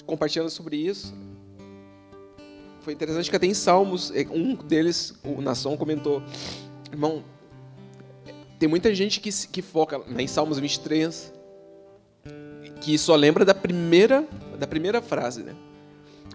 compartilhando 0.05 0.51
sobre 0.51 0.77
isso, 0.77 1.13
foi 2.81 2.93
interessante 2.93 3.29
que 3.29 3.35
até 3.35 3.47
em 3.47 3.53
Salmos, 3.55 4.11
é, 4.11 4.27
um 4.29 4.53
deles, 4.53 5.15
o 5.23 5.41
Nação, 5.41 5.75
comentou, 5.75 6.21
irmão, 6.91 7.23
tem 8.59 8.69
muita 8.69 8.93
gente 8.93 9.19
que, 9.19 9.31
que 9.47 9.61
foca 9.63 9.97
né, 10.07 10.21
em 10.21 10.27
Salmos 10.27 10.59
23, 10.59 11.33
que 12.81 12.95
só 12.99 13.15
lembra 13.15 13.43
da 13.43 13.55
primeira, 13.55 14.27
da 14.55 14.67
primeira 14.67 15.01
frase, 15.01 15.43
né? 15.43 15.53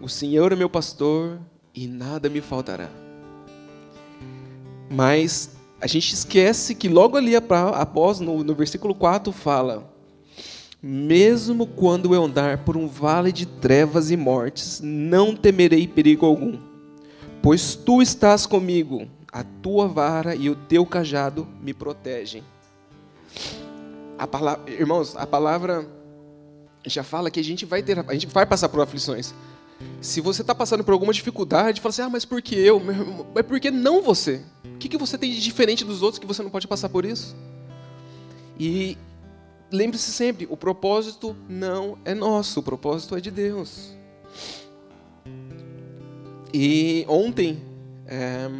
O 0.01 0.09
Senhor 0.09 0.53
é 0.53 0.57
meu 0.57 0.69
pastor 0.69 1.39
e 1.75 1.87
nada 1.87 2.29
me 2.29 2.41
faltará. 2.41 2.89
Mas 4.91 5.51
a 5.81 5.87
gente 5.87 6.15
esquece 6.15 6.75
que 6.75 6.89
logo 6.89 7.17
ali 7.17 7.35
após, 7.37 8.21
no, 8.21 8.43
no 8.43 8.55
versículo 8.55 8.95
4, 8.95 9.33
fala: 9.33 9.91
Mesmo 10.83 11.67
quando 11.67 12.15
eu 12.15 12.25
andar 12.25 12.65
por 12.65 12.77
um 12.77 12.89
vale 12.89 13.31
de 13.33 13.47
trevas 13.47 14.11
e 14.11 14.17
mortes, 14.17 14.81
não 14.83 15.35
temerei 15.35 15.87
perigo 15.87 16.27
algum, 16.27 16.59
pois 17.43 17.75
tu 17.75 18.03
estás 18.03 18.47
comigo, 18.47 19.07
a 19.33 19.45
tua 19.45 19.87
vara 19.87 20.35
e 20.35 20.51
o 20.51 20.57
teu 20.57 20.85
cajado 20.85 21.47
me 21.63 21.73
protegem. 21.73 22.43
A 24.19 24.27
palavra, 24.27 24.71
irmãos, 24.71 25.17
a 25.17 25.27
palavra 25.27 25.89
já 26.85 27.03
fala 27.03 27.31
que 27.31 27.41
a 27.41 27.45
gente 27.45 27.65
vai 27.65 27.83
ter, 27.83 27.99
a 27.99 28.13
gente 28.13 28.27
vai 28.27 28.47
passar 28.47 28.69
por 28.69 28.81
aflições. 28.81 29.35
Se 30.01 30.21
você 30.21 30.43
está 30.43 30.55
passando 30.55 30.85
por 30.85 30.93
alguma 30.93 31.13
dificuldade, 31.13 31.81
fala 31.81 31.91
assim: 31.91 32.03
ah, 32.03 32.09
mas 32.09 32.25
por 32.25 32.43
que 32.43 32.55
eu? 32.55 32.81
Mas 33.35 33.47
por 33.47 33.59
que 33.59 33.71
não 33.71 34.03
você? 34.03 34.43
O 34.65 34.79
que, 34.79 34.89
que 34.89 34.99
você 34.99 35.17
tem 35.17 35.31
de 35.31 35.41
diferente 35.41 35.85
dos 35.85 36.03
outros 36.03 36.19
que 36.19 36.27
você 36.27 36.43
não 36.43 36.51
pode 36.51 36.69
passar 36.69 36.89
por 36.89 37.05
isso? 37.05 37.37
E 38.59 38.97
lembre-se 39.71 40.13
sempre: 40.13 40.47
o 40.51 40.57
propósito 40.57 41.37
não 41.49 41.99
é 42.05 42.15
nosso, 42.15 42.61
o 42.61 42.63
propósito 42.63 43.17
é 43.17 43.21
de 43.21 43.31
Deus. 43.31 43.95
E 46.53 47.05
ontem, 47.09 47.63
é, 48.07 48.51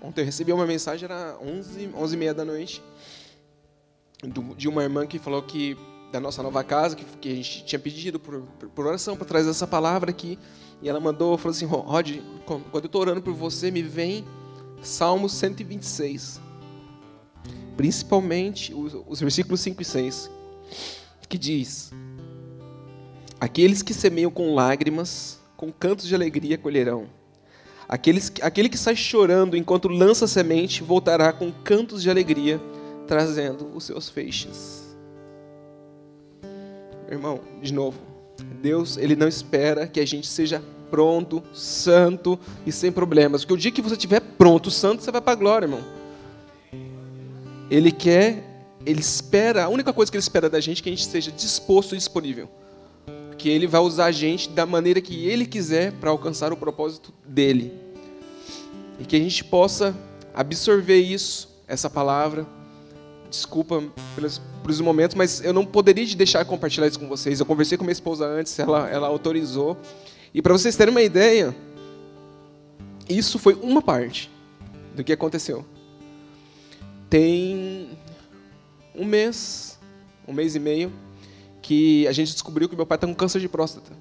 ontem 0.00 0.22
eu 0.22 0.24
recebi 0.24 0.52
uma 0.52 0.66
mensagem, 0.66 1.04
era 1.04 1.36
11, 1.40 1.90
11 1.94 2.14
e 2.14 2.18
meia 2.18 2.32
da 2.32 2.44
noite, 2.44 2.82
de 4.56 4.68
uma 4.68 4.82
irmã 4.82 5.06
que 5.06 5.18
falou 5.18 5.42
que 5.42 5.76
da 6.12 6.20
nossa 6.20 6.42
nova 6.42 6.62
casa, 6.62 6.96
que, 6.96 7.04
que 7.04 7.32
a 7.32 7.34
gente 7.34 7.64
tinha 7.64 7.78
pedido 7.78 8.18
por, 8.18 8.42
por, 8.74 8.86
oração 8.86 9.16
para 9.16 9.26
trazer 9.26 9.50
essa 9.50 9.66
palavra 9.66 10.10
aqui. 10.10 10.38
E 10.82 10.88
ela 10.88 11.00
mandou, 11.00 11.36
falou 11.38 11.54
assim, 11.54 11.64
Rod, 11.64 12.18
quando 12.44 12.84
eu 12.84 12.86
estou 12.86 13.00
orando 13.00 13.22
por 13.22 13.34
você, 13.34 13.70
me 13.70 13.82
vem 13.82 14.24
Salmo 14.82 15.28
126. 15.28 16.40
Principalmente 17.76 18.72
os, 18.72 18.96
os 19.06 19.20
versículos 19.20 19.60
5 19.60 19.82
e 19.82 19.84
6. 19.84 20.30
Que 21.28 21.36
diz, 21.36 21.92
Aqueles 23.38 23.82
que 23.82 23.92
semeiam 23.92 24.30
com 24.30 24.54
lágrimas, 24.54 25.38
com 25.56 25.70
cantos 25.70 26.06
de 26.06 26.14
alegria 26.14 26.56
colherão. 26.56 27.06
Aqueles, 27.86 28.32
aquele 28.40 28.68
que 28.68 28.78
sai 28.78 28.96
chorando 28.96 29.56
enquanto 29.56 29.88
lança 29.88 30.26
semente, 30.26 30.82
voltará 30.82 31.32
com 31.32 31.52
cantos 31.52 32.02
de 32.02 32.10
alegria, 32.10 32.60
trazendo 33.06 33.70
os 33.74 33.84
seus 33.84 34.08
feixes. 34.08 34.75
Irmão, 37.10 37.40
de 37.62 37.72
novo, 37.72 37.98
Deus, 38.60 38.96
ele 38.96 39.14
não 39.14 39.28
espera 39.28 39.86
que 39.86 40.00
a 40.00 40.06
gente 40.06 40.26
seja 40.26 40.62
pronto, 40.90 41.42
santo 41.52 42.38
e 42.64 42.72
sem 42.72 42.90
problemas. 42.90 43.42
Porque 43.42 43.54
o 43.54 43.56
dia 43.56 43.70
que 43.70 43.82
você 43.82 43.94
estiver 43.94 44.20
pronto, 44.20 44.70
santo, 44.70 45.02
você 45.02 45.10
vai 45.10 45.20
para 45.20 45.32
a 45.32 45.36
glória, 45.36 45.66
irmão. 45.66 45.80
Ele 47.70 47.90
quer, 47.90 48.64
ele 48.84 49.00
espera, 49.00 49.64
a 49.64 49.68
única 49.68 49.92
coisa 49.92 50.10
que 50.10 50.16
ele 50.16 50.22
espera 50.22 50.48
da 50.48 50.60
gente 50.60 50.80
é 50.80 50.82
que 50.82 50.88
a 50.88 50.92
gente 50.92 51.00
esteja 51.00 51.30
disposto 51.32 51.94
e 51.94 51.98
disponível. 51.98 52.48
Que 53.38 53.48
ele 53.48 53.66
vai 53.66 53.80
usar 53.80 54.06
a 54.06 54.12
gente 54.12 54.48
da 54.48 54.64
maneira 54.64 55.00
que 55.00 55.26
ele 55.26 55.46
quiser 55.46 55.92
para 55.92 56.10
alcançar 56.10 56.52
o 56.52 56.56
propósito 56.56 57.12
dele. 57.24 57.72
E 58.98 59.04
que 59.04 59.16
a 59.16 59.18
gente 59.18 59.44
possa 59.44 59.94
absorver 60.34 61.00
isso, 61.00 61.48
essa 61.66 61.90
palavra. 61.90 62.46
Desculpa 63.36 63.82
pelos, 64.14 64.40
pelos 64.62 64.80
momentos, 64.80 65.14
mas 65.14 65.44
eu 65.44 65.52
não 65.52 65.66
poderia 65.66 66.06
deixar 66.16 66.42
de 66.42 66.48
compartilhar 66.48 66.86
isso 66.86 66.98
com 66.98 67.06
vocês. 67.06 67.38
Eu 67.38 67.46
conversei 67.46 67.76
com 67.76 67.84
minha 67.84 67.92
esposa 67.92 68.26
antes, 68.26 68.58
ela, 68.58 68.88
ela 68.88 69.08
autorizou. 69.08 69.76
E 70.32 70.40
para 70.40 70.52
vocês 70.52 70.74
terem 70.74 70.90
uma 70.90 71.02
ideia, 71.02 71.54
isso 73.08 73.38
foi 73.38 73.54
uma 73.54 73.82
parte 73.82 74.30
do 74.94 75.04
que 75.04 75.12
aconteceu. 75.12 75.64
Tem 77.10 77.90
um 78.94 79.04
mês, 79.04 79.78
um 80.26 80.32
mês 80.32 80.56
e 80.56 80.58
meio, 80.58 80.92
que 81.60 82.06
a 82.08 82.12
gente 82.12 82.32
descobriu 82.32 82.68
que 82.68 82.76
meu 82.76 82.86
pai 82.86 82.96
está 82.96 83.06
com 83.06 83.14
câncer 83.14 83.40
de 83.40 83.48
próstata. 83.48 83.92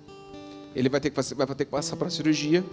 Ele 0.76 0.88
vai 0.88 1.00
ter 1.00 1.10
que, 1.10 1.36
vai 1.36 1.48
ter 1.48 1.66
que 1.66 1.72
passar 1.72 1.96
para 1.96 2.08
a 2.08 2.12
cirurgia. 2.12 2.64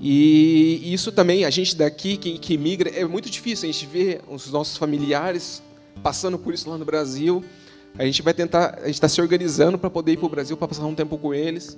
E 0.00 0.92
isso 0.92 1.10
também, 1.10 1.44
a 1.44 1.50
gente 1.50 1.74
daqui 1.74 2.16
que, 2.16 2.38
que 2.38 2.56
migra, 2.56 2.90
é 2.90 3.04
muito 3.04 3.28
difícil. 3.28 3.68
A 3.68 3.72
gente 3.72 3.86
vê 3.86 4.20
os 4.28 4.50
nossos 4.50 4.76
familiares 4.76 5.62
passando 6.02 6.38
por 6.38 6.54
isso 6.54 6.68
lá 6.68 6.78
no 6.78 6.84
Brasil. 6.84 7.44
A 7.98 8.04
gente 8.04 8.22
vai 8.22 8.34
tentar, 8.34 8.78
a 8.78 8.86
gente 8.86 8.94
está 8.94 9.08
se 9.08 9.20
organizando 9.20 9.78
para 9.78 9.90
poder 9.90 10.12
ir 10.12 10.16
para 10.16 10.26
o 10.26 10.28
Brasil 10.28 10.56
para 10.56 10.68
passar 10.68 10.84
um 10.84 10.94
tempo 10.94 11.18
com 11.18 11.34
eles. 11.34 11.76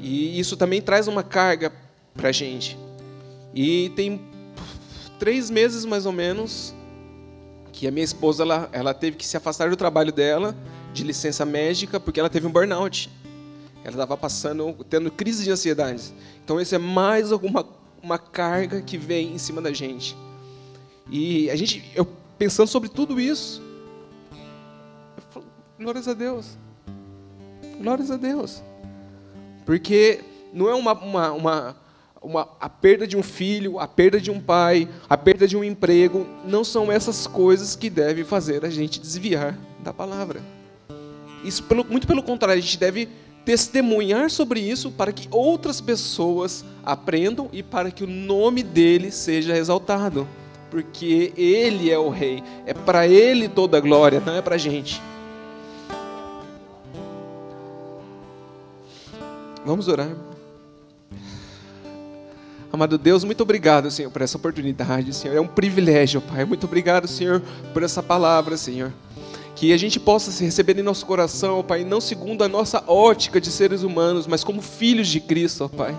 E 0.00 0.38
isso 0.38 0.56
também 0.56 0.80
traz 0.82 1.08
uma 1.08 1.22
carga 1.22 1.72
para 2.14 2.28
a 2.28 2.32
gente. 2.32 2.78
E 3.54 3.90
tem 3.96 4.20
três 5.18 5.50
meses 5.50 5.84
mais 5.84 6.06
ou 6.06 6.12
menos 6.12 6.74
que 7.72 7.86
a 7.86 7.90
minha 7.90 8.04
esposa 8.04 8.42
ela, 8.42 8.68
ela 8.72 8.94
teve 8.94 9.16
que 9.16 9.26
se 9.26 9.36
afastar 9.36 9.70
do 9.70 9.76
trabalho 9.76 10.12
dela 10.12 10.54
de 10.92 11.04
licença 11.04 11.44
médica 11.44 11.98
porque 11.98 12.20
ela 12.20 12.28
teve 12.28 12.46
um 12.46 12.50
burnout. 12.50 13.10
Ela 13.84 13.92
estava 13.92 14.16
passando, 14.16 14.74
tendo 14.88 15.10
crise 15.10 15.44
de 15.44 15.50
ansiedade. 15.50 16.12
Então, 16.44 16.60
isso 16.60 16.74
é 16.74 16.78
mais 16.78 17.32
alguma 17.32 17.66
uma 18.02 18.18
carga 18.18 18.82
que 18.82 18.98
vem 18.98 19.34
em 19.34 19.38
cima 19.38 19.62
da 19.62 19.72
gente. 19.72 20.16
E 21.10 21.48
a 21.50 21.56
gente, 21.56 21.84
eu 21.94 22.06
pensando 22.38 22.68
sobre 22.68 22.88
tudo 22.88 23.20
isso, 23.20 23.62
eu 25.16 25.22
falo, 25.30 25.46
glórias 25.78 26.08
a 26.08 26.14
Deus. 26.14 26.56
Glórias 27.80 28.10
a 28.10 28.16
Deus. 28.16 28.62
Porque 29.64 30.20
não 30.52 30.68
é 30.68 30.74
uma, 30.74 30.92
uma, 30.92 31.32
uma, 31.32 31.76
uma, 32.22 32.48
a 32.60 32.68
perda 32.68 33.06
de 33.06 33.16
um 33.16 33.22
filho, 33.22 33.78
a 33.78 33.88
perda 33.88 34.20
de 34.20 34.30
um 34.30 34.40
pai, 34.40 34.88
a 35.08 35.16
perda 35.16 35.46
de 35.46 35.56
um 35.56 35.64
emprego, 35.64 36.26
não 36.44 36.64
são 36.64 36.90
essas 36.90 37.26
coisas 37.26 37.74
que 37.74 37.88
devem 37.88 38.24
fazer 38.24 38.64
a 38.64 38.70
gente 38.70 39.00
desviar 39.00 39.58
da 39.80 39.92
palavra. 39.92 40.40
Isso, 41.44 41.62
pelo, 41.64 41.84
muito 41.84 42.06
pelo 42.06 42.22
contrário, 42.22 42.58
a 42.58 42.64
gente 42.64 42.78
deve 42.78 43.08
testemunhar 43.44 44.30
sobre 44.30 44.60
isso 44.60 44.90
para 44.92 45.12
que 45.12 45.26
outras 45.30 45.80
pessoas 45.80 46.64
aprendam 46.84 47.48
e 47.52 47.62
para 47.62 47.90
que 47.90 48.04
o 48.04 48.06
nome 48.06 48.62
dele 48.62 49.10
seja 49.10 49.56
exaltado. 49.56 50.28
Porque 50.72 51.34
ele 51.36 51.90
é 51.90 51.98
o 51.98 52.08
rei, 52.08 52.42
é 52.64 52.72
para 52.72 53.06
ele 53.06 53.46
toda 53.46 53.76
a 53.76 53.80
glória, 53.80 54.22
não 54.24 54.32
é 54.34 54.40
para 54.40 54.54
a 54.54 54.58
gente. 54.58 55.02
Vamos 59.66 59.86
orar. 59.86 60.08
Amado 62.72 62.96
Deus, 62.96 63.22
muito 63.22 63.42
obrigado, 63.42 63.90
Senhor, 63.90 64.10
por 64.10 64.22
essa 64.22 64.38
oportunidade, 64.38 65.12
Senhor. 65.12 65.36
É 65.36 65.40
um 65.42 65.46
privilégio, 65.46 66.22
Pai. 66.22 66.46
Muito 66.46 66.64
obrigado, 66.64 67.06
Senhor, 67.06 67.42
por 67.74 67.82
essa 67.82 68.02
palavra, 68.02 68.56
Senhor. 68.56 68.90
Que 69.54 69.74
a 69.74 69.76
gente 69.76 70.00
possa 70.00 70.30
se 70.30 70.42
receber 70.42 70.78
em 70.78 70.82
nosso 70.82 71.04
coração, 71.04 71.62
Pai, 71.62 71.84
não 71.84 72.00
segundo 72.00 72.42
a 72.42 72.48
nossa 72.48 72.82
ótica 72.86 73.38
de 73.38 73.50
seres 73.50 73.82
humanos, 73.82 74.26
mas 74.26 74.42
como 74.42 74.62
filhos 74.62 75.08
de 75.08 75.20
Cristo, 75.20 75.68
Pai. 75.68 75.94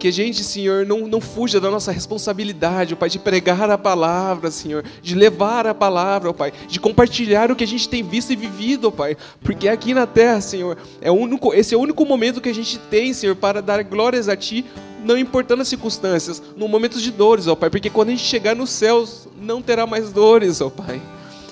Que 0.00 0.08
a 0.08 0.10
gente, 0.10 0.42
Senhor, 0.42 0.86
não, 0.86 1.06
não 1.06 1.20
fuja 1.20 1.60
da 1.60 1.70
nossa 1.70 1.92
responsabilidade, 1.92 2.96
Pai, 2.96 3.10
de 3.10 3.18
pregar 3.18 3.68
a 3.68 3.76
palavra, 3.76 4.50
Senhor, 4.50 4.82
de 5.02 5.14
levar 5.14 5.66
a 5.66 5.74
palavra, 5.74 6.32
Pai, 6.32 6.54
de 6.66 6.80
compartilhar 6.80 7.50
o 7.50 7.54
que 7.54 7.64
a 7.64 7.66
gente 7.66 7.86
tem 7.86 8.02
visto 8.02 8.32
e 8.32 8.36
vivido, 8.36 8.90
Pai. 8.90 9.14
Porque 9.42 9.68
aqui 9.68 9.92
na 9.92 10.06
terra, 10.06 10.40
Senhor, 10.40 10.78
é 11.02 11.10
único, 11.10 11.52
esse 11.52 11.74
é 11.74 11.76
o 11.76 11.80
único 11.82 12.06
momento 12.06 12.40
que 12.40 12.48
a 12.48 12.54
gente 12.54 12.78
tem, 12.78 13.12
Senhor, 13.12 13.36
para 13.36 13.60
dar 13.60 13.84
glórias 13.84 14.26
a 14.26 14.34
Ti, 14.34 14.64
não 15.04 15.18
importando 15.18 15.60
as 15.60 15.68
circunstâncias, 15.68 16.42
no 16.56 16.66
momento 16.66 16.98
de 16.98 17.10
dores, 17.10 17.46
ó 17.46 17.54
Pai, 17.54 17.68
porque 17.68 17.90
quando 17.90 18.08
a 18.08 18.12
gente 18.12 18.24
chegar 18.24 18.56
nos 18.56 18.70
céus, 18.70 19.28
não 19.38 19.60
terá 19.60 19.86
mais 19.86 20.10
dores, 20.10 20.62
ó 20.62 20.70
Pai. 20.70 20.98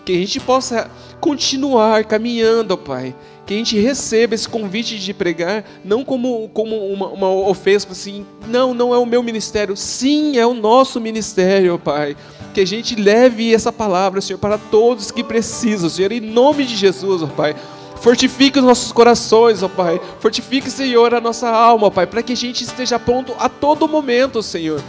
Que 0.09 0.15
a 0.15 0.21
gente 0.21 0.41
possa 0.41 0.91
continuar 1.21 2.03
caminhando, 2.03 2.73
ó 2.73 2.77
Pai. 2.79 3.15
Que 3.45 3.53
a 3.53 3.57
gente 3.59 3.79
receba 3.79 4.35
esse 4.35 4.49
convite 4.49 4.99
de 4.99 5.13
pregar, 5.13 5.63
não 5.85 6.03
como, 6.03 6.49
como 6.55 6.75
uma, 6.91 7.09
uma 7.09 7.31
ofensa, 7.31 7.87
assim, 7.91 8.25
não, 8.47 8.73
não 8.73 8.95
é 8.95 8.97
o 8.97 9.05
meu 9.05 9.23
ministério. 9.23 9.77
Sim, 9.77 10.39
é 10.39 10.47
o 10.47 10.55
nosso 10.55 10.99
ministério, 10.99 11.75
ó 11.75 11.77
Pai. 11.77 12.17
Que 12.55 12.63
a 12.63 12.67
gente 12.67 12.97
leve 12.97 13.55
essa 13.55 13.71
palavra, 13.71 14.23
Senhor, 14.23 14.39
para 14.39 14.57
todos 14.57 15.11
que 15.11 15.23
precisam, 15.23 15.91
Senhor, 15.91 16.11
em 16.11 16.21
nome 16.21 16.65
de 16.65 16.75
Jesus, 16.75 17.23
ó 17.23 17.27
Pai. 17.27 17.55
Fortifique 18.01 18.59
os 18.59 18.65
nossos 18.65 18.91
corações, 18.93 19.63
ó 19.63 19.69
Pai. 19.69 20.01
Fortifique, 20.21 20.71
Senhor, 20.71 21.13
a 21.13 21.21
nossa 21.21 21.51
alma, 21.51 21.89
ó 21.89 21.91
Pai, 21.91 22.07
para 22.07 22.23
que 22.23 22.33
a 22.33 22.37
gente 22.37 22.65
esteja 22.65 22.99
pronto 22.99 23.35
a 23.39 23.47
todo 23.51 23.87
momento, 23.87 24.43
Senhor. 24.43 24.83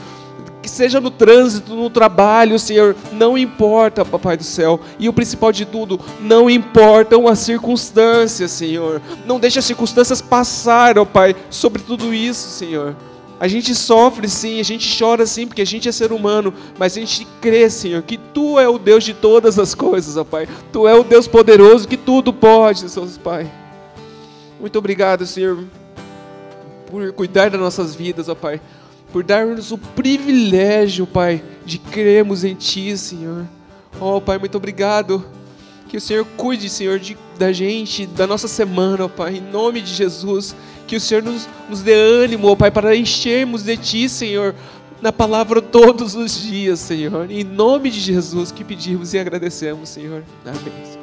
Que 0.69 0.75
seja 0.75 1.01
no 1.01 1.09
trânsito, 1.09 1.73
no 1.73 1.89
trabalho, 1.89 2.59
Senhor, 2.59 2.95
não 3.11 3.35
importa, 3.35 4.05
Papai 4.05 4.37
do 4.37 4.43
céu. 4.43 4.79
E 4.99 5.09
o 5.09 5.13
principal 5.13 5.51
de 5.51 5.65
tudo, 5.65 5.99
não 6.21 6.47
importam 6.47 7.27
as 7.27 7.39
circunstâncias, 7.39 8.51
Senhor. 8.51 9.01
Não 9.25 9.39
deixe 9.39 9.57
as 9.57 9.65
circunstâncias 9.65 10.21
passar, 10.21 10.99
ó 10.99 11.05
Pai, 11.05 11.35
sobre 11.49 11.81
tudo 11.81 12.13
isso, 12.13 12.49
Senhor. 12.49 12.95
A 13.39 13.47
gente 13.47 13.73
sofre 13.73 14.29
sim, 14.29 14.59
a 14.59 14.63
gente 14.63 14.95
chora 14.97 15.25
sim, 15.25 15.47
porque 15.47 15.63
a 15.63 15.65
gente 15.65 15.89
é 15.89 15.91
ser 15.91 16.11
humano, 16.11 16.53
mas 16.77 16.95
a 16.95 16.99
gente 16.99 17.25
crê, 17.41 17.67
Senhor, 17.69 18.03
que 18.03 18.17
Tu 18.17 18.59
é 18.59 18.67
o 18.69 18.77
Deus 18.77 19.03
de 19.03 19.13
todas 19.13 19.57
as 19.57 19.73
coisas, 19.73 20.17
ó 20.17 20.23
Pai. 20.23 20.47
Tu 20.71 20.87
é 20.87 20.93
o 20.93 21.03
Deus 21.03 21.27
poderoso 21.27 21.87
que 21.87 21.97
tudo 21.97 22.31
pode, 22.31 22.87
Senhor 22.87 23.09
Pai. 23.23 23.51
Muito 24.59 24.77
obrigado, 24.77 25.25
Senhor, 25.25 25.63
por 26.85 27.11
cuidar 27.13 27.49
das 27.49 27.59
nossas 27.59 27.95
vidas, 27.95 28.29
ó 28.29 28.35
Pai. 28.35 28.61
Por 29.11 29.23
dar-nos 29.23 29.71
o 29.71 29.77
privilégio, 29.77 31.07
Pai, 31.07 31.43
de 31.65 31.77
crermos 31.77 32.43
em 32.43 32.53
Ti, 32.53 32.97
Senhor. 32.97 33.45
Ó 33.99 34.19
Pai, 34.19 34.37
muito 34.37 34.57
obrigado. 34.57 35.25
Que 35.87 35.97
o 35.97 36.01
Senhor 36.01 36.25
cuide, 36.37 36.69
Senhor, 36.69 36.99
de, 36.99 37.17
da 37.37 37.51
gente, 37.51 38.05
da 38.05 38.27
nossa 38.27 38.47
semana, 38.47 39.05
ó 39.05 39.07
Pai, 39.07 39.37
em 39.37 39.41
nome 39.41 39.81
de 39.81 39.91
Jesus. 39.93 40.55
Que 40.85 40.95
o 40.95 41.01
Senhor 41.01 41.23
nos, 41.23 41.47
nos 41.67 41.81
dê 41.81 41.93
ânimo, 41.93 42.47
ó 42.47 42.55
Pai, 42.55 42.69
para 42.69 42.95
enchermos 42.95 43.63
de 43.63 43.75
Ti, 43.75 44.07
Senhor, 44.07 44.53
na 45.01 45.11
palavra 45.11 45.61
todos 45.61 46.13
os 46.13 46.39
dias, 46.41 46.79
Senhor. 46.79 47.29
Em 47.31 47.43
nome 47.43 47.89
de 47.89 47.99
Jesus 47.99 48.51
que 48.51 48.63
pedimos 48.63 49.13
e 49.13 49.19
agradecemos, 49.19 49.89
Senhor. 49.89 50.23
Amém. 50.45 50.98